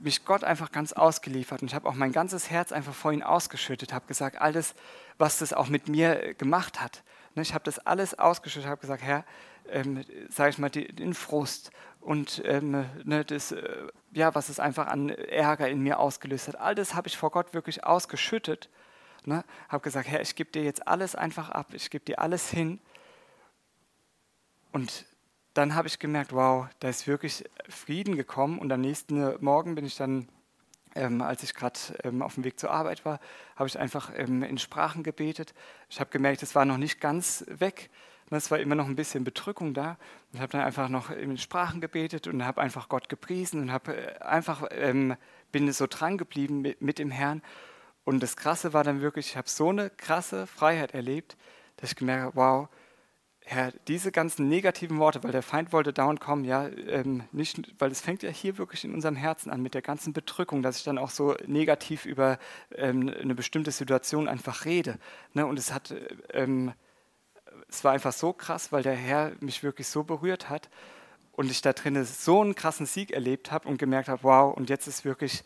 mich 0.01 0.25
Gott 0.25 0.43
einfach 0.43 0.71
ganz 0.71 0.93
ausgeliefert 0.93 1.61
und 1.61 1.67
ich 1.67 1.75
habe 1.75 1.87
auch 1.87 1.93
mein 1.93 2.11
ganzes 2.11 2.49
Herz 2.49 2.71
einfach 2.71 2.93
vor 2.93 3.11
ihn 3.11 3.23
ausgeschüttet, 3.23 3.93
habe 3.93 4.07
gesagt, 4.07 4.39
alles, 4.39 4.75
was 5.17 5.39
das 5.39 5.53
auch 5.53 5.67
mit 5.67 5.87
mir 5.87 6.33
gemacht 6.35 6.81
hat. 6.81 7.03
Ne, 7.35 7.41
ich 7.41 7.53
habe 7.53 7.63
das 7.63 7.79
alles 7.79 8.17
ausgeschüttet, 8.17 8.69
habe 8.69 8.81
gesagt, 8.81 9.03
Herr, 9.03 9.25
ähm, 9.69 10.03
sage 10.29 10.51
ich 10.51 10.57
mal, 10.57 10.69
den 10.69 11.13
Frust 11.13 11.71
und 11.99 12.41
ähm, 12.45 12.85
ne, 13.03 13.25
das, 13.25 13.51
äh, 13.51 13.87
ja, 14.11 14.35
was 14.35 14.49
es 14.49 14.59
einfach 14.59 14.87
an 14.87 15.09
Ärger 15.09 15.69
in 15.69 15.81
mir 15.81 15.99
ausgelöst 15.99 16.47
hat. 16.47 16.59
All 16.59 16.75
das 16.75 16.93
habe 16.95 17.07
ich 17.07 17.17
vor 17.17 17.31
Gott 17.31 17.53
wirklich 17.53 17.83
ausgeschüttet. 17.83 18.69
Ne? 19.25 19.43
Habe 19.69 19.83
gesagt, 19.83 20.07
Herr, 20.07 20.21
ich 20.21 20.35
gebe 20.35 20.51
dir 20.51 20.63
jetzt 20.63 20.87
alles 20.87 21.15
einfach 21.15 21.49
ab, 21.49 21.73
ich 21.73 21.89
gebe 21.89 22.05
dir 22.05 22.19
alles 22.19 22.49
hin. 22.49 22.79
Und 24.71 25.05
dann 25.53 25.75
habe 25.75 25.87
ich 25.87 25.99
gemerkt, 25.99 26.33
wow, 26.33 26.67
da 26.79 26.89
ist 26.89 27.07
wirklich 27.07 27.43
Frieden 27.69 28.15
gekommen. 28.15 28.59
Und 28.59 28.71
am 28.71 28.81
nächsten 28.81 29.35
Morgen 29.43 29.75
bin 29.75 29.85
ich 29.85 29.95
dann, 29.95 30.27
ähm, 30.95 31.21
als 31.21 31.43
ich 31.43 31.53
gerade 31.53 31.79
ähm, 32.03 32.21
auf 32.21 32.35
dem 32.35 32.43
Weg 32.43 32.59
zur 32.59 32.71
Arbeit 32.71 33.05
war, 33.05 33.19
habe 33.55 33.67
ich 33.67 33.77
einfach 33.77 34.11
ähm, 34.15 34.43
in 34.43 34.57
Sprachen 34.57 35.03
gebetet. 35.03 35.53
Ich 35.89 35.99
habe 35.99 36.09
gemerkt, 36.09 36.43
es 36.43 36.55
war 36.55 36.65
noch 36.65 36.77
nicht 36.77 36.99
ganz 36.99 37.45
weg. 37.47 37.89
Es 38.29 38.49
war 38.49 38.59
immer 38.59 38.73
noch 38.73 38.87
ein 38.87 38.95
bisschen 38.95 39.23
Bedrückung 39.23 39.75
da. 39.75 39.97
Ich 40.31 40.39
habe 40.39 40.51
dann 40.51 40.61
einfach 40.61 40.89
noch 40.89 41.11
in 41.11 41.37
Sprachen 41.37 41.81
gebetet 41.81 42.25
und 42.25 42.43
habe 42.43 42.61
einfach 42.61 42.89
Gott 42.89 43.07
gepriesen 43.07 43.61
und 43.61 43.71
habe 43.71 43.95
äh, 43.95 44.19
einfach 44.23 44.63
ähm, 44.71 45.15
bin 45.51 45.71
so 45.71 45.85
dran 45.87 46.17
geblieben 46.17 46.61
mit, 46.61 46.81
mit 46.81 46.99
dem 46.99 47.11
Herrn. 47.11 47.43
Und 48.05 48.21
das 48.21 48.35
Krasse 48.35 48.73
war 48.73 48.83
dann 48.83 49.01
wirklich, 49.01 49.27
ich 49.27 49.37
habe 49.37 49.49
so 49.49 49.69
eine 49.69 49.89
krasse 49.91 50.47
Freiheit 50.47 50.93
erlebt, 50.93 51.37
dass 51.77 51.91
ich 51.91 51.95
gemerkt 51.95 52.23
habe, 52.23 52.35
wow, 52.35 52.69
Herr, 53.45 53.73
diese 53.87 54.11
ganzen 54.11 54.47
negativen 54.47 54.99
Worte, 54.99 55.21
weil 55.23 55.33
der 55.33 55.43
Feind 55.43 55.73
wollte 55.73 55.91
dauernd 55.91 56.21
kommen, 56.21 56.45
ja, 56.45 56.67
ähm, 56.87 57.23
nicht, 57.33 57.73
weil 57.77 57.91
es 57.91 57.99
fängt 57.99 58.23
ja 58.23 58.29
hier 58.29 58.57
wirklich 58.57 58.85
in 58.85 58.93
unserem 58.93 59.17
Herzen 59.17 59.49
an 59.49 59.61
mit 59.61 59.73
der 59.73 59.81
ganzen 59.81 60.13
Bedrückung, 60.13 60.63
dass 60.63 60.77
ich 60.77 60.83
dann 60.83 60.97
auch 60.97 61.09
so 61.09 61.35
negativ 61.45 62.05
über 62.05 62.39
ähm, 62.73 63.13
eine 63.21 63.35
bestimmte 63.35 63.71
Situation 63.71 64.29
einfach 64.29 64.63
rede. 64.63 64.97
Ne? 65.33 65.45
Und 65.45 65.59
es 65.59 65.73
hat, 65.73 65.93
ähm, 66.31 66.71
es 67.67 67.83
war 67.83 67.91
einfach 67.91 68.13
so 68.13 68.31
krass, 68.31 68.71
weil 68.71 68.83
der 68.83 68.95
Herr 68.95 69.33
mich 69.41 69.61
wirklich 69.61 69.87
so 69.87 70.03
berührt 70.03 70.49
hat 70.49 70.69
und 71.33 71.51
ich 71.51 71.61
da 71.61 71.73
drinnen 71.73 72.05
so 72.05 72.41
einen 72.41 72.55
krassen 72.55 72.85
Sieg 72.85 73.11
erlebt 73.11 73.51
habe 73.51 73.67
und 73.67 73.77
gemerkt 73.77 74.07
habe, 74.07 74.23
wow, 74.23 74.55
und 74.55 74.69
jetzt 74.69 74.87
ist 74.87 75.03
wirklich 75.03 75.43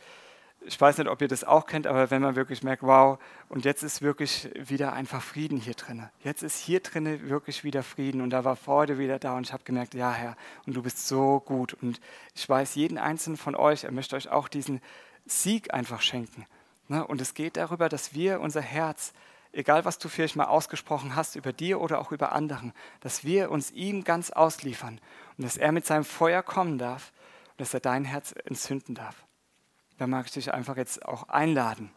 ich 0.68 0.80
weiß 0.80 0.98
nicht, 0.98 1.08
ob 1.08 1.22
ihr 1.22 1.30
das 1.30 1.46
auch 1.46 1.66
kennt, 1.66 1.88
aber 1.88 2.12
wenn 2.12 2.22
man 2.22 2.36
wirklich 2.36 2.62
merkt, 2.62 2.84
wow, 2.84 3.18
und 3.48 3.64
jetzt 3.64 3.84
ist 3.84 4.02
wirklich 4.02 4.50
wieder 4.56 4.92
einfach 4.92 5.22
Frieden 5.22 5.58
hier 5.58 5.76
drin. 5.76 6.10
Jetzt 6.24 6.44
ist 6.44 6.60
hier 6.60 6.82
drin 6.82 7.30
wirklich 7.30 7.64
wieder 7.64 7.84
Frieden 7.84 8.20
und 8.22 8.32
da 8.32 8.44
war 8.44 8.58
Freude 8.58 9.00
wieder 9.00 9.18
da 9.18 9.38
und 9.38 9.48
ich 9.48 9.54
habe 9.54 9.64
gemerkt, 9.64 9.94
ja 9.94 10.12
Herr, 10.12 10.36
und 10.66 10.76
du 10.76 10.84
bist 10.84 11.08
so 11.08 11.40
gut 11.40 11.74
und 11.74 12.02
ich 12.36 12.48
weiß, 12.48 12.76
jeden 12.76 12.98
einzelnen 12.98 13.38
von 13.38 13.56
euch, 13.56 13.86
er 13.86 13.92
möchte 13.92 14.18
euch 14.18 14.30
auch 14.30 14.50
diesen 14.50 14.82
Sieg 15.26 15.74
einfach 15.74 16.02
schenken. 16.02 16.46
Ne? 16.90 17.06
Und 17.08 17.22
es 17.22 17.34
geht 17.34 17.56
darüber, 17.56 17.88
dass 17.88 18.14
wir 18.14 18.42
unser 18.42 18.62
Herz, 18.62 19.14
egal 19.54 19.86
was 19.86 20.00
du 20.00 20.10
vielleicht 20.10 20.36
mal 20.36 20.46
ausgesprochen 20.46 21.16
hast 21.16 21.38
über 21.38 21.54
dir 21.54 21.80
oder 21.80 22.00
auch 22.00 22.12
über 22.12 22.34
anderen, 22.34 22.74
dass 23.00 23.24
wir 23.24 23.52
uns 23.52 23.72
ihm 23.72 24.04
ganz 24.04 24.32
ausliefern 24.32 25.00
und 25.38 25.46
dass 25.46 25.56
er 25.56 25.72
mit 25.72 25.86
seinem 25.86 26.06
Feuer 26.06 26.44
kommen 26.44 26.78
darf 26.78 27.14
und 27.52 27.62
dass 27.62 27.74
er 27.74 27.80
dein 27.80 28.04
Herz 28.04 28.36
entzünden 28.46 28.94
darf 28.94 29.27
da 29.98 30.08
mag 30.08 30.26
ich 30.28 30.32
dich 30.32 30.54
einfach 30.54 30.78
jetzt 30.78 31.06
auch 31.06 31.30
einladen, 31.30 31.92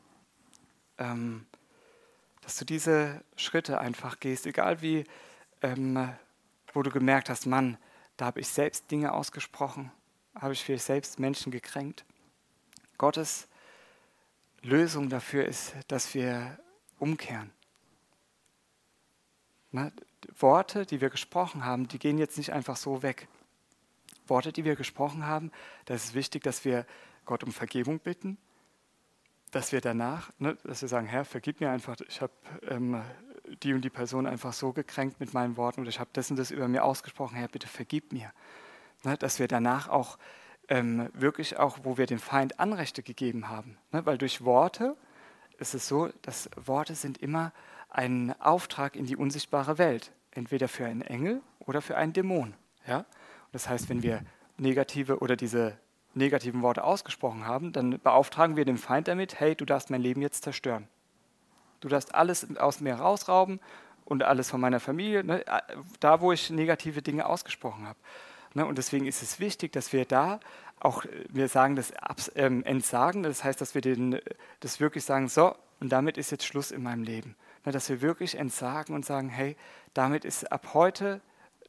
ähm, 0.98 1.46
dass 2.40 2.56
du 2.56 2.64
diese 2.64 3.22
Schritte 3.36 3.78
einfach 3.78 4.20
gehst, 4.20 4.46
egal 4.46 4.82
wie, 4.82 5.04
ähm, 5.62 6.12
wo 6.72 6.82
du 6.82 6.90
gemerkt 6.90 7.28
hast, 7.28 7.46
Mann, 7.46 7.76
da 8.16 8.26
habe 8.26 8.40
ich 8.40 8.48
selbst 8.48 8.90
Dinge 8.90 9.12
ausgesprochen, 9.12 9.90
habe 10.34 10.52
ich 10.52 10.64
vielleicht 10.64 10.84
selbst 10.84 11.18
Menschen 11.18 11.52
gekränkt. 11.52 12.04
Gottes 12.98 13.48
Lösung 14.62 15.08
dafür 15.08 15.46
ist, 15.46 15.74
dass 15.88 16.14
wir 16.14 16.58
umkehren. 16.98 17.50
Na, 19.72 19.90
Worte, 20.38 20.84
die 20.84 21.00
wir 21.00 21.10
gesprochen 21.10 21.64
haben, 21.64 21.88
die 21.88 21.98
gehen 21.98 22.18
jetzt 22.18 22.36
nicht 22.36 22.52
einfach 22.52 22.76
so 22.76 23.02
weg. 23.02 23.28
Worte, 24.26 24.52
die 24.52 24.64
wir 24.64 24.76
gesprochen 24.76 25.26
haben, 25.26 25.50
da 25.86 25.94
ist 25.94 26.14
wichtig, 26.14 26.42
dass 26.42 26.64
wir 26.64 26.86
Gott 27.30 27.44
um 27.44 27.52
Vergebung 27.52 28.00
bitten, 28.00 28.38
dass 29.52 29.70
wir 29.70 29.80
danach, 29.80 30.32
ne, 30.40 30.58
dass 30.64 30.82
wir 30.82 30.88
sagen, 30.88 31.06
Herr, 31.06 31.24
vergib 31.24 31.60
mir 31.60 31.70
einfach, 31.70 31.96
ich 32.08 32.20
habe 32.20 32.32
ähm, 32.68 33.00
die 33.62 33.72
und 33.72 33.82
die 33.82 33.88
Person 33.90 34.26
einfach 34.26 34.52
so 34.52 34.72
gekränkt 34.72 35.20
mit 35.20 35.32
meinen 35.32 35.56
Worten 35.56 35.80
oder 35.80 35.90
ich 35.90 36.00
habe 36.00 36.10
das 36.12 36.28
und 36.32 36.36
das 36.36 36.50
über 36.50 36.66
mir 36.66 36.82
ausgesprochen, 36.82 37.36
Herr, 37.36 37.46
bitte 37.46 37.68
vergib 37.68 38.12
mir. 38.12 38.32
Ne, 39.04 39.16
dass 39.16 39.38
wir 39.38 39.46
danach 39.46 39.86
auch 39.86 40.18
ähm, 40.68 41.08
wirklich 41.12 41.56
auch, 41.56 41.78
wo 41.84 41.96
wir 41.96 42.06
dem 42.06 42.18
Feind 42.18 42.58
Anrechte 42.58 43.04
gegeben 43.04 43.48
haben. 43.48 43.78
Ne, 43.92 44.04
weil 44.04 44.18
durch 44.18 44.44
Worte 44.44 44.96
ist 45.58 45.74
es 45.74 45.86
so, 45.86 46.10
dass 46.22 46.50
Worte 46.56 46.96
sind 46.96 47.18
immer 47.18 47.52
ein 47.90 48.34
Auftrag 48.40 48.96
in 48.96 49.06
die 49.06 49.14
unsichtbare 49.14 49.78
Welt, 49.78 50.10
entweder 50.32 50.66
für 50.66 50.84
einen 50.84 51.02
Engel 51.02 51.42
oder 51.60 51.80
für 51.80 51.96
einen 51.96 52.12
Dämon. 52.12 52.54
Ja? 52.88 53.04
Das 53.52 53.68
heißt, 53.68 53.88
wenn 53.88 54.02
wir 54.02 54.24
negative 54.56 55.20
oder 55.20 55.36
diese 55.36 55.78
negativen 56.14 56.62
Worte 56.62 56.84
ausgesprochen 56.84 57.46
haben, 57.46 57.72
dann 57.72 58.00
beauftragen 58.00 58.56
wir 58.56 58.64
den 58.64 58.78
Feind 58.78 59.08
damit, 59.08 59.38
hey, 59.38 59.54
du 59.54 59.64
darfst 59.64 59.90
mein 59.90 60.00
Leben 60.00 60.22
jetzt 60.22 60.42
zerstören. 60.42 60.88
Du 61.80 61.88
darfst 61.88 62.14
alles 62.14 62.56
aus 62.58 62.80
mir 62.80 62.94
rausrauben 62.94 63.60
und 64.04 64.22
alles 64.22 64.50
von 64.50 64.60
meiner 64.60 64.80
Familie, 64.80 65.24
ne, 65.24 65.44
da 66.00 66.20
wo 66.20 66.32
ich 66.32 66.50
negative 66.50 67.00
Dinge 67.00 67.26
ausgesprochen 67.26 67.86
habe. 67.86 67.98
Ne, 68.54 68.66
und 68.66 68.76
deswegen 68.76 69.06
ist 69.06 69.22
es 69.22 69.38
wichtig, 69.38 69.72
dass 69.72 69.92
wir 69.92 70.04
da 70.04 70.40
auch, 70.80 71.04
wir 71.28 71.48
sagen 71.48 71.76
das 71.76 71.92
ähm, 72.34 72.64
Entsagen, 72.64 73.22
das 73.22 73.44
heißt, 73.44 73.60
dass 73.60 73.74
wir 73.74 73.82
den, 73.82 74.18
das 74.60 74.80
wirklich 74.80 75.04
sagen, 75.04 75.28
so, 75.28 75.54
und 75.78 75.90
damit 75.90 76.18
ist 76.18 76.30
jetzt 76.30 76.44
Schluss 76.44 76.70
in 76.70 76.82
meinem 76.82 77.04
Leben. 77.04 77.36
Ne, 77.64 77.72
dass 77.72 77.88
wir 77.88 78.02
wirklich 78.02 78.36
entsagen 78.36 78.94
und 78.94 79.06
sagen, 79.06 79.28
hey, 79.28 79.56
damit 79.94 80.24
ist 80.24 80.50
ab 80.50 80.74
heute 80.74 81.20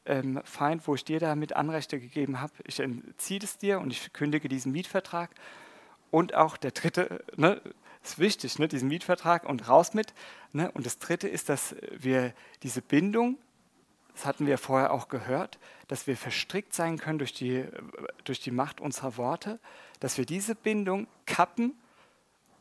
ähm, 0.05 0.41
Feind, 0.43 0.87
wo 0.87 0.95
ich 0.95 1.05
dir 1.05 1.19
damit 1.19 1.55
Anrechte 1.55 1.99
gegeben 1.99 2.39
habe, 2.41 2.53
ich 2.65 2.79
entziehe 2.79 3.39
es 3.43 3.57
dir 3.57 3.79
und 3.79 3.91
ich 3.91 4.13
kündige 4.13 4.49
diesen 4.49 4.71
Mietvertrag. 4.71 5.31
Und 6.09 6.33
auch 6.35 6.57
der 6.57 6.71
dritte, 6.71 7.23
ne, 7.37 7.61
ist 8.03 8.19
wichtig, 8.19 8.59
ne, 8.59 8.67
diesen 8.67 8.89
Mietvertrag 8.89 9.47
und 9.47 9.67
raus 9.67 9.93
mit. 9.93 10.13
Ne, 10.51 10.71
und 10.71 10.85
das 10.85 10.99
dritte 10.99 11.27
ist, 11.27 11.49
dass 11.49 11.75
wir 11.91 12.33
diese 12.63 12.81
Bindung, 12.81 13.37
das 14.13 14.25
hatten 14.25 14.45
wir 14.45 14.57
vorher 14.57 14.91
auch 14.91 15.07
gehört, 15.07 15.59
dass 15.87 16.07
wir 16.07 16.17
verstrickt 16.17 16.73
sein 16.73 16.97
können 16.97 17.19
durch 17.19 17.33
die, 17.33 17.65
durch 18.23 18.41
die 18.41 18.51
Macht 18.51 18.81
unserer 18.81 19.17
Worte, 19.17 19.59
dass 19.99 20.17
wir 20.17 20.25
diese 20.25 20.55
Bindung 20.55 21.07
kappen 21.25 21.73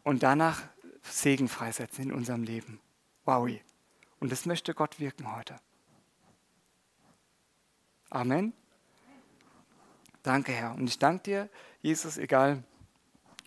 und 0.04 0.22
danach 0.22 0.62
Segen 1.02 1.48
freisetzen 1.48 2.04
in 2.04 2.12
unserem 2.12 2.44
Leben. 2.44 2.80
Wow. 3.24 3.48
Und 4.20 4.30
das 4.30 4.46
möchte 4.46 4.74
Gott 4.74 5.00
wirken 5.00 5.34
heute. 5.34 5.56
Amen. 8.10 8.52
Danke, 10.24 10.50
Herr. 10.50 10.74
Und 10.74 10.88
ich 10.88 10.98
danke 10.98 11.22
dir, 11.22 11.48
Jesus, 11.80 12.18
egal, 12.18 12.64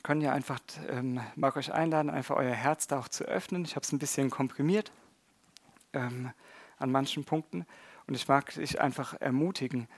können 0.03 0.21
ja 0.21 0.31
einfach, 0.31 0.59
ähm, 0.87 1.19
mag 1.35 1.57
euch 1.57 1.73
einladen, 1.73 2.09
einfach 2.09 2.37
euer 2.37 2.53
Herz 2.53 2.87
da 2.87 2.99
auch 2.99 3.09
zu 3.09 3.25
öffnen. 3.25 3.65
Ich 3.65 3.75
habe 3.75 3.83
es 3.83 3.91
ein 3.91 3.99
bisschen 3.99 4.29
komprimiert 4.29 4.93
ähm, 5.91 6.31
an 6.77 6.91
manchen 6.91 7.25
Punkten. 7.25 7.65
Und 8.07 8.15
ich 8.15 8.29
mag 8.29 8.53
dich 8.53 8.79
einfach 8.79 9.19
ermutigen, 9.19 9.89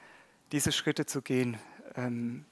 diese 0.52 0.72
Schritte 0.72 1.06
zu 1.06 1.22
gehen. 1.22 1.60
Ähm, 1.96 2.46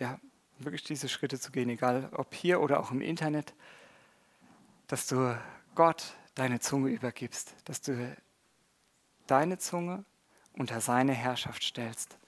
ja, 0.00 0.18
wirklich 0.58 0.82
diese 0.82 1.08
Schritte 1.08 1.38
zu 1.38 1.52
gehen, 1.52 1.68
egal 1.68 2.10
ob 2.12 2.34
hier 2.34 2.60
oder 2.60 2.80
auch 2.80 2.90
im 2.90 3.00
Internet, 3.00 3.54
dass 4.88 5.06
du 5.06 5.40
Gott 5.76 6.16
deine 6.34 6.58
Zunge 6.58 6.90
übergibst, 6.90 7.54
dass 7.64 7.80
du 7.80 8.16
deine 9.28 9.58
Zunge 9.58 10.04
unter 10.58 10.80
seine 10.80 11.12
Herrschaft 11.12 11.62
stellst. 11.62 12.18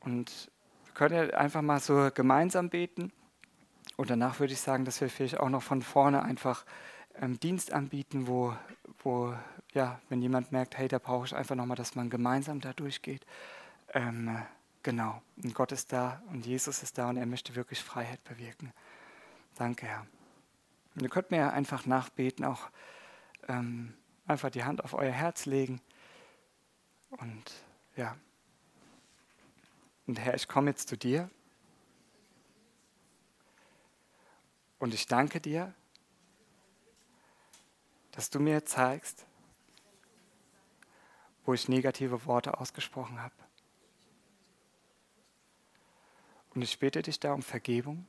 Und 0.00 0.50
wir 0.86 0.94
können 0.94 1.14
ja 1.14 1.36
einfach 1.36 1.62
mal 1.62 1.80
so 1.80 2.10
gemeinsam 2.14 2.70
beten. 2.70 3.12
Und 3.96 4.10
danach 4.10 4.40
würde 4.40 4.52
ich 4.52 4.60
sagen, 4.60 4.84
dass 4.84 5.00
wir 5.00 5.10
vielleicht 5.10 5.38
auch 5.38 5.48
noch 5.48 5.62
von 5.62 5.82
vorne 5.82 6.22
einfach 6.22 6.64
ähm, 7.20 7.38
Dienst 7.40 7.72
anbieten, 7.72 8.26
wo, 8.26 8.54
wo, 9.02 9.34
ja, 9.74 10.00
wenn 10.08 10.22
jemand 10.22 10.52
merkt, 10.52 10.78
hey, 10.78 10.88
da 10.88 10.98
brauche 10.98 11.26
ich 11.26 11.34
einfach 11.34 11.54
nochmal, 11.54 11.76
dass 11.76 11.94
man 11.94 12.10
gemeinsam 12.10 12.60
da 12.60 12.72
durchgeht. 12.72 13.26
Ähm, 13.92 14.40
genau. 14.82 15.20
Und 15.42 15.54
Gott 15.54 15.72
ist 15.72 15.92
da 15.92 16.22
und 16.30 16.46
Jesus 16.46 16.82
ist 16.82 16.96
da 16.96 17.10
und 17.10 17.16
er 17.16 17.26
möchte 17.26 17.54
wirklich 17.54 17.82
Freiheit 17.82 18.22
bewirken. 18.24 18.72
Danke, 19.56 19.86
Herr. 19.86 20.06
Und 20.94 21.02
ihr 21.02 21.08
könnt 21.08 21.30
mir 21.30 21.52
einfach 21.52 21.86
nachbeten, 21.86 22.44
auch 22.44 22.70
ähm, 23.48 23.94
einfach 24.26 24.50
die 24.50 24.64
Hand 24.64 24.84
auf 24.84 24.94
euer 24.94 25.12
Herz 25.12 25.46
legen. 25.46 25.80
Und 27.12 27.52
ja. 27.96 28.16
Und 30.06 30.18
Herr, 30.18 30.34
ich 30.34 30.48
komme 30.48 30.70
jetzt 30.70 30.88
zu 30.88 30.96
dir. 30.96 31.30
Und 34.78 34.94
ich 34.94 35.06
danke 35.06 35.40
dir, 35.40 35.72
dass 38.12 38.30
du 38.30 38.40
mir 38.40 38.64
zeigst, 38.64 39.24
wo 41.44 41.54
ich 41.54 41.68
negative 41.68 42.26
Worte 42.26 42.58
ausgesprochen 42.58 43.20
habe. 43.20 43.34
Und 46.54 46.62
ich 46.62 46.78
bitte 46.78 47.02
dich 47.02 47.20
da 47.20 47.32
um 47.32 47.42
Vergebung, 47.42 48.06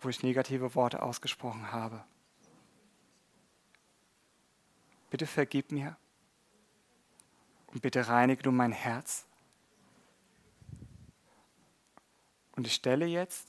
wo 0.00 0.08
ich 0.08 0.22
negative 0.22 0.74
Worte 0.74 1.02
ausgesprochen 1.02 1.72
habe. 1.72 2.04
Bitte 5.10 5.26
vergib 5.26 5.72
mir 5.72 5.96
und 7.72 7.82
bitte 7.82 8.08
reinige 8.08 8.42
du 8.42 8.50
mein 8.50 8.72
Herz. 8.72 9.26
Und 12.56 12.66
ich 12.66 12.74
stelle 12.74 13.06
jetzt 13.06 13.48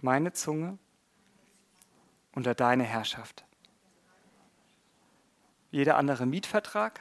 meine 0.00 0.32
Zunge 0.32 0.78
unter 2.34 2.54
deine 2.54 2.84
Herrschaft. 2.84 3.44
Jeder 5.70 5.96
andere 5.96 6.26
Mietvertrag 6.26 7.00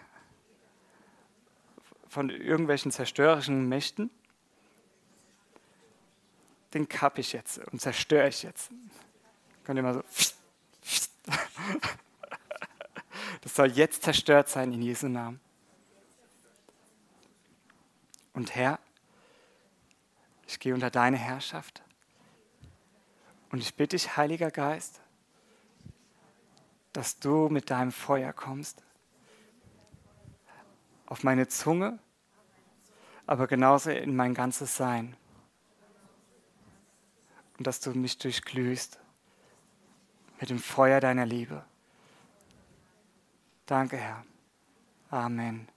von 2.07 2.29
irgendwelchen 2.29 2.91
zerstörerischen 2.91 3.67
Mächten, 3.67 4.09
den 6.73 6.87
kapp 6.87 7.17
ich 7.17 7.33
jetzt 7.33 7.57
und 7.71 7.81
zerstöre 7.81 8.29
ich 8.29 8.43
jetzt. 8.43 8.71
Könnt 9.63 9.77
ihr 9.77 9.83
mal 9.83 9.93
so. 9.93 10.03
Das 13.41 13.55
soll 13.55 13.71
jetzt 13.71 14.03
zerstört 14.03 14.49
sein 14.49 14.71
in 14.71 14.81
Jesu 14.81 15.07
Namen. 15.07 15.39
Und 18.33 18.55
Herr, 18.55 18.79
ich 20.47 20.59
gehe 20.59 20.73
unter 20.73 20.89
deine 20.89 21.17
Herrschaft. 21.17 21.81
Und 23.51 23.59
ich 23.59 23.75
bitte 23.75 23.97
dich, 23.97 24.15
Heiliger 24.15 24.51
Geist, 24.51 25.01
dass 26.93 27.19
du 27.19 27.49
mit 27.49 27.69
deinem 27.69 27.91
Feuer 27.91 28.31
kommst. 28.31 28.83
Auf 31.07 31.23
meine 31.23 31.47
Zunge, 31.47 31.99
aber 33.27 33.47
genauso 33.47 33.89
in 33.89 34.15
mein 34.15 34.33
ganzes 34.33 34.77
Sein. 34.77 35.17
Und 37.57 37.67
dass 37.67 37.81
du 37.81 37.91
mich 37.91 38.17
durchglühst 38.17 38.99
mit 40.39 40.49
dem 40.49 40.59
Feuer 40.59 40.99
deiner 40.99 41.25
Liebe. 41.25 41.65
Danke, 43.71 43.95
Herr. 43.95 44.25
Amen. 45.11 45.70